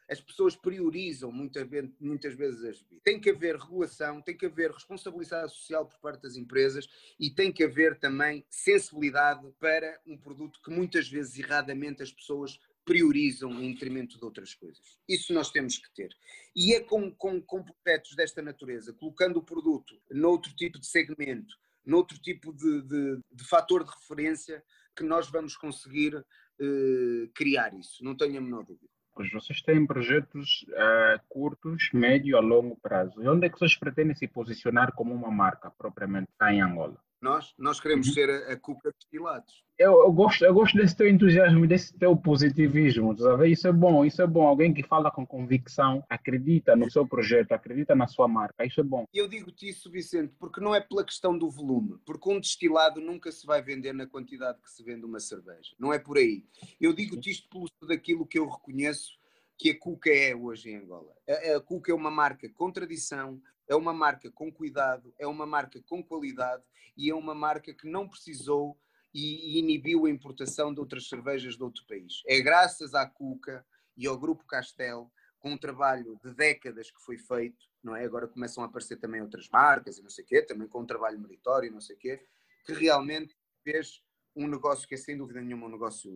as 0.08 0.20
pessoas 0.20 0.56
priorizam 0.56 1.30
muitas, 1.32 1.66
vezes 1.68 2.64
as 2.64 2.82
bebidas. 2.82 3.02
Tem 3.04 3.20
que 3.20 3.30
haver 3.30 3.56
regulação, 3.56 4.20
tem 4.22 4.36
que 4.36 4.46
haver 4.46 4.70
responsabilidade 4.70 5.52
social 5.52 5.86
por 5.86 5.98
parte 6.00 6.22
das 6.22 6.36
empresas 6.36 6.86
e 7.18 7.30
tem 7.30 7.52
que 7.52 7.64
haver 7.64 7.98
também 7.98 8.44
sensibilidade 8.50 9.46
para 9.58 10.00
um 10.06 10.16
produto 10.16 10.60
que 10.62 10.70
muitas 10.70 11.08
vezes 11.08 11.38
erradamente 11.38 12.02
as 12.02 12.12
pessoas 12.12 12.58
priorizam 12.84 13.62
em 13.62 13.72
detrimento 13.72 14.18
de 14.18 14.24
outras 14.24 14.54
coisas. 14.54 14.98
Isso 15.08 15.32
nós 15.32 15.50
temos 15.50 15.78
que 15.78 15.92
ter. 15.94 16.10
E 16.54 16.74
é 16.74 16.80
com, 16.80 17.10
com, 17.12 17.40
com 17.40 17.62
projetos 17.62 18.16
desta 18.16 18.42
natureza, 18.42 18.92
colocando 18.92 19.38
o 19.38 19.44
produto 19.44 19.94
noutro 20.10 20.52
tipo 20.54 20.78
de 20.78 20.86
segmento, 20.86 21.54
noutro 21.84 22.18
tipo 22.18 22.52
de, 22.52 22.82
de, 22.82 23.20
de 23.30 23.44
fator 23.44 23.84
de 23.84 23.90
referência, 23.90 24.62
que 24.96 25.04
nós 25.04 25.30
vamos 25.30 25.56
conseguir 25.56 26.14
uh, 26.16 27.28
criar 27.34 27.72
isso, 27.74 28.04
não 28.04 28.16
tenho 28.16 28.38
a 28.38 28.40
menor 28.40 28.64
dúvida. 28.64 28.90
Vocês 29.32 29.60
têm 29.62 29.86
projetos 29.86 30.64
uh, 30.70 31.20
curtos, 31.28 31.90
médio 31.92 32.36
a 32.36 32.40
longo 32.40 32.76
prazo. 32.76 33.22
E 33.22 33.28
onde 33.28 33.46
é 33.46 33.48
que 33.48 33.58
vocês 33.58 33.76
pretendem 33.76 34.14
se 34.14 34.26
posicionar 34.26 34.92
como 34.92 35.14
uma 35.14 35.30
marca 35.30 35.70
propriamente 35.70 36.30
cá 36.38 36.52
em 36.52 36.60
Angola? 36.60 36.96
Nós, 37.22 37.54
nós 37.56 37.78
queremos 37.78 38.08
uhum. 38.08 38.14
ser 38.14 38.28
a, 38.28 38.52
a 38.52 38.56
cuca 38.56 38.90
de 38.90 39.06
Pilatos. 39.08 39.62
Eu, 39.78 39.92
eu, 40.02 40.12
gosto, 40.12 40.44
eu 40.44 40.52
gosto 40.52 40.76
desse 40.76 40.96
teu 40.96 41.08
entusiasmo, 41.08 41.66
desse 41.66 41.96
teu 41.96 42.16
positivismo, 42.16 43.16
sabe? 43.16 43.52
Isso 43.52 43.68
é 43.68 43.72
bom, 43.72 44.04
isso 44.04 44.20
é 44.20 44.26
bom. 44.26 44.46
Alguém 44.46 44.74
que 44.74 44.82
fala 44.82 45.10
com 45.10 45.24
convicção, 45.24 46.04
acredita 46.10 46.74
no 46.74 46.90
seu 46.90 47.06
projeto, 47.06 47.52
acredita 47.52 47.94
na 47.94 48.08
sua 48.08 48.26
marca, 48.26 48.66
isso 48.66 48.80
é 48.80 48.84
bom. 48.84 49.04
Eu 49.14 49.28
digo-te 49.28 49.68
isso, 49.68 49.90
Vicente, 49.90 50.34
porque 50.38 50.60
não 50.60 50.74
é 50.74 50.80
pela 50.80 51.04
questão 51.04 51.38
do 51.38 51.48
volume, 51.48 51.96
porque 52.04 52.28
um 52.28 52.40
destilado 52.40 53.00
nunca 53.00 53.30
se 53.30 53.46
vai 53.46 53.62
vender 53.62 53.92
na 53.92 54.06
quantidade 54.06 54.60
que 54.60 54.70
se 54.70 54.82
vende 54.82 55.04
uma 55.04 55.20
cerveja. 55.20 55.74
Não 55.78 55.92
é 55.92 55.98
por 56.00 56.18
aí. 56.18 56.44
Eu 56.80 56.92
digo-te 56.92 57.30
isto 57.30 57.48
pelo 57.48 57.66
daquilo 57.88 58.26
que 58.26 58.38
eu 58.38 58.48
reconheço 58.48 59.12
que 59.58 59.70
a 59.70 59.78
Cuca 59.78 60.10
é 60.10 60.34
hoje 60.34 60.70
em 60.70 60.76
Angola. 60.76 61.12
A, 61.28 61.56
a 61.56 61.60
Cuca 61.60 61.92
é 61.92 61.94
uma 61.94 62.10
marca 62.10 62.48
com 62.48 62.70
tradição, 62.70 63.40
é 63.72 63.76
uma 63.76 63.92
marca 63.92 64.30
com 64.30 64.52
cuidado, 64.52 65.14
é 65.18 65.26
uma 65.26 65.46
marca 65.46 65.82
com 65.82 66.04
qualidade 66.04 66.62
e 66.96 67.10
é 67.10 67.14
uma 67.14 67.34
marca 67.34 67.72
que 67.72 67.88
não 67.88 68.06
precisou 68.06 68.78
e, 69.14 69.58
inibiu 69.58 70.04
a 70.04 70.10
importação 70.10 70.72
de 70.72 70.80
outras 70.80 71.08
cervejas 71.08 71.56
de 71.56 71.62
outro 71.62 71.84
país. 71.86 72.22
É 72.26 72.40
graças 72.40 72.94
à 72.94 73.06
Cuca 73.06 73.64
e 73.96 74.06
ao 74.06 74.18
Grupo 74.18 74.44
Castel, 74.44 75.10
com 75.38 75.52
um 75.52 75.58
trabalho 75.58 76.18
de 76.22 76.34
décadas 76.34 76.90
que 76.90 77.02
foi 77.02 77.16
feito, 77.16 77.64
não 77.82 77.96
é? 77.96 78.04
Agora 78.04 78.28
começam 78.28 78.62
a 78.62 78.66
aparecer 78.66 78.96
também 78.96 79.22
outras 79.22 79.48
marcas 79.48 79.98
e 79.98 80.02
não 80.02 80.10
sei 80.10 80.24
o 80.24 80.26
quê, 80.26 80.42
também 80.42 80.68
com 80.68 80.82
um 80.82 80.86
trabalho 80.86 81.18
meritório 81.18 81.68
e 81.68 81.70
não 81.70 81.80
sei 81.80 81.96
o 81.96 81.98
quê, 81.98 82.24
que 82.64 82.74
realmente 82.74 83.34
fez 83.64 84.02
um 84.36 84.46
negócio 84.46 84.86
que 84.86 84.94
é 84.94 84.98
sem 84.98 85.16
dúvida 85.16 85.40
nenhuma 85.40 85.66
um 85.66 85.70
negócio 85.70 86.10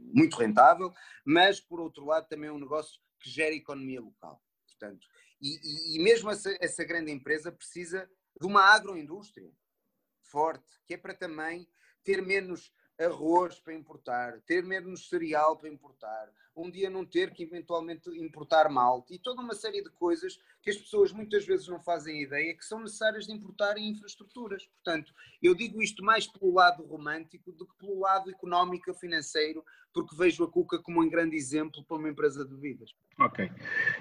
muito 0.00 0.36
rentável, 0.36 0.92
mas 1.24 1.60
por 1.60 1.80
outro 1.80 2.04
lado 2.04 2.28
também 2.28 2.50
é 2.50 2.52
um 2.52 2.58
negócio 2.58 3.00
que 3.20 3.30
gera 3.30 3.54
economia 3.54 4.00
local. 4.00 4.42
Portanto, 4.66 5.06
e, 5.42 5.60
e, 5.62 5.96
e 5.96 5.98
mesmo 5.98 6.30
essa, 6.30 6.56
essa 6.60 6.84
grande 6.84 7.10
empresa 7.10 7.50
precisa 7.50 8.08
de 8.40 8.46
uma 8.46 8.62
agroindústria 8.62 9.52
forte, 10.22 10.80
que 10.86 10.94
é 10.94 10.96
para 10.96 11.12
também 11.12 11.68
ter 12.04 12.22
menos 12.22 12.72
arroz 12.98 13.58
para 13.58 13.74
importar, 13.74 14.40
ter 14.42 14.62
menos 14.62 15.08
cereal 15.08 15.58
para 15.58 15.68
importar, 15.68 16.32
um 16.54 16.70
dia 16.70 16.90
não 16.90 17.04
ter 17.04 17.32
que 17.32 17.42
eventualmente 17.42 18.10
importar 18.10 18.68
malte 18.68 19.14
e 19.14 19.18
toda 19.18 19.40
uma 19.40 19.54
série 19.54 19.82
de 19.82 19.90
coisas 19.90 20.38
que 20.60 20.70
as 20.70 20.76
pessoas 20.76 21.12
muitas 21.12 21.44
vezes 21.44 21.66
não 21.66 21.80
fazem 21.80 22.22
ideia 22.22 22.56
que 22.56 22.64
são 22.64 22.80
necessárias 22.80 23.26
de 23.26 23.32
importar 23.32 23.76
em 23.76 23.90
infraestruturas. 23.90 24.66
Portanto, 24.66 25.12
eu 25.42 25.54
digo 25.54 25.82
isto 25.82 26.04
mais 26.04 26.26
pelo 26.26 26.52
lado 26.52 26.84
romântico 26.84 27.50
do 27.52 27.66
que 27.66 27.76
pelo 27.78 27.98
lado 27.98 28.30
económico 28.30 28.92
financeiro, 28.94 29.64
porque 29.92 30.16
vejo 30.16 30.44
a 30.44 30.50
Cuca 30.50 30.78
como 30.78 31.02
um 31.02 31.08
grande 31.08 31.36
exemplo 31.36 31.84
para 31.84 31.96
uma 31.96 32.08
empresa 32.08 32.44
de 32.44 32.54
bebidas. 32.54 32.90
Ok. 33.18 33.50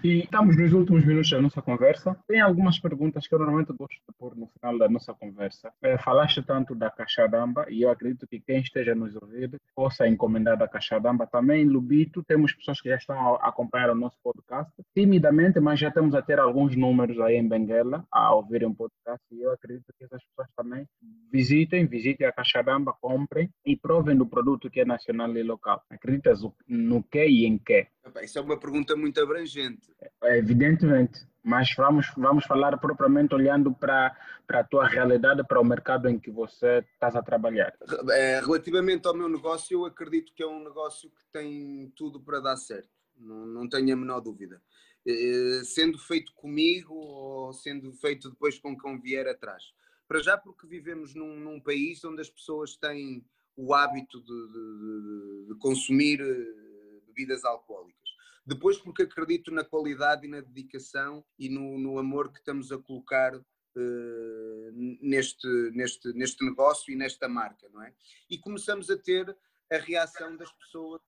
E 0.04 0.20
estamos 0.20 0.58
nos 0.58 0.72
últimos 0.72 1.06
minutos 1.06 1.30
da 1.30 1.42
nossa 1.42 1.62
conversa. 1.62 2.18
Tem 2.28 2.40
algumas 2.40 2.80
perguntas 2.80 3.28
que 3.28 3.36
eu 3.36 3.40
normalmente 3.40 3.74
gosto 3.74 4.00
de 4.08 4.16
pôr 4.18 4.36
no 4.36 4.48
final 4.48 4.78
da 4.78 4.88
nossa 4.88 5.14
conversa. 5.14 5.72
É, 5.82 5.98
falaste 5.98 6.42
tanto 6.42 6.74
da 6.74 6.90
Caixadamba 6.90 7.66
e 7.70 7.82
eu 7.82 7.90
acredito 7.90 8.26
que 8.28 8.40
quem 8.40 8.62
esteja 8.62 8.96
nos 8.96 9.16
ouvindo 9.16 9.60
possa 9.76 10.08
encomendar 10.08 10.58
da 10.58 10.68
Caixadamba. 10.68 11.28
Também 11.28 11.66
Lubito 11.66 12.24
pessoas 12.54 12.82
que 12.82 12.90
já 12.90 12.96
estão 12.96 13.36
a 13.36 13.50
acompanhar 13.50 13.90
o 13.90 13.96
nosso 13.96 14.18
podcast. 14.24 14.72
Timidamente, 14.96 15.60
mas 15.60 15.80
já 15.80 15.90
estamos 15.90 16.16
a 16.16 16.22
ter 16.22 16.40
alguns 16.40 16.76
números 16.76 17.20
aí 17.20 17.36
em 17.36 17.48
Benguela 17.48 18.06
a 18.12 18.34
ouvirem 18.34 18.70
o 18.70 18.76
podcast 18.76 19.24
e 19.32 19.42
eu 19.42 19.52
acredito 19.52 19.94
que 19.98 20.06
essas 20.06 20.22
pessoas 20.24 20.48
também 20.56 20.88
visitem, 21.32 21.86
visitem 21.86 22.28
a 22.28 22.32
Caixadamba, 22.32 22.96
comprem 23.00 23.50
e 23.66 23.78
provem 23.78 24.16
do 24.16 24.26
produto 24.26 24.70
que 24.70 24.82
é 24.82 24.86
nacional 24.86 25.36
e 25.36 25.44
local. 25.44 25.84
Acreditas 25.90 26.42
no 26.68 27.04
que 27.04 27.26
e 27.26 27.46
em 27.46 27.58
que? 27.58 27.88
Isso 28.24 28.40
é 28.40 28.42
uma 28.42 28.60
pergunta 28.60 28.96
muito 28.96 29.22
abrangente. 29.22 29.92
É, 30.24 30.38
evidentemente, 30.38 31.20
mas 31.44 31.74
vamos, 31.76 32.08
vamos 32.16 32.46
falar 32.46 32.78
propriamente 32.78 33.34
olhando 33.34 33.74
para, 33.74 34.16
para 34.46 34.60
a 34.60 34.64
tua 34.64 34.88
realidade, 34.88 35.44
para 35.48 35.60
o 35.60 35.66
mercado 35.66 36.08
em 36.08 36.20
que 36.20 36.30
você 36.30 36.86
estás 36.94 37.16
a 37.16 37.24
trabalhar. 37.24 37.74
É, 38.12 38.40
relativamente 38.40 39.08
ao 39.08 39.16
meu 39.16 39.28
negócio, 39.28 39.80
eu 39.80 39.86
acredito 39.86 40.34
que 40.34 40.44
é 40.44 40.48
um 40.48 40.64
negócio 40.64 41.10
que 41.10 41.26
tem 41.32 41.92
tudo 41.96 42.22
para 42.22 42.40
dar 42.40 42.58
certo, 42.58 42.90
não, 43.18 43.46
não 43.46 43.70
tenho 43.70 43.94
a 43.94 43.98
menor 43.98 44.20
dúvida. 44.20 44.62
É, 45.08 45.62
sendo 45.64 45.98
feito 45.98 46.32
comigo 46.36 46.94
ou 46.94 47.54
sendo 47.54 47.92
feito 47.94 48.30
depois 48.30 48.60
com 48.60 48.78
quem 48.78 49.00
vier 49.02 49.28
atrás. 49.28 49.64
Para 50.08 50.20
já, 50.20 50.38
porque 50.38 50.68
vivemos 50.68 51.16
num, 51.16 51.40
num 51.40 51.60
país 51.60 52.04
onde 52.04 52.22
as 52.22 52.30
pessoas 52.30 52.76
têm 52.76 53.26
o 53.56 53.74
hábito 53.74 54.22
de, 54.22 54.28
de, 54.28 55.48
de 55.48 55.60
consumir 55.60 56.20
eh, 56.22 57.02
bebidas 57.08 57.44
alcoólicas. 57.46 58.01
Depois, 58.46 58.78
porque 58.78 59.04
acredito 59.04 59.52
na 59.52 59.64
qualidade 59.64 60.26
e 60.26 60.30
na 60.30 60.42
dedicação 60.42 61.24
e 61.38 61.48
no, 61.48 61.78
no 61.78 62.00
amor 62.00 62.32
que 62.32 62.40
estamos 62.40 62.72
a 62.72 62.78
colocar 62.78 63.36
uh, 63.36 64.72
neste, 64.74 65.48
neste, 65.74 66.12
neste 66.14 66.44
negócio 66.44 66.92
e 66.92 66.96
nesta 66.96 67.30
marca, 67.30 67.70
não 67.70 67.84
é? 67.84 67.94
E 68.30 68.38
começamos 68.38 68.90
a 68.90 68.98
ter 68.98 69.36
a 69.72 69.78
reação 69.78 70.36
das 70.36 70.52
pessoas 70.52 71.02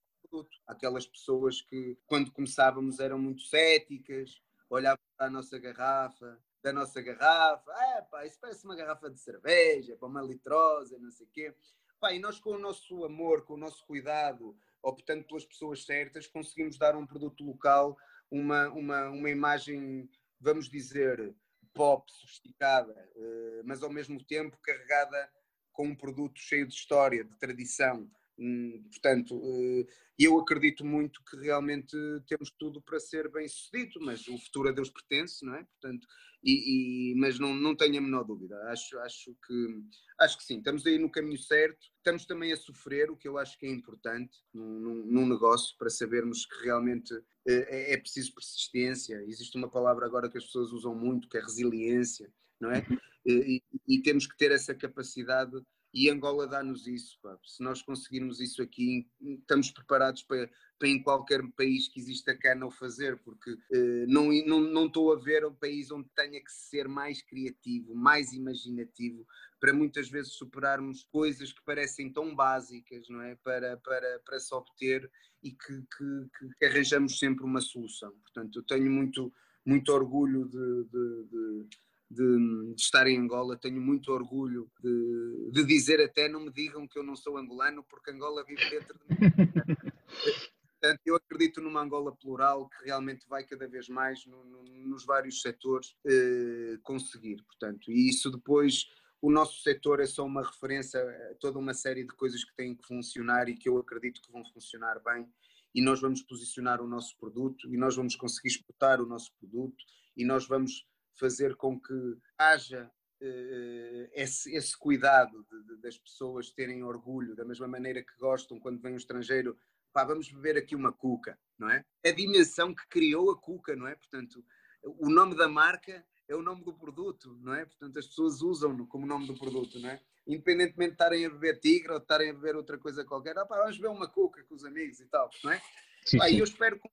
Aquelas 0.66 1.06
pessoas 1.06 1.62
que, 1.62 1.96
quando 2.08 2.32
começávamos, 2.32 3.00
eram 3.00 3.20
muito 3.20 3.44
céticas, 3.44 4.42
olhavam 4.68 5.04
para 5.16 5.28
a 5.28 5.30
nossa 5.30 5.60
garrafa, 5.60 6.40
da 6.64 6.74
nossa 6.74 7.02
garrafa, 7.02 7.72
ah, 7.72 8.08
pá, 8.10 8.26
isso 8.26 8.40
parece 8.40 8.66
uma 8.66 8.76
garrafa 8.76 9.12
de 9.12 9.20
cerveja, 9.20 9.96
para 9.98 10.08
uma 10.08 10.22
litrosa, 10.22 10.98
não 10.98 11.12
sei 11.12 11.28
o 11.28 11.30
quê. 11.30 11.56
Pá, 12.00 12.14
e 12.14 12.20
nós, 12.20 12.40
com 12.40 12.52
o 12.52 12.60
nosso 12.60 13.04
amor, 13.04 13.46
com 13.46 13.54
o 13.54 13.58
nosso 13.58 13.86
cuidado, 13.86 14.58
optando 14.84 15.24
pelas 15.24 15.46
pessoas 15.46 15.86
certas, 15.86 16.28
conseguimos 16.28 16.78
dar 16.78 16.96
um 16.96 17.08
produto 17.08 17.44
local 17.44 17.98
uma, 18.30 18.68
uma, 18.70 19.10
uma 19.10 19.30
imagem, 19.30 20.10
vamos 20.40 20.70
dizer, 20.70 21.34
pop, 21.74 22.12
sofisticada, 22.12 22.94
eh, 23.16 23.62
mas 23.64 23.82
ao 23.82 23.90
mesmo 23.90 24.24
tempo 24.24 24.58
carregada 24.62 25.30
com 25.72 25.88
um 25.88 25.96
produto 25.96 26.40
cheio 26.40 26.68
de 26.68 26.74
história, 26.74 27.24
de 27.24 27.38
tradição. 27.38 28.10
Hum, 28.38 28.84
portanto, 28.90 29.40
eh, 29.44 29.86
eu 30.18 30.40
acredito 30.40 30.84
muito 30.84 31.24
que 31.24 31.38
realmente 31.38 31.96
temos 32.28 32.52
tudo 32.52 32.82
para 32.82 33.00
ser 33.00 33.30
bem 33.32 33.48
sucedido, 33.48 34.00
mas 34.02 34.28
o 34.28 34.38
futuro 34.38 34.70
a 34.70 34.72
Deus 34.72 34.90
pertence, 34.90 35.46
não 35.46 35.56
é? 35.56 35.64
Portanto, 35.64 36.08
e, 36.44 37.12
e, 37.12 37.16
mas 37.16 37.40
não, 37.40 37.54
não 37.54 37.76
tenho 37.76 37.98
a 37.98 38.02
menor 38.02 38.24
dúvida. 38.24 38.56
Acho, 38.70 39.00
acho, 39.00 39.36
que, 39.46 39.84
acho 40.20 40.38
que 40.38 40.44
sim, 40.44 40.58
estamos 40.58 40.86
aí 40.86 40.98
no 40.98 41.10
caminho 41.10 41.38
certo. 41.38 41.88
Estamos 41.98 42.26
também 42.26 42.52
a 42.52 42.58
sofrer, 42.58 43.10
o 43.10 43.16
que 43.16 43.28
eu 43.28 43.38
acho 43.38 43.58
que 43.58 43.66
é 43.66 43.70
importante 43.70 44.38
num, 44.54 45.06
num 45.06 45.28
negócio, 45.28 45.76
para 45.78 45.90
sabermos 45.90 46.46
que 46.46 46.66
realmente 46.66 47.14
eh, 47.48 47.68
é, 47.70 47.94
é, 47.94 47.98
preciso 47.98 48.34
persistência. 48.34 49.24
Existe 49.28 49.58
uma 49.58 49.70
palavra 49.70 50.06
agora 50.06 50.30
que 50.30 50.38
as 50.38 50.46
pessoas 50.46 50.72
usam 50.72 50.94
muito, 50.94 51.30
que 51.30 51.38
é 51.38 51.42
resiliência, 51.42 52.30
não 52.60 52.72
é? 52.72 52.86
Uhum. 52.90 52.98
E, 53.26 53.64
e, 53.88 53.96
e 53.96 54.02
temos 54.02 54.28
que 54.28 54.38
ter 54.38 54.52
essa 54.52 54.76
capacidade 54.76 55.54
e 55.94 56.10
Angola 56.10 56.48
dá-nos 56.48 56.88
isso. 56.88 57.20
Pá. 57.22 57.38
Se 57.44 57.62
nós 57.62 57.82
conseguirmos 57.82 58.40
isso 58.40 58.62
aqui, 58.62 59.08
estamos 59.22 59.70
preparados 59.70 60.24
para, 60.24 60.50
para 60.80 60.88
em 60.88 61.02
qualquer 61.02 61.42
país 61.56 61.88
que 61.88 62.00
exista 62.00 62.36
cana 62.36 62.66
o 62.66 62.72
fazer, 62.72 63.18
porque 63.20 63.52
eh, 63.72 64.06
não, 64.08 64.32
não, 64.46 64.60
não 64.62 64.86
estou 64.88 65.14
a 65.14 65.16
ver 65.16 65.46
um 65.46 65.54
país 65.54 65.92
onde 65.92 66.10
tenha 66.16 66.44
que 66.44 66.52
ser 66.52 66.88
mais 66.88 67.22
criativo, 67.22 67.94
mais 67.94 68.34
imaginativo, 68.34 69.26
para 69.60 69.72
muitas 69.72 70.10
vezes 70.10 70.34
superarmos 70.34 71.04
coisas 71.04 71.54
que 71.54 71.64
parecem 71.64 72.12
tão 72.12 72.36
básicas, 72.36 73.08
não 73.08 73.22
é? 73.22 73.36
Para, 73.36 73.78
para, 73.78 74.20
para 74.26 74.40
se 74.40 74.54
obter 74.54 75.10
e 75.44 75.52
que, 75.52 75.82
que, 75.96 76.50
que 76.58 76.66
arranjamos 76.66 77.20
sempre 77.20 77.44
uma 77.46 77.62
solução. 77.62 78.12
Portanto, 78.24 78.60
eu 78.60 78.64
tenho 78.64 78.90
muito, 78.90 79.32
muito 79.64 79.92
orgulho 79.94 80.46
de, 80.46 80.84
de, 80.86 81.24
de 81.30 81.68
de, 82.14 82.74
de, 82.76 82.82
estar 82.82 83.08
em 83.08 83.18
Angola, 83.18 83.58
tenho 83.58 83.82
muito 83.82 84.12
orgulho 84.12 84.70
de, 84.82 85.52
de, 85.52 85.66
dizer 85.66 86.02
até, 86.02 86.30
não 86.30 86.42
me 86.42 86.52
digam 86.52 86.88
que 86.88 86.98
eu 86.98 87.04
não 87.04 87.16
sou 87.16 87.38
angolano, 87.38 87.84
porque 87.84 88.12
Angola 88.12 88.44
vive 88.46 88.70
dentro 88.70 88.98
de 89.00 89.10
mim. 89.10 89.18
Portanto, 90.80 91.02
eu 91.06 91.16
acredito 91.16 91.62
numa 91.62 91.82
Angola 91.82 92.14
plural 92.14 92.68
que 92.68 92.84
realmente 92.84 93.26
vai 93.30 93.46
cada 93.46 93.66
vez 93.70 93.88
mais 93.88 94.26
no, 94.26 94.44
no, 94.44 94.64
nos 94.64 95.06
vários 95.06 95.42
setores 95.42 95.96
eh, 96.06 96.78
conseguir, 96.84 97.42
portanto, 97.44 97.90
e 97.90 98.10
isso 98.10 98.30
depois 98.30 98.86
o 99.22 99.32
nosso 99.32 99.62
setor 99.62 100.02
é 100.02 100.06
só 100.06 100.26
uma 100.26 100.44
referência 100.44 101.00
a 101.00 101.36
toda 101.36 101.58
uma 101.58 101.74
série 101.74 102.04
de 102.04 102.14
coisas 102.14 102.44
que 102.44 102.54
têm 102.58 102.76
que 102.76 102.86
funcionar 102.86 103.48
e 103.48 103.56
que 103.56 103.70
eu 103.70 103.78
acredito 103.78 104.22
que 104.22 104.30
vão 104.30 104.44
funcionar 104.44 105.02
bem 105.02 105.26
e 105.74 105.82
nós 105.82 106.02
vamos 106.02 106.22
posicionar 106.22 106.82
o 106.82 106.88
nosso 106.88 107.18
produto 107.18 107.74
e 107.74 107.78
nós 107.78 107.96
vamos 107.96 108.18
conseguir 108.18 108.50
exportar 108.50 109.00
o 109.02 109.06
nosso 109.06 109.32
produto 109.40 109.82
e 110.18 110.26
nós 110.26 110.46
vamos 110.46 110.86
fazer 111.16 111.56
com 111.56 111.80
que 111.80 112.18
haja 112.38 112.92
uh, 113.22 114.10
esse, 114.14 114.54
esse, 114.56 114.78
cuidado 114.78 115.46
de, 115.50 115.64
de, 115.64 115.82
das 115.82 115.98
pessoas 115.98 116.52
terem 116.52 116.84
orgulho, 116.84 117.36
da 117.36 117.46
mesma 117.46 117.68
maneira 117.68 118.04
que 118.04 118.18
gostam 118.20 118.60
quando 118.60 118.82
vem 118.82 118.94
um 118.94 118.98
estrangeiro 118.98 119.58
pá, 119.94 120.04
vamos 120.04 120.30
beber 120.32 120.58
aqui 120.58 120.76
uma 120.76 120.92
cuca, 120.92 121.38
não 121.58 121.70
é? 121.70 121.86
A 122.04 122.12
dimensão 122.12 122.74
que 122.74 122.86
criou 122.88 123.30
a 123.30 123.40
cuca, 123.40 123.76
não 123.76 123.88
é? 123.88 123.96
Portanto, 123.96 124.44
o 124.84 125.10
nome 125.10 125.38
da 125.38 125.48
marca 125.48 126.04
é 126.28 126.36
o 126.36 126.42
nome 126.42 126.64
do 126.64 126.74
produto, 126.74 127.38
não 127.42 127.54
é? 127.54 127.64
Portanto, 127.66 128.00
as 128.00 128.08
pessoas 128.08 128.42
usam-no 128.42 128.88
como 128.88 129.06
nome 129.06 129.28
do 129.28 129.38
produto, 129.38 129.80
não 129.80 129.90
é? 129.90 130.02
Independentemente 130.26 130.92
de 130.92 130.96
estarem 130.96 131.26
a 131.26 131.30
beber 131.30 131.60
tigre 131.60 131.92
ou 131.92 132.00
de 132.00 132.06
estarem 132.06 132.32
a 132.32 132.34
beber 132.34 132.56
outra 132.56 132.78
coisa 132.78 133.06
qualquer, 133.06 133.38
ah, 133.38 133.46
pá, 133.46 133.58
vamos 133.58 133.78
beber 133.78 133.90
uma 133.90 134.10
cuca 134.10 134.44
com 134.44 134.56
os 134.56 134.66
amigos 134.66 135.00
e 135.00 135.06
tal, 135.06 135.30
não 135.44 135.52
é? 135.52 135.62
Sim, 136.06 136.18
pá, 136.18 136.28
sim. 136.28 136.38
Eu, 136.38 136.44
espero 136.44 136.80
que, 136.80 136.90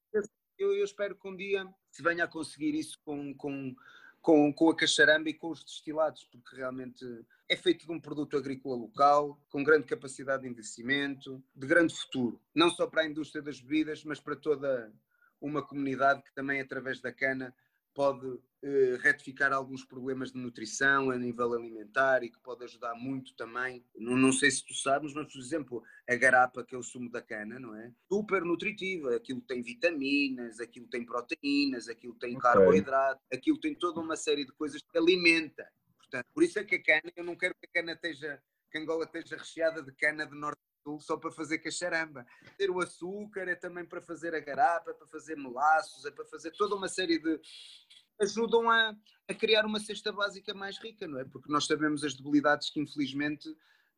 eu, 0.59 0.73
eu, 0.75 0.85
espero 0.85 1.17
que 1.17 1.27
um 1.29 1.35
dia 1.35 1.67
se 1.91 2.03
venha 2.03 2.25
a 2.25 2.29
conseguir 2.29 2.75
isso 2.75 2.99
com, 3.03 3.35
com, 3.35 3.75
com, 4.21 4.53
com 4.53 4.71
a 4.71 4.77
cacharamba 4.77 5.29
e 5.31 5.35
com 5.35 5.51
os 5.51 5.65
destilados, 5.65 6.25
porque 6.25 6.57
realmente 6.57 7.05
é 7.49 7.57
feito 7.57 7.87
de 7.87 7.93
um 7.93 8.01
produto 8.01 8.37
agrícola 8.37 8.77
local, 8.77 9.41
com 9.49 9.65
grande 9.65 9.87
capacidade 9.87 10.43
de 10.43 10.49
investimento, 10.49 11.43
de 11.55 11.67
grande 11.67 11.95
futuro, 11.95 12.41
não 12.55 12.71
só 12.71 12.87
para 12.87 13.03
a 13.03 13.07
indústria 13.07 13.43
das 13.43 13.61
bebidas, 13.61 14.05
mas 14.05 14.21
para 14.21 14.37
toda 14.37 14.93
uma 15.41 15.67
comunidade 15.67 16.23
que 16.23 16.33
também, 16.35 16.61
através 16.61 17.01
da 17.01 17.13
cana, 17.13 17.55
pode 17.95 18.41
eh, 18.63 18.99
retificar 19.01 19.53
alguns 19.53 19.85
problemas 19.85 20.33
de 20.33 20.39
nutrição 20.39 21.11
a 21.11 21.17
nível 21.17 21.55
alimentar 21.55 22.23
e 22.23 22.31
que 22.31 22.39
pode 22.41 22.63
ajudar 22.65 22.95
muito 22.95 23.35
também. 23.35 23.83
Não, 23.97 24.17
não, 24.17 24.33
sei 24.33 24.51
se 24.51 24.65
tu 24.65 24.75
sabes, 24.75 25.15
mas, 25.15 25.33
por 25.33 25.39
exemplo, 25.39 25.83
a 26.07 26.15
garapa, 26.15 26.63
que 26.63 26.75
é 26.75 26.79
o 26.79 26.83
sumo 26.83 27.11
da 27.11 27.23
cana, 27.23 27.59
não 27.59 27.75
é? 27.75 27.91
Super 28.07 28.43
nutritiva. 28.45 29.17
Aquilo 29.17 29.41
tem 29.41 29.63
vitaminas, 29.63 30.61
aquilo 30.61 30.87
tem 30.89 31.07
proteínas, 31.07 31.89
aquilo 31.89 32.15
tem 32.17 32.37
okay. 32.37 32.43
carboidrato, 32.43 33.21
aquilo 33.33 33.59
tem 33.59 33.75
toda 33.75 34.01
uma 34.01 34.17
série 34.17 34.45
de 34.45 34.53
coisas 34.53 34.83
que 34.83 34.99
alimenta. 34.99 35.67
Portanto, 35.97 36.27
por 36.35 36.43
isso 36.43 36.59
é 36.59 36.65
que 36.65 36.75
a 36.75 36.83
cana, 36.83 37.13
eu 37.17 37.25
não 37.25 37.37
quero 37.37 37.55
que 37.55 37.67
a 37.67 37.81
cana 37.81 37.93
esteja, 37.93 38.43
que 38.71 38.77
a 38.77 38.81
Angola 38.83 39.05
esteja 39.05 39.37
recheada 39.39 39.83
de 39.83 39.93
cana 39.93 40.27
de 40.27 40.37
norte 40.37 40.61
só 41.01 41.17
para 41.17 41.31
fazer 41.31 41.59
cacharamba. 41.59 42.27
Ter 42.57 42.71
o 42.71 42.81
açúcar 42.81 43.49
é 43.49 43.55
também 43.55 43.85
para 43.85 44.01
fazer 44.01 44.35
a 44.35 44.41
garapa, 44.41 44.91
é 44.91 44.95
para 44.95 45.07
fazer 45.07 45.37
melaços, 45.37 46.05
é 46.05 46.11
para 46.11 46.25
fazer 46.25 46.51
toda 46.53 46.75
uma 46.75 46.89
série 46.89 47.19
de. 47.19 47.41
ajudam 48.21 48.71
a, 48.71 48.95
a 49.29 49.35
criar 49.35 49.65
uma 49.65 49.81
cesta 49.81 50.13
básica 50.13 50.55
mais 50.55 50.79
rica, 50.79 51.07
não 51.07 51.21
é? 51.21 51.25
Porque 51.25 51.53
nós 51.53 51.67
sabemos 51.67 52.05
as 52.05 52.15
debilidades 52.15 52.71
que 52.71 52.81
infelizmente 52.81 53.49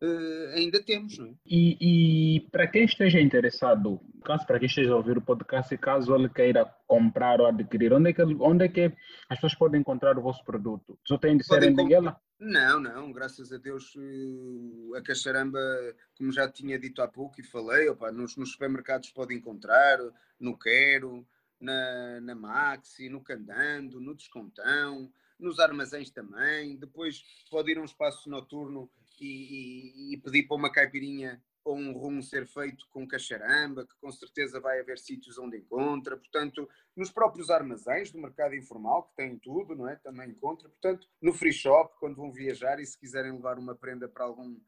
uh, 0.02 0.54
ainda 0.54 0.82
temos, 0.82 1.16
não 1.16 1.28
é? 1.28 1.34
E, 1.46 2.36
e, 2.36 2.40
para 2.50 2.66
quem 2.66 2.84
esteja 2.84 3.20
interessado, 3.20 4.00
caso 4.24 4.46
para 4.46 4.58
quem 4.58 4.66
esteja 4.66 4.92
a 4.92 4.96
ouvir 4.96 5.16
o 5.16 5.22
podcast, 5.22 5.76
caso 5.78 6.14
ele 6.14 6.28
queira 6.28 6.64
comprar 6.86 7.40
ou 7.40 7.46
adquirir, 7.46 7.92
onde 7.92 8.10
é 8.10 8.12
que, 8.12 8.22
onde 8.22 8.64
é 8.64 8.68
que 8.68 8.92
as 9.28 9.38
pessoas 9.38 9.54
podem 9.54 9.80
encontrar 9.80 10.18
o 10.18 10.22
vosso 10.22 10.44
produto? 10.44 10.98
Só 11.06 11.16
tem 11.16 11.36
de 11.36 11.44
ser 11.44 11.62
em 11.62 11.74
Benguela? 11.74 12.20
Não, 12.38 12.80
não, 12.80 13.12
graças 13.12 13.52
a 13.52 13.56
Deus 13.56 13.94
eh, 13.96 14.98
a 14.98 15.02
cacharamba, 15.02 15.60
como 16.18 16.32
já 16.32 16.50
tinha 16.50 16.76
dito 16.76 17.00
há 17.00 17.06
pouco 17.06 17.40
e 17.40 17.44
falei, 17.44 17.88
opa, 17.88 18.10
nos, 18.10 18.36
nos 18.36 18.50
supermercados 18.50 19.10
pode 19.10 19.32
encontrar, 19.32 19.98
no 20.40 20.58
Quero, 20.58 21.24
na, 21.60 22.20
na 22.20 22.34
Maxi, 22.34 23.08
no 23.08 23.22
Candando, 23.22 24.00
no 24.00 24.16
Descontão, 24.16 25.08
nos 25.38 25.60
armazéns 25.60 26.10
também. 26.10 26.76
Depois 26.76 27.22
pode 27.48 27.70
ir 27.70 27.78
a 27.78 27.80
um 27.80 27.84
espaço 27.84 28.28
noturno 28.28 28.90
e, 29.20 30.12
e, 30.12 30.14
e 30.14 30.16
pedir 30.18 30.46
para 30.46 30.56
uma 30.56 30.72
caipirinha 30.72 31.42
ou 31.64 31.76
um 31.76 31.92
rumo 31.92 32.22
ser 32.22 32.46
feito 32.46 32.86
com 32.90 33.06
cacharamba, 33.06 33.86
que 33.86 33.94
com 34.00 34.10
certeza 34.10 34.60
vai 34.60 34.80
haver 34.80 34.98
sítios 34.98 35.38
onde 35.38 35.58
encontra, 35.58 36.16
portanto, 36.16 36.68
nos 36.96 37.10
próprios 37.10 37.50
armazéns 37.50 38.10
do 38.10 38.20
mercado 38.20 38.54
informal, 38.54 39.04
que 39.04 39.16
têm 39.16 39.38
tudo, 39.38 39.74
não 39.74 39.88
é? 39.88 39.96
Também 39.96 40.30
encontra, 40.30 40.68
portanto, 40.68 41.08
no 41.20 41.32
free 41.32 41.52
shop, 41.52 41.94
quando 42.00 42.16
vão 42.16 42.32
viajar 42.32 42.80
e 42.80 42.86
se 42.86 42.98
quiserem 42.98 43.32
levar 43.32 43.58
uma 43.58 43.74
prenda 43.74 44.08
para 44.08 44.24
algum, 44.24 44.58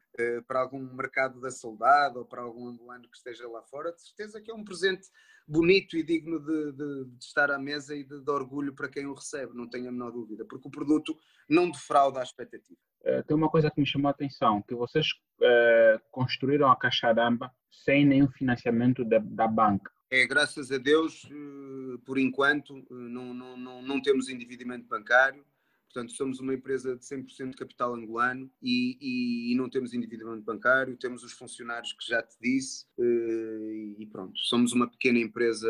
para 0.47 0.61
algum 0.61 0.81
mercado 0.93 1.39
da 1.39 1.51
saudade 1.51 2.17
ou 2.17 2.25
para 2.25 2.41
algum 2.41 2.67
angolano 2.67 3.09
que 3.09 3.17
esteja 3.17 3.47
lá 3.47 3.61
fora, 3.63 3.91
de 3.91 4.01
certeza 4.01 4.41
que 4.41 4.51
é 4.51 4.53
um 4.53 4.63
presente 4.63 5.07
bonito 5.47 5.95
e 5.95 6.03
digno 6.03 6.39
de, 6.39 6.71
de, 6.71 7.05
de 7.05 7.23
estar 7.23 7.51
à 7.51 7.59
mesa 7.59 7.95
e 7.95 8.03
de, 8.03 8.19
de, 8.19 8.31
orgulho 8.31 8.73
para 8.73 8.89
quem 8.89 9.05
o 9.05 9.13
recebe, 9.13 9.55
não 9.55 9.69
tenho 9.69 9.89
a 9.89 9.91
menor 9.91 10.11
dúvida, 10.11 10.45
porque 10.45 10.67
o 10.67 10.71
produto 10.71 11.15
não 11.47 11.69
defrauda 11.69 12.19
a 12.19 12.23
expectativa. 12.23 12.79
É, 13.03 13.21
tem 13.21 13.37
uma 13.37 13.49
coisa 13.49 13.69
que 13.69 13.79
me 13.79 13.85
chamou 13.85 14.07
a 14.07 14.11
atenção, 14.11 14.63
que 14.63 14.73
vocês 14.73 15.07
é, 15.41 16.01
construíram 16.11 16.71
a 16.71 16.75
Caixaramba 16.75 17.51
sem 17.69 18.05
nenhum 18.05 18.27
financiamento 18.29 19.05
da, 19.05 19.19
da 19.19 19.47
banca. 19.47 19.91
É, 20.09 20.25
graças 20.25 20.71
a 20.71 20.77
Deus, 20.77 21.27
eh, 21.29 21.97
por 22.05 22.17
enquanto, 22.17 22.77
eh, 22.77 22.85
não, 22.89 23.33
não, 23.33 23.57
não, 23.57 23.81
não 23.81 24.01
temos 24.01 24.29
endividamento 24.29 24.87
bancário, 24.87 25.43
Portanto, 25.95 26.11
somos 26.11 26.41
uma 26.41 26.53
empresa 26.53 26.93
de 26.93 27.05
100% 27.05 27.51
de 27.51 27.55
capital 27.55 27.95
angolano 27.95 28.51
e, 28.61 28.97
e, 28.99 29.53
e, 29.53 29.55
não 29.55 29.69
temos 29.69 29.93
endividamento 29.93 30.43
bancário, 30.43 30.97
temos 30.97 31.23
os 31.23 31.31
funcionários 31.31 31.93
que 31.93 32.05
já 32.05 32.21
te 32.21 32.35
disse 32.41 32.85
uh, 32.97 33.95
e 33.97 34.05
pronto, 34.11 34.37
somos 34.37 34.73
uma 34.73 34.91
pequena 34.91 35.19
empresa 35.19 35.69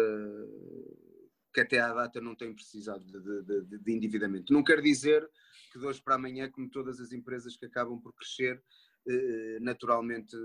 que 1.54 1.62
até 1.62 1.78
à 1.78 1.94
data 1.94 2.20
não 2.20 2.34
tem 2.34 2.52
precisado 2.56 3.06
de, 3.06 3.44
de, 3.44 3.78
de, 3.78 3.92
endividamento. 3.92 4.52
Não 4.52 4.64
quer 4.64 4.82
dizer 4.82 5.30
que 5.72 5.78
de 5.78 5.86
hoje 5.86 6.02
para 6.02 6.16
amanhã, 6.16 6.50
como 6.50 6.72
todas 6.72 7.00
as 7.00 7.12
empresas 7.12 7.56
que 7.56 7.68
acabam 7.68 8.02
por 8.02 8.12
crescer, 8.16 8.60
uh, 9.06 9.64
naturalmente 9.64 10.36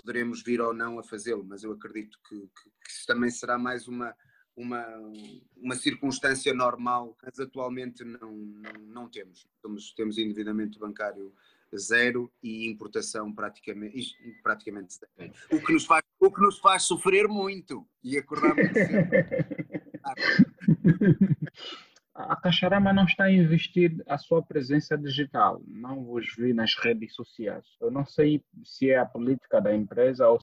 poderemos 0.00 0.42
vir 0.42 0.62
ou 0.62 0.72
não 0.72 0.98
a 0.98 1.04
fazê-lo, 1.04 1.44
mas 1.44 1.62
eu 1.62 1.72
acredito 1.72 2.18
que, 2.26 2.40
que, 2.40 2.70
que 2.70 2.90
isso 2.90 3.06
também 3.06 3.28
será 3.28 3.58
mais 3.58 3.86
uma 3.86 4.16
uma, 4.56 4.84
uma 5.56 5.76
circunstância 5.76 6.52
normal, 6.54 7.16
mas 7.22 7.38
atualmente 7.38 8.04
não, 8.04 8.32
não, 8.32 8.72
não 8.86 9.08
temos. 9.08 9.46
temos. 9.94 10.18
Endividamento 10.18 10.78
bancário 10.78 11.32
zero 11.76 12.32
e 12.42 12.68
importação 12.68 13.32
praticamente, 13.32 14.16
praticamente 14.42 14.94
zero. 14.94 15.32
O 15.50 15.60
que, 15.60 15.72
nos 15.72 15.84
faz, 15.84 16.02
o 16.18 16.30
que 16.30 16.40
nos 16.40 16.58
faz 16.58 16.84
sofrer 16.84 17.28
muito 17.28 17.86
e 18.02 18.16
acordar 18.16 18.54
muito 18.54 18.72
a 22.14 22.36
Caixarama 22.36 22.92
não 22.92 23.04
está 23.04 23.24
a 23.24 23.32
investir 23.32 24.02
a 24.06 24.16
sua 24.16 24.42
presença 24.42 24.96
digital, 24.96 25.60
não 25.66 26.02
vos 26.02 26.34
vi 26.36 26.54
nas 26.54 26.74
redes 26.76 27.14
sociais. 27.14 27.66
Eu 27.80 27.90
não 27.90 28.06
sei 28.06 28.42
se 28.64 28.90
é 28.90 28.98
a 28.98 29.04
política 29.04 29.60
da 29.60 29.74
empresa 29.74 30.28
ou 30.28 30.40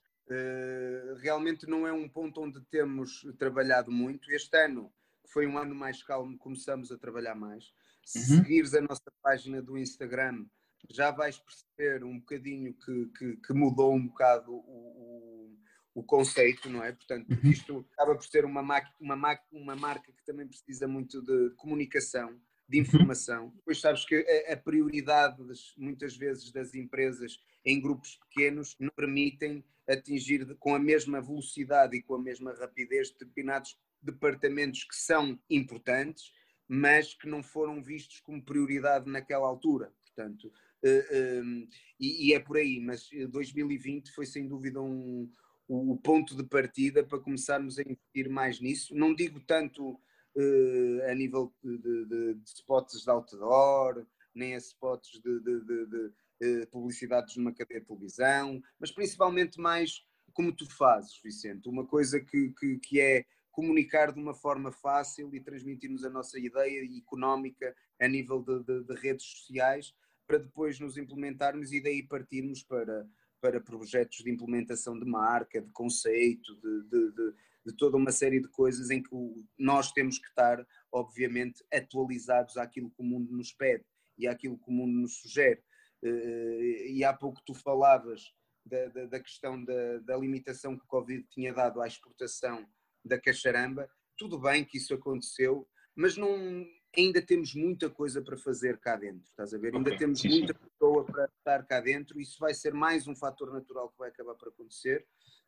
realmente 1.20 1.66
não 1.66 1.86
é 1.86 1.92
um 1.92 2.08
ponto 2.08 2.40
onde 2.40 2.60
temos 2.62 3.26
trabalhado 3.38 3.90
muito. 3.90 4.30
Este 4.30 4.56
ano, 4.56 4.92
que 5.24 5.32
foi 5.32 5.46
um 5.46 5.58
ano 5.58 5.74
mais 5.74 6.02
calmo, 6.02 6.38
começamos 6.38 6.90
a 6.90 6.98
trabalhar 6.98 7.34
mais. 7.34 7.72
Se 8.04 8.18
uhum. 8.18 8.38
seguires 8.38 8.74
a 8.74 8.80
nossa 8.80 9.10
página 9.22 9.62
do 9.62 9.78
Instagram, 9.78 10.46
já 10.90 11.10
vais 11.10 11.38
perceber 11.38 12.04
um 12.04 12.18
bocadinho 12.18 12.74
que, 12.74 13.06
que, 13.18 13.36
que 13.36 13.52
mudou 13.52 13.94
um 13.94 14.06
bocado 14.06 14.52
o, 14.52 14.58
o, 14.58 15.56
o, 15.94 16.02
conceito, 16.02 16.68
não 16.68 16.84
é? 16.84 16.92
Portanto, 16.92 17.30
uhum. 17.30 17.50
isto 17.50 17.86
acaba 17.92 18.14
por 18.14 18.24
ser 18.24 18.44
uma, 18.44 18.60
uma, 19.00 19.40
uma 19.50 19.76
marca 19.76 20.12
que 20.12 20.24
também 20.24 20.46
precisa 20.46 20.86
muito 20.86 21.22
de 21.22 21.50
comunicação, 21.56 22.38
de 22.68 22.78
uhum. 22.78 22.84
informação. 22.84 23.52
Depois 23.56 23.80
sabes 23.80 24.04
que 24.04 24.14
a, 24.48 24.54
a 24.54 24.56
prioridade, 24.56 25.36
muitas 25.76 26.16
vezes, 26.16 26.50
das 26.52 26.74
empresas 26.74 27.38
em 27.64 27.80
grupos 27.80 28.18
pequenos 28.28 28.76
não 28.78 28.90
permitem 28.94 29.64
atingir 29.88 30.46
com 30.56 30.74
a 30.74 30.78
mesma 30.78 31.20
velocidade 31.20 31.96
e 31.96 32.02
com 32.02 32.14
a 32.14 32.22
mesma 32.22 32.54
rapidez 32.54 33.10
determinados 33.10 33.78
departamentos 34.02 34.84
que 34.84 34.96
são 34.96 35.38
importantes, 35.48 36.32
mas 36.66 37.14
que 37.14 37.28
não 37.28 37.42
foram 37.42 37.82
vistos 37.82 38.20
como 38.20 38.42
prioridade 38.42 39.10
naquela 39.10 39.46
altura. 39.46 39.92
Portanto, 40.04 40.44
uh, 40.84 41.42
um, 41.42 41.68
e, 42.00 42.28
e, 42.28 42.34
é 42.34 42.40
por 42.40 42.56
aí, 42.56 42.80
mas 42.80 43.08
2020 43.30 44.10
foi 44.12 44.26
sem 44.26 44.46
dúvida 44.46 44.80
um, 44.80 45.30
o 45.68 45.96
ponto 45.96 46.36
de 46.36 46.44
partida 46.44 47.02
para 47.04 47.18
começarmos 47.18 47.78
a 47.78 47.82
investir 47.82 48.28
mais 48.28 48.60
nisso. 48.60 48.94
Não 48.94 49.14
digo 49.14 49.40
tanto 49.40 49.98
uh, 50.36 51.10
a 51.10 51.14
nível 51.14 51.52
de, 51.62 51.78
de, 51.78 52.34
de, 52.34 52.42
spots 52.44 53.02
de 53.02 53.10
outdoor, 53.10 54.06
nem 54.34 54.54
a 54.54 54.58
spots 54.58 55.20
de, 55.20 55.40
de 55.40 56.12
eh, 56.40 56.66
publicidades 56.66 57.36
numa 57.36 57.54
cadeia 57.54 57.80
de 57.80 57.86
televisão, 57.86 58.60
mas 58.78 58.90
principalmente 58.90 59.60
mais 59.60 60.04
como 60.32 60.52
tu 60.52 60.68
fazes, 60.68 61.20
Vicente, 61.22 61.68
uma 61.68 61.86
coisa 61.86 62.20
que, 62.20 62.52
que, 62.58 62.78
que 62.78 63.00
é 63.00 63.24
comunicar 63.52 64.12
de 64.12 64.20
uma 64.20 64.34
forma 64.34 64.72
fácil 64.72 65.32
e 65.32 65.40
transmitirmos 65.40 66.04
a 66.04 66.10
nossa 66.10 66.38
ideia 66.38 66.84
económica 66.98 67.74
a 68.00 68.08
nível 68.08 68.42
de, 68.42 68.94
redes 68.94 69.24
sociais 69.24 69.94
para 70.26 70.38
depois 70.38 70.80
nos 70.80 70.96
implementarmos 70.96 71.72
e 71.72 71.80
daí 71.80 72.02
partirmos 72.02 72.64
para, 72.64 73.08
para 73.40 73.60
projetos 73.60 74.18
de 74.18 74.30
implementação 74.30 74.98
de 74.98 75.04
marca, 75.04 75.62
de 75.62 75.70
conceito, 75.70 76.56
de, 76.56 76.82
de, 76.88 77.12
de 77.12 77.34
toda 77.72 77.96
uma 77.96 78.12
série 78.12 78.40
de 78.40 78.48
coisas 78.48 78.90
em 78.90 79.02
que 79.02 79.10
nós 79.58 79.92
temos 79.92 80.18
que 80.18 80.28
estar, 80.28 80.64
obviamente, 80.92 81.64
atualizados 81.72 82.56
àquilo 82.56 82.90
que 82.90 83.02
o 83.02 83.04
mundo 83.04 83.32
nos 83.32 83.52
pede 83.52 83.84
e 84.18 84.26
àquilo 84.26 84.58
que 84.58 84.70
o 84.70 84.72
mundo 84.72 84.92
nos 84.92 85.20
sugere. 85.20 85.62
Eh, 86.02 86.90
e 86.90 87.04
há 87.04 87.12
pouco 87.12 87.40
tu 87.44 87.54
falavas 87.54 88.22
da, 88.64 88.88
da, 88.88 89.06
da 89.06 89.20
questão 89.20 89.62
da, 89.64 89.98
da, 90.00 90.16
limitação 90.16 90.76
que 90.76 90.84
o 90.84 90.88
Covid 90.88 91.26
tinha 91.30 91.52
dado 91.52 91.80
à 91.80 91.86
exportação 91.86 92.66
da 93.04 93.20
cacharamba. 93.20 93.88
Tudo 94.16 94.38
bem 94.38 94.64
que 94.64 94.78
isso 94.78 94.94
aconteceu, 94.94 95.68
mas 95.94 96.16
não, 96.16 96.64
ainda 96.96 97.20
temos 97.20 97.54
muita 97.54 97.90
coisa 97.90 98.22
para 98.22 98.36
fazer 98.36 98.78
cá 98.78 98.96
dentro, 98.96 99.24
estás 99.24 99.52
a 99.52 99.58
ver? 99.58 99.68
Okay. 99.68 99.78
Ainda 99.78 99.98
temos 99.98 100.22
muita 100.24 100.54
pessoa 100.54 101.04
para 101.04 101.24
estar 101.24 101.66
cá 101.66 101.80
dentro, 101.80 102.20
isso 102.20 102.38
vai 102.38 102.54
ser 102.54 102.72
mais 102.72 103.06
um 103.06 103.16
fator 103.16 103.52
natural 103.52 103.90
que 103.90 103.98
vai 103.98 104.10
acabar 104.10 104.34
por 104.34 104.48
acontecer. 104.48 105.06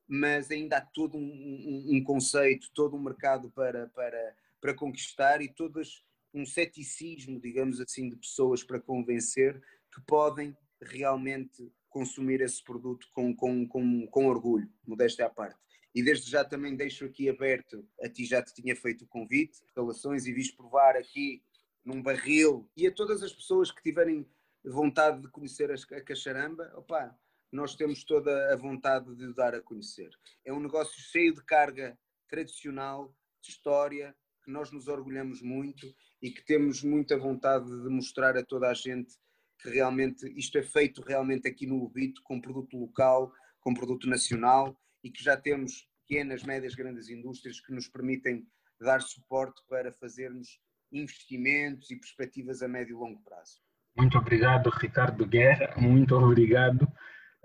Mas 0.09 0.50
ainda 0.50 0.78
há 0.78 0.80
todo 0.80 1.16
um, 1.16 1.20
um, 1.20 1.96
um 1.96 2.04
conceito, 2.04 2.70
todo 2.74 2.96
um 2.96 3.02
mercado 3.02 3.50
para, 3.50 3.88
para, 3.88 4.36
para 4.61 4.74
conquistar 4.74 5.42
e 5.42 5.48
todas 5.48 6.04
um 6.32 6.44
ceticismo, 6.44 7.40
digamos 7.40 7.80
assim, 7.80 8.09
de 8.09 8.16
pessoas 8.16 8.62
para 8.62 8.80
convencer 8.80 9.61
que 9.92 10.00
podem 10.02 10.57
realmente 10.80 11.72
consumir 11.88 12.42
esse 12.42 12.62
produto 12.62 13.09
com, 13.12 13.34
com, 13.34 13.66
com, 13.66 14.07
com 14.07 14.26
orgulho, 14.26 14.70
modéstia 14.86 15.26
à 15.26 15.30
parte. 15.30 15.59
E 15.94 16.02
desde 16.02 16.30
já 16.30 16.44
também 16.44 16.76
deixo 16.76 17.07
aqui 17.07 17.26
aberto, 17.26 17.88
a 18.02 18.09
ti 18.09 18.26
já 18.26 18.42
te 18.42 18.52
tinha 18.52 18.76
feito 18.76 19.04
o 19.04 19.09
convite, 19.09 19.62
instalações 19.64 20.26
e 20.26 20.32
vis 20.32 20.50
provar 20.50 20.94
aqui 20.94 21.42
num 21.82 22.02
barril, 22.02 22.68
e 22.76 22.86
a 22.86 22.92
todas 22.92 23.22
as 23.22 23.32
pessoas 23.32 23.70
que 23.70 23.82
tiverem 23.82 24.26
vontade 24.62 25.22
de 25.22 25.28
conhecer 25.28 25.70
a 25.70 26.00
cacharamba, 26.02 26.70
opa, 26.76 27.16
nós 27.53 27.74
temos 27.74 28.05
toda 28.05 28.53
a 28.53 28.57
vontade 28.57 29.14
de 29.14 29.32
dar 29.34 29.55
a 29.55 29.62
conhecer. 29.62 30.11
É 30.44 30.53
um 30.53 30.61
negócio 30.61 31.01
cheio 31.01 31.34
de 31.34 31.44
carga 31.44 31.99
tradicional, 32.28 33.14
de 33.42 33.51
história, 33.51 34.14
que 34.44 34.51
nós 34.51 34.70
nos 34.70 34.88
orgulhamos 34.88 35.42
muito 35.42 35.86
e 36.22 36.30
que 36.30 36.44
temos 36.44 36.82
muita 36.82 37.18
vontade 37.18 37.66
de 37.66 37.88
mostrar 37.88 38.36
a 38.36 38.44
toda 38.44 38.68
a 38.68 38.74
gente 38.74 39.14
que 39.61 39.70
realmente 39.70 40.26
isto 40.38 40.59
é 40.59 40.62
feito 40.62 41.03
realmente 41.03 41.49
aqui 41.49 41.66
no 41.66 41.78
Lubito 41.78 42.20
com 42.22 42.40
produto 42.40 42.76
local, 42.76 43.32
com 43.61 43.74
produto 43.74 44.09
nacional 44.09 44.78
e 45.03 45.11
que 45.11 45.22
já 45.22 45.36
temos 45.36 45.88
pequenas, 46.07 46.42
médias, 46.42 46.74
grandes 46.74 47.09
indústrias 47.09 47.61
que 47.61 47.72
nos 47.72 47.88
permitem 47.88 48.47
dar 48.80 49.01
suporte 49.01 49.62
para 49.68 49.92
fazermos 49.94 50.61
investimentos 50.92 51.90
e 51.90 51.97
perspectivas 51.97 52.62
a 52.62 52.68
médio 52.68 52.97
e 52.97 52.99
longo 52.99 53.22
prazo. 53.22 53.61
Muito 53.97 54.18
obrigado, 54.18 54.68
Ricardo 54.70 55.26
Guerra. 55.26 55.74
Muito 55.80 56.14
obrigado 56.14 56.86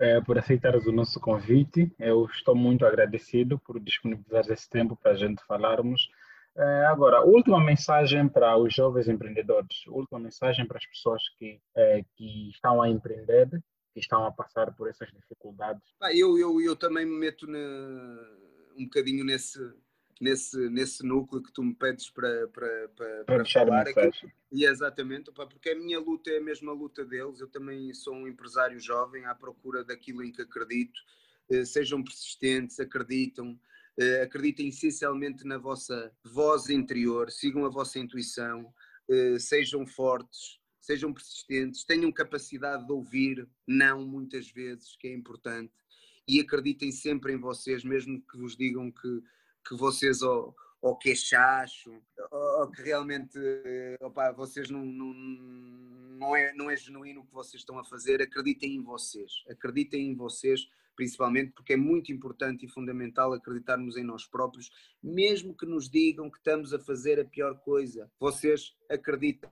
eh, 0.02 0.20
por 0.20 0.36
aceitar 0.36 0.74
o 0.74 0.90
nosso 0.90 1.20
convite. 1.20 1.88
Eu 1.96 2.26
estou 2.26 2.56
muito 2.56 2.84
agradecido 2.84 3.56
por 3.60 3.78
disponibilizar 3.78 4.44
esse 4.50 4.68
tempo 4.68 4.96
para 4.96 5.12
a 5.12 5.14
gente 5.14 5.40
falarmos. 5.46 6.10
Eh, 6.56 6.86
agora, 6.86 7.24
última 7.24 7.60
mensagem 7.60 8.28
para 8.28 8.56
os 8.56 8.74
jovens 8.74 9.06
empreendedores, 9.06 9.86
última 9.86 10.18
mensagem 10.18 10.66
para 10.66 10.78
as 10.78 10.86
pessoas 10.86 11.22
que, 11.38 11.60
eh, 11.76 12.04
que 12.16 12.50
estão 12.50 12.82
a 12.82 12.88
empreender, 12.88 13.48
que 13.94 14.00
estão 14.00 14.26
a 14.26 14.32
passar 14.32 14.74
por 14.74 14.90
essas 14.90 15.08
dificuldades. 15.12 15.84
eu, 16.12 16.36
eu, 16.36 16.60
eu 16.60 16.74
também 16.74 17.06
me 17.06 17.16
meto 17.16 17.46
um 18.76 18.84
bocadinho 18.84 19.24
nesse, 19.24 19.60
nesse, 20.22 20.56
nesse 20.70 21.04
núcleo 21.04 21.42
que 21.42 21.52
tu 21.52 21.64
me 21.64 21.74
pedes 21.74 22.08
para, 22.08 22.46
para, 22.46 22.88
para, 22.90 23.24
para 23.24 23.44
falar 23.44 23.88
aqui. 23.88 24.32
E 24.52 24.64
exatamente, 24.64 25.30
opa, 25.30 25.48
porque 25.48 25.70
a 25.70 25.74
minha 25.74 25.98
luta 25.98 26.30
é 26.30 26.38
a 26.38 26.40
mesma 26.40 26.72
luta 26.72 27.04
deles. 27.04 27.40
Eu 27.40 27.48
também 27.48 27.92
sou 27.92 28.14
um 28.14 28.28
empresário 28.28 28.78
jovem 28.78 29.24
à 29.24 29.34
procura 29.34 29.82
daquilo 29.82 30.22
em 30.22 30.30
que 30.30 30.42
acredito. 30.42 31.00
Eh, 31.50 31.64
sejam 31.64 32.04
persistentes, 32.04 32.78
acreditam, 32.78 33.58
eh, 33.98 34.22
acreditem 34.22 34.68
essencialmente 34.68 35.44
na 35.44 35.58
vossa 35.58 36.12
voz 36.22 36.70
interior, 36.70 37.28
sigam 37.32 37.64
a 37.66 37.68
vossa 37.68 37.98
intuição, 37.98 38.72
eh, 39.10 39.40
sejam 39.40 39.84
fortes, 39.84 40.60
sejam 40.80 41.12
persistentes, 41.12 41.84
tenham 41.84 42.12
capacidade 42.12 42.86
de 42.86 42.92
ouvir 42.92 43.48
não 43.66 44.06
muitas 44.06 44.48
vezes, 44.48 44.94
que 44.94 45.08
é 45.08 45.12
importante, 45.12 45.72
e 46.28 46.38
acreditem 46.38 46.92
sempre 46.92 47.32
em 47.32 47.40
vocês, 47.40 47.82
mesmo 47.82 48.22
que 48.22 48.38
vos 48.38 48.56
digam 48.56 48.88
que 48.88 49.22
que 49.66 49.74
vocês 49.74 50.22
ou, 50.22 50.54
ou 50.80 50.96
que 50.96 51.14
chacho, 51.14 51.92
ou, 52.30 52.70
que 52.70 52.82
realmente 52.82 53.38
opa, 54.00 54.32
vocês 54.32 54.70
não, 54.70 54.84
não, 54.84 55.14
não, 55.14 56.36
é, 56.36 56.52
não 56.54 56.70
é 56.70 56.76
genuíno 56.76 57.20
o 57.20 57.26
que 57.26 57.32
vocês 57.32 57.60
estão 57.60 57.78
a 57.78 57.84
fazer, 57.84 58.20
acreditem 58.20 58.74
em 58.76 58.82
vocês, 58.82 59.44
acreditem 59.48 60.08
em 60.08 60.14
vocês 60.14 60.68
principalmente 60.94 61.52
porque 61.52 61.72
é 61.72 61.76
muito 61.76 62.12
importante 62.12 62.66
e 62.66 62.68
fundamental 62.68 63.32
acreditarmos 63.32 63.96
em 63.96 64.04
nós 64.04 64.26
próprios, 64.26 64.70
mesmo 65.02 65.56
que 65.56 65.66
nos 65.66 65.88
digam 65.88 66.30
que 66.30 66.38
estamos 66.38 66.72
a 66.72 66.78
fazer 66.78 67.18
a 67.20 67.24
pior 67.24 67.58
coisa, 67.60 68.10
vocês 68.18 68.76
acreditem 68.90 69.50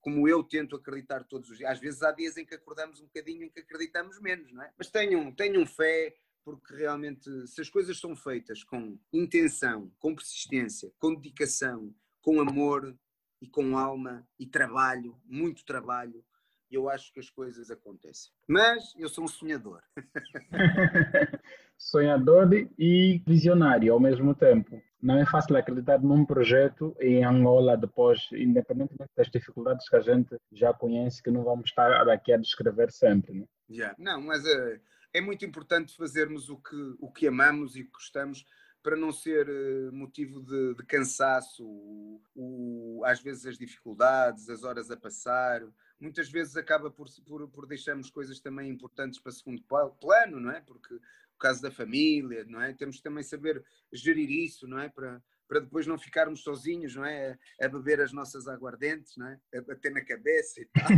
como 0.00 0.26
eu 0.26 0.42
tento 0.42 0.74
acreditar 0.74 1.24
todos 1.24 1.48
os 1.48 1.58
dias. 1.58 1.70
Às 1.70 1.78
vezes 1.78 2.02
há 2.02 2.10
dias 2.10 2.36
em 2.36 2.44
que 2.44 2.54
acordamos 2.54 3.00
um 3.00 3.04
bocadinho 3.04 3.44
em 3.44 3.48
que 3.48 3.60
acreditamos 3.60 4.20
menos, 4.20 4.52
não 4.52 4.62
é? 4.62 4.72
Mas 4.76 4.90
tenham, 4.90 5.30
tenham 5.32 5.64
fé, 5.64 6.16
porque 6.44 6.74
realmente, 6.74 7.46
se 7.46 7.60
as 7.60 7.68
coisas 7.68 7.98
são 7.98 8.16
feitas 8.16 8.64
com 8.64 8.98
intenção, 9.12 9.90
com 9.98 10.14
persistência, 10.14 10.90
com 10.98 11.14
dedicação, 11.14 11.94
com 12.20 12.40
amor 12.40 12.96
e 13.40 13.48
com 13.48 13.76
alma 13.76 14.26
e 14.38 14.46
trabalho, 14.46 15.16
muito 15.26 15.64
trabalho, 15.64 16.24
eu 16.70 16.88
acho 16.88 17.12
que 17.12 17.18
as 17.18 17.28
coisas 17.28 17.70
acontecem. 17.70 18.30
Mas 18.46 18.94
eu 18.96 19.08
sou 19.08 19.24
um 19.24 19.28
sonhador. 19.28 19.82
sonhador 21.76 22.48
e 22.78 23.20
visionário 23.26 23.92
ao 23.92 23.98
mesmo 23.98 24.34
tempo. 24.34 24.80
Não 25.02 25.18
é 25.18 25.26
fácil 25.26 25.56
acreditar 25.56 25.98
num 25.98 26.24
projeto 26.24 26.94
em 27.00 27.24
Angola 27.24 27.76
depois, 27.76 28.28
independentemente 28.32 29.10
das 29.16 29.30
dificuldades 29.30 29.88
que 29.88 29.96
a 29.96 30.00
gente 30.00 30.36
já 30.52 30.72
conhece, 30.72 31.22
que 31.22 31.30
não 31.30 31.42
vamos 31.42 31.70
estar 31.70 32.08
aqui 32.08 32.32
a 32.32 32.36
descrever 32.36 32.92
sempre. 32.92 33.32
Né? 33.32 33.46
Yeah. 33.68 33.96
Não, 33.98 34.20
mas 34.20 34.44
uh, 34.44 34.78
é 35.12 35.20
muito 35.20 35.44
importante 35.44 35.96
fazermos 35.96 36.48
o 36.48 36.56
que, 36.56 36.94
o 36.98 37.10
que 37.10 37.26
amamos 37.26 37.76
e 37.76 37.82
gostamos 37.84 38.44
para 38.82 38.96
não 38.96 39.12
ser 39.12 39.48
uh, 39.48 39.92
motivo 39.92 40.40
de, 40.40 40.74
de 40.74 40.84
cansaço, 40.86 41.64
o, 41.66 42.22
o, 42.34 43.02
às 43.04 43.20
vezes 43.20 43.44
as 43.44 43.58
dificuldades, 43.58 44.48
as 44.48 44.64
horas 44.64 44.90
a 44.90 44.96
passar. 44.96 45.62
Muitas 46.00 46.30
vezes 46.30 46.56
acaba 46.56 46.90
por, 46.90 47.06
por, 47.26 47.48
por 47.48 47.66
deixarmos 47.66 48.10
coisas 48.10 48.40
também 48.40 48.70
importantes 48.70 49.20
para 49.20 49.32
segundo 49.32 49.62
plano, 50.00 50.40
não 50.40 50.50
é? 50.50 50.60
Porque 50.62 50.94
o 50.94 51.38
caso 51.38 51.60
da 51.60 51.70
família, 51.70 52.44
não 52.44 52.60
é? 52.60 52.72
Temos 52.72 52.96
que 52.96 53.02
também 53.02 53.22
saber 53.22 53.62
gerir 53.92 54.30
isso, 54.30 54.66
não 54.66 54.78
é? 54.78 54.88
Para, 54.88 55.22
para 55.50 55.58
depois 55.58 55.84
não 55.84 55.98
ficarmos 55.98 56.44
sozinhos, 56.44 56.94
não 56.94 57.04
é? 57.04 57.36
A, 57.60 57.66
beber 57.66 58.00
as 58.00 58.12
nossas 58.12 58.46
aguardentes, 58.46 59.16
não 59.16 59.26
é? 59.26 59.40
A 59.52 59.60
bater 59.62 59.90
na 59.90 60.00
cabeça 60.00 60.60
e 60.60 60.66
tal. 60.66 60.88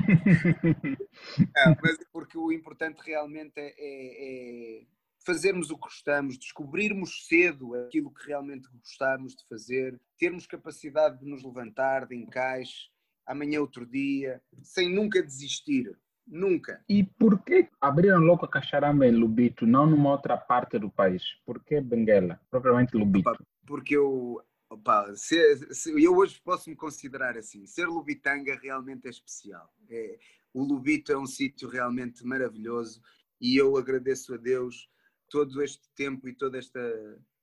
não, 1.38 1.76
mas 1.82 1.98
é 1.98 2.04
porque 2.12 2.36
o 2.36 2.52
importante 2.52 3.00
realmente 3.02 3.54
é, 3.56 3.72
é, 3.78 4.80
é, 4.82 4.86
fazermos 5.24 5.70
o 5.70 5.76
que 5.76 5.84
gostamos, 5.84 6.36
descobrirmos 6.36 7.26
cedo 7.26 7.74
aquilo 7.76 8.12
que 8.12 8.26
realmente 8.26 8.68
gostamos 8.74 9.34
de 9.34 9.42
fazer, 9.48 9.98
termos 10.18 10.46
capacidade 10.46 11.18
de 11.18 11.24
nos 11.24 11.42
levantar, 11.42 12.06
de 12.06 12.14
encaixe, 12.14 12.90
amanhã 13.26 13.58
outro 13.58 13.86
dia, 13.86 14.42
sem 14.62 14.94
nunca 14.94 15.22
desistir. 15.22 15.96
Nunca. 16.26 16.84
E 16.88 17.02
por 17.02 17.42
que 17.42 17.68
abriram 17.80 18.18
logo 18.18 18.44
a 18.44 18.48
Cacharamba 18.48 19.06
em 19.06 19.12
Lubito, 19.12 19.66
não 19.66 19.86
numa 19.86 20.10
outra 20.10 20.36
parte 20.36 20.78
do 20.78 20.90
país? 20.90 21.22
Por 21.44 21.64
que 21.64 21.80
Benguela, 21.80 22.38
propriamente 22.50 22.96
Lubito? 22.96 23.44
Porque 23.72 23.96
eu, 23.96 24.38
opa, 24.68 25.16
se, 25.16 25.56
se, 25.72 26.04
eu 26.04 26.14
hoje 26.14 26.38
posso 26.44 26.68
me 26.68 26.76
considerar 26.76 27.38
assim, 27.38 27.64
ser 27.64 27.86
Lubitanga 27.86 28.54
realmente 28.62 29.06
é 29.06 29.10
especial. 29.10 29.74
É, 29.88 30.18
o 30.52 30.62
Lubito 30.62 31.10
é 31.10 31.16
um 31.16 31.24
sítio 31.24 31.70
realmente 31.70 32.22
maravilhoso 32.22 33.00
e 33.40 33.56
eu 33.56 33.74
agradeço 33.78 34.34
a 34.34 34.36
Deus 34.36 34.90
todo 35.30 35.62
este 35.62 35.88
tempo 35.96 36.28
e 36.28 36.34
toda 36.34 36.58
esta 36.58 36.78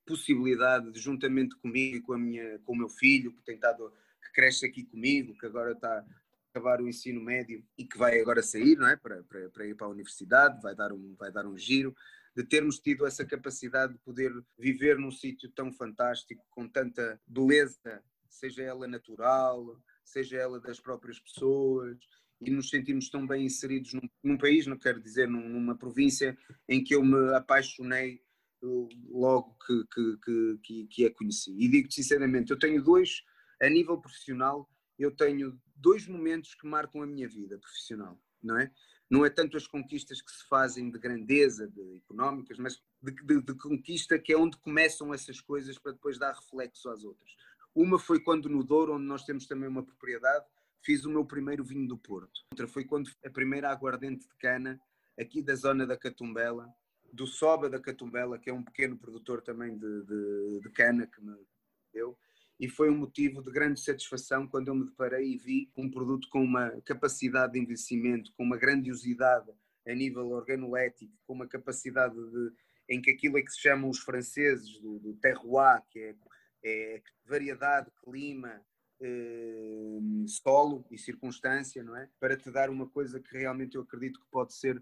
possibilidade, 0.05 0.91
de, 0.91 0.99
juntamente 0.99 1.55
comigo 1.55 1.95
e 1.95 2.01
com, 2.01 2.13
a 2.13 2.19
minha, 2.19 2.59
com 2.59 2.73
o 2.73 2.77
meu 2.77 2.89
filho, 2.89 3.35
que 3.35 3.41
tem 3.41 3.55
estado, 3.55 3.91
que 4.21 4.31
cresce 4.31 4.67
aqui 4.67 4.85
comigo, 4.85 5.35
que 5.35 5.47
agora 5.47 5.71
está 5.71 6.05
acabar 6.53 6.79
o 6.79 6.87
ensino 6.87 7.19
médio 7.19 7.65
e 7.75 7.85
que 7.85 7.97
vai 7.97 8.21
agora 8.21 8.43
sair, 8.43 8.77
não 8.77 8.87
é? 8.87 8.95
Para, 8.95 9.23
para, 9.23 9.49
para 9.49 9.65
ir 9.65 9.75
para 9.75 9.87
a 9.87 9.89
universidade, 9.89 10.61
vai 10.61 10.75
dar 10.75 10.93
um, 10.93 11.15
vai 11.17 11.31
dar 11.31 11.47
um 11.47 11.57
giro 11.57 11.95
de 12.39 12.45
termos 12.45 12.79
tido 12.79 13.05
essa 13.05 13.25
capacidade 13.25 13.91
de 13.91 13.99
poder 13.99 14.31
viver 14.57 14.97
num 14.97 15.11
sítio 15.11 15.51
tão 15.51 15.73
fantástico, 15.73 16.41
com 16.49 16.69
tanta 16.69 17.19
beleza, 17.27 18.01
seja 18.29 18.63
ela 18.63 18.87
natural, 18.87 19.77
seja 20.05 20.37
ela 20.37 20.57
das 20.57 20.79
próprias 20.79 21.19
pessoas, 21.19 21.97
e 22.39 22.49
nos 22.49 22.69
sentimos 22.69 23.09
tão 23.09 23.27
bem 23.27 23.45
inseridos 23.45 23.93
num, 23.93 24.09
num 24.23 24.37
país, 24.37 24.65
não 24.65 24.77
quero 24.77 25.01
dizer 25.01 25.27
numa 25.27 25.77
província, 25.77 26.37
em 26.69 26.81
que 26.81 26.95
eu 26.95 27.03
me 27.03 27.35
apaixonei 27.35 28.21
logo 29.09 29.57
que, 29.65 29.83
que, 30.23 30.57
que, 30.63 30.87
que 30.87 31.05
a 31.07 31.13
conheci. 31.13 31.53
E 31.59 31.67
digo 31.67 31.91
sinceramente, 31.91 32.51
eu 32.51 32.59
tenho 32.59 32.81
dois, 32.81 33.21
a 33.61 33.69
nível 33.69 33.99
profissional, 33.99 34.69
eu 34.97 35.11
tenho 35.13 35.59
dois 35.75 36.07
momentos 36.07 36.55
que 36.55 36.65
marcam 36.65 37.01
a 37.01 37.05
minha 37.05 37.27
vida 37.27 37.57
profissional, 37.57 38.17
não 38.41 38.57
é? 38.57 38.71
Não 39.09 39.25
é 39.25 39.29
tanto 39.29 39.57
as 39.57 39.65
conquistas 39.65 40.21
que 40.21 40.31
se 40.31 40.47
fazem 40.47 40.91
de 40.91 40.99
grandeza, 40.99 41.67
de 41.67 41.97
económicas, 41.97 42.57
mas 42.59 42.81
de, 43.01 43.11
de, 43.11 43.41
de, 43.41 43.53
conquista 43.55 44.19
que 44.19 44.31
é 44.31 44.37
onde 44.37 44.57
começam 44.57 45.13
essas 45.13 45.41
coisas 45.41 45.79
para 45.79 45.93
depois 45.93 46.19
dar 46.19 46.33
reflexo 46.33 46.89
às 46.89 47.03
outras. 47.03 47.31
Uma 47.73 47.97
foi 47.97 48.19
quando 48.19 48.47
no 48.47 48.63
Douro, 48.63 48.93
onde 48.93 49.05
nós 49.05 49.23
temos 49.23 49.47
também 49.47 49.67
uma 49.67 49.83
propriedade, 49.83 50.45
fiz 50.81 51.05
o 51.05 51.09
meu 51.09 51.25
primeiro 51.25 51.63
vinho 51.63 51.87
do 51.87 51.97
Porto. 51.97 52.41
Outra 52.51 52.67
foi 52.67 52.85
quando 52.85 53.09
a 53.25 53.29
primeira 53.29 53.71
aguardente 53.71 54.27
de 54.27 54.35
cana, 54.35 54.79
aqui 55.19 55.41
da 55.41 55.55
zona 55.55 55.87
da 55.87 55.97
Catumbela, 55.97 56.71
do 57.11 57.25
Soba 57.25 57.69
da 57.69 57.79
Catumbela, 57.79 58.37
que 58.37 58.49
é 58.49 58.53
um 58.53 58.63
pequeno 58.63 58.97
produtor 58.97 59.41
também 59.41 59.77
de, 59.77 60.03
de, 60.03 60.59
de 60.61 60.69
cana 60.69 61.07
que 61.07 61.21
me 61.21 61.35
deu 61.91 62.17
e 62.59 62.67
foi 62.67 62.89
um 62.89 62.97
motivo 62.97 63.41
de 63.41 63.51
grande 63.51 63.79
satisfação 63.79 64.47
quando 64.47 64.67
eu 64.67 64.75
me 64.75 64.85
deparei 64.85 65.33
e 65.33 65.37
vi 65.37 65.71
um 65.77 65.89
produto 65.89 66.27
com 66.29 66.43
uma 66.43 66.69
capacidade 66.81 67.53
de 67.53 67.59
envelhecimento, 67.59 68.33
com 68.35 68.43
uma 68.43 68.57
grandiosidade 68.57 69.49
a 69.87 69.93
nível 69.93 70.29
organolético, 70.31 71.13
com 71.25 71.33
uma 71.33 71.47
capacidade 71.47 72.15
de 72.15 72.51
em 72.89 72.99
que 72.99 73.11
aquilo 73.11 73.37
é 73.37 73.41
que 73.41 73.51
se 73.51 73.61
chamam 73.61 73.89
os 73.89 73.99
franceses 73.99 74.79
do, 74.79 74.97
do 74.99 75.13
terroir, 75.17 75.81
que 75.91 75.99
é, 75.99 76.15
é 76.65 77.01
variedade, 77.23 77.91
clima, 78.03 78.59
eh, 78.99 79.99
solo 80.25 80.83
e 80.89 80.97
circunstância, 80.97 81.83
não 81.83 81.95
é? 81.95 82.09
Para 82.19 82.35
te 82.35 82.51
dar 82.51 82.69
uma 82.69 82.89
coisa 82.89 83.19
que 83.19 83.37
realmente 83.37 83.75
eu 83.75 83.83
acredito 83.83 84.19
que 84.19 84.25
pode 84.31 84.53
ser 84.55 84.81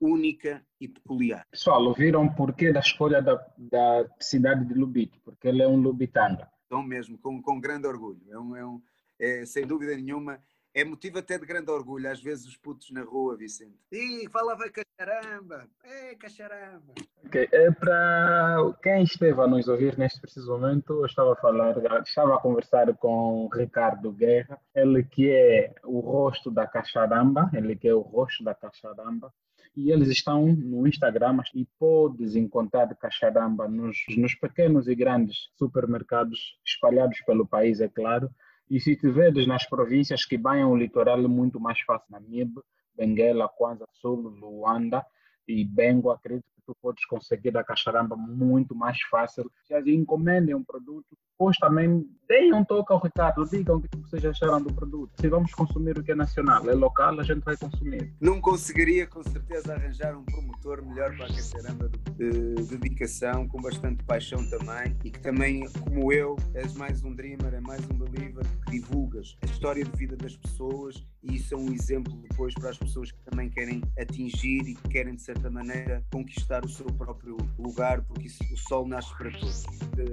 única 0.00 0.64
e 0.80 0.86
peculiar. 0.86 1.44
Pessoal, 1.50 1.82
ouviram 1.82 2.32
porquê 2.32 2.72
da 2.72 2.78
escolha 2.78 3.20
da, 3.20 3.34
da 3.58 4.08
cidade 4.20 4.64
de 4.64 4.74
Lubito? 4.74 5.20
Porque 5.24 5.48
ele 5.48 5.60
é 5.60 5.66
um 5.66 5.76
lubitanga. 5.76 6.48
Então 6.68 6.82
mesmo, 6.82 7.16
com, 7.18 7.40
com 7.40 7.58
grande 7.58 7.86
orgulho. 7.86 8.20
É, 8.28 8.38
um, 8.38 8.54
é, 8.54 8.64
um, 8.64 8.82
é 9.18 9.46
sem 9.46 9.66
dúvida 9.66 9.96
nenhuma, 9.96 10.38
é 10.74 10.84
motivo 10.84 11.18
até 11.18 11.38
de 11.38 11.46
grande 11.46 11.70
orgulho, 11.70 12.10
às 12.10 12.22
vezes 12.22 12.46
os 12.46 12.56
putos 12.58 12.90
na 12.90 13.02
rua, 13.02 13.36
Vicente. 13.36 13.74
Ih, 13.90 14.28
falava 14.30 14.64
cacharamba! 14.70 15.66
É, 15.82 16.14
cacharamba! 16.14 16.92
Ok, 17.24 17.48
é 17.50 17.70
para 17.70 18.74
quem 18.82 19.02
esteve 19.02 19.40
a 19.40 19.46
nos 19.46 19.66
ouvir 19.66 19.96
neste 19.96 20.20
preciso 20.20 20.52
momento, 20.52 20.92
eu 20.92 21.06
estava 21.06 21.32
a 21.32 21.36
falar, 21.36 21.74
estava 22.02 22.34
a 22.36 22.40
conversar 22.40 22.94
com 22.98 23.46
o 23.46 23.48
Ricardo 23.48 24.12
Guerra, 24.12 24.60
ele 24.74 25.02
que 25.04 25.30
é 25.30 25.74
o 25.84 26.00
rosto 26.00 26.50
da 26.50 26.66
cacharamba, 26.66 27.50
ele 27.54 27.74
que 27.74 27.88
é 27.88 27.94
o 27.94 28.00
rosto 28.00 28.44
da 28.44 28.54
cacharamba, 28.54 29.32
e 29.78 29.92
eles 29.92 30.08
estão 30.08 30.44
no 30.44 30.88
Instagram 30.88 31.38
e 31.54 31.64
podes 31.78 32.34
encontrar 32.34 32.92
cacharamba 32.96 33.68
nos, 33.68 33.96
nos 34.16 34.34
pequenos 34.34 34.88
e 34.88 34.94
grandes 34.94 35.50
supermercados 35.56 36.58
espalhados 36.66 37.20
pelo 37.20 37.46
país, 37.46 37.80
é 37.80 37.88
claro, 37.88 38.28
e 38.68 38.80
se 38.80 38.96
tiveres 38.96 39.46
nas 39.46 39.64
províncias 39.64 40.24
que 40.24 40.36
banham 40.36 40.72
o 40.72 40.76
litoral, 40.76 41.20
é 41.20 41.28
muito 41.28 41.60
mais 41.60 41.80
fácil. 41.82 42.08
Namibe, 42.10 42.60
Benguela, 42.96 43.48
Kwanza, 43.48 43.86
Sul, 43.94 44.16
Luanda 44.16 45.06
e 45.48 45.64
Bengo, 45.64 46.10
acredito 46.10 46.44
que 46.54 46.62
tu 46.66 46.76
podes 46.80 47.04
conseguir 47.06 47.56
a 47.56 47.64
cacharamba 47.64 48.14
muito 48.16 48.74
mais 48.74 49.00
fácil. 49.10 49.50
Já 49.68 49.80
encomendem 49.80 50.54
um 50.54 50.62
produto 50.62 51.16
depois 51.38 51.56
também 51.58 52.04
deem 52.28 52.52
um 52.52 52.64
toque 52.64 52.92
ao 52.92 53.00
Ricardo, 53.00 53.48
digam 53.48 53.76
o 53.76 53.80
que 53.80 53.96
vocês 53.98 54.24
acharam 54.24 54.60
do 54.60 54.74
produto. 54.74 55.12
Se 55.20 55.28
vamos 55.28 55.54
consumir 55.54 55.96
o 55.96 56.02
que 56.02 56.10
é 56.10 56.14
nacional, 56.16 56.68
é 56.68 56.74
local, 56.74 57.18
a 57.20 57.22
gente 57.22 57.44
vai 57.44 57.56
consumir. 57.56 58.12
Não 58.20 58.40
conseguiria 58.40 59.06
com 59.06 59.22
certeza 59.22 59.72
arranjar 59.72 60.18
um 60.18 60.24
promotor 60.24 60.84
melhor 60.84 61.16
para 61.16 61.26
a 61.26 61.28
caçaramba 61.28 61.88
de 61.88 62.76
dedicação, 62.76 63.46
com 63.46 63.62
bastante 63.62 64.02
paixão 64.02 64.44
também, 64.50 64.96
e 65.04 65.12
que 65.12 65.20
também, 65.20 65.64
como 65.84 66.12
eu, 66.12 66.34
és 66.54 66.74
mais 66.74 67.04
um 67.04 67.14
dreamer, 67.14 67.54
é 67.54 67.60
mais 67.60 67.88
um 67.88 67.96
believer, 67.96 68.44
que 68.64 68.72
divulgas 68.72 69.36
a 69.42 69.46
história 69.46 69.84
de 69.84 69.96
vida 69.96 70.16
das 70.16 70.36
pessoas 70.36 71.06
e 71.22 71.36
isso 71.36 71.54
é 71.54 71.56
um 71.56 71.72
exemplo 71.72 72.12
depois 72.28 72.54
para 72.54 72.70
as 72.70 72.78
pessoas 72.78 73.12
que 73.12 73.18
também 73.22 73.50
querem 73.50 73.82
atingir 73.98 74.60
e 74.62 74.74
que 74.74 74.88
querem 74.88 75.14
de 75.14 75.22
maneira 75.50 76.04
conquistar 76.12 76.64
o 76.64 76.68
seu 76.68 76.86
próprio 76.86 77.36
lugar, 77.58 78.02
porque 78.02 78.26
isso, 78.26 78.42
o 78.52 78.56
sol 78.56 78.86
nasce 78.86 79.16
para 79.16 79.30
todos. 79.30 79.64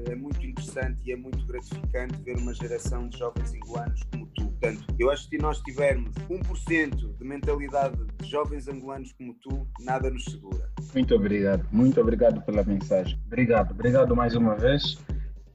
É 0.10 0.16
muito 0.16 0.46
interessante 0.46 1.02
e 1.06 1.12
é 1.12 1.16
muito 1.16 1.46
gratificante 1.46 2.22
ver 2.24 2.38
uma 2.38 2.54
geração 2.54 3.10
de 3.10 3.18
jovens 3.18 3.54
angolanos 3.54 4.04
como 4.12 4.28
tu. 4.28 4.46
Portanto, 4.46 4.86
eu 4.98 5.12
acho 5.12 5.30
que 5.30 5.38
se 5.38 5.42
nós 5.42 5.60
tivermos 5.62 6.14
1% 6.30 7.18
de 7.18 7.26
mentalidade 7.26 7.98
de 8.22 8.30
jovens 8.30 8.68
angolanos 8.68 9.12
como 9.14 9.34
tu, 9.36 9.68
nada 9.82 10.10
nos 10.10 10.26
segura. 10.26 10.70
Muito 10.94 11.16
obrigado, 11.16 11.68
muito 11.72 12.00
obrigado 12.00 12.42
pela 12.42 12.64
mensagem. 12.64 13.20
Obrigado, 13.26 13.72
obrigado 13.72 14.16
mais 14.16 14.36
uma 14.36 14.56
vez. 14.56 14.98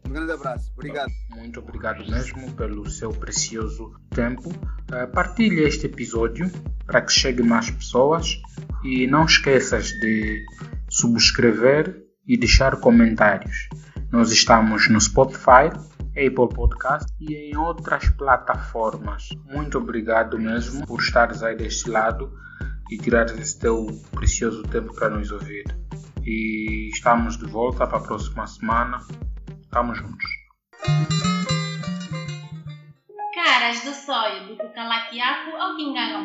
Um 0.07 0.13
grande 0.13 0.33
abraço, 0.33 0.73
obrigado. 0.75 1.11
Muito 1.31 1.61
obrigado 1.61 2.11
mesmo 2.11 2.53
pelo 2.53 2.89
seu 2.89 3.11
precioso 3.11 3.93
tempo. 4.11 4.49
Uh, 4.49 5.07
partilhe 5.13 5.63
este 5.63 5.87
episódio 5.87 6.51
para 6.87 7.01
que 7.03 7.13
chegue 7.13 7.43
mais 7.43 7.71
pessoas 7.71 8.41
e 8.83 9.07
não 9.07 9.25
esqueças 9.25 9.89
de 10.01 10.45
subscrever 10.89 12.03
e 12.27 12.37
deixar 12.37 12.77
comentários. 12.81 13.69
Nós 14.11 14.33
estamos 14.33 14.89
no 14.89 15.01
Spotify, 15.01 15.71
Apple 16.11 16.49
Podcast 16.55 17.13
e 17.21 17.35
em 17.35 17.57
outras 17.57 18.09
plataformas. 18.11 19.29
Muito 19.45 19.79
obrigado 19.79 20.39
mesmo 20.39 20.85
por 20.87 21.01
estares 21.01 21.43
aí 21.43 21.57
deste 21.57 21.89
lado 21.89 22.33
e 22.91 22.99
tirares 22.99 23.39
esse 23.39 23.59
teu 23.59 23.87
precioso 24.11 24.63
tempo 24.65 24.93
para 24.95 25.11
nos 25.11 25.31
ouvir. 25.31 25.65
E 26.25 26.91
estamos 26.93 27.39
de 27.39 27.47
volta 27.47 27.87
para 27.87 27.99
a 27.99 28.03
próxima 28.03 28.47
semana. 28.47 28.99
Tamo 29.71 29.95
juntos. 29.95 30.29
Caras 33.35 33.85
do 33.85 33.93
sonho 33.93 34.49
do 34.49 34.57
Cucalaquiaco 34.57 35.57
ao 35.57 35.77
Quinganga 35.77 36.21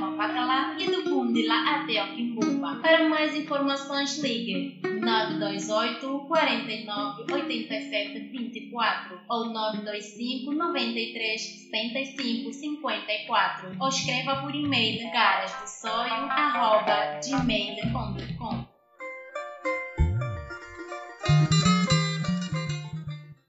e 0.79 0.85
do 0.89 1.03
Bundila 1.03 1.53
até 1.53 1.99
ao 1.99 2.07
Quimbumba. 2.07 2.79
Para 2.81 3.07
mais 3.07 3.35
informações 3.35 4.17
ligue 4.19 4.81
928 4.83 6.25
49 6.27 7.33
87 7.33 8.19
24 8.31 9.19
ou 9.29 9.45
925 9.45 10.51
93 10.51 11.41
75 11.41 12.51
54 12.51 13.75
ou 13.79 13.87
escreva 13.87 14.41
por 14.41 14.55
e-mail 14.55 15.11
garasdossoio 15.11 16.25
arroba 16.31 17.19
gmail.com 17.23 18.74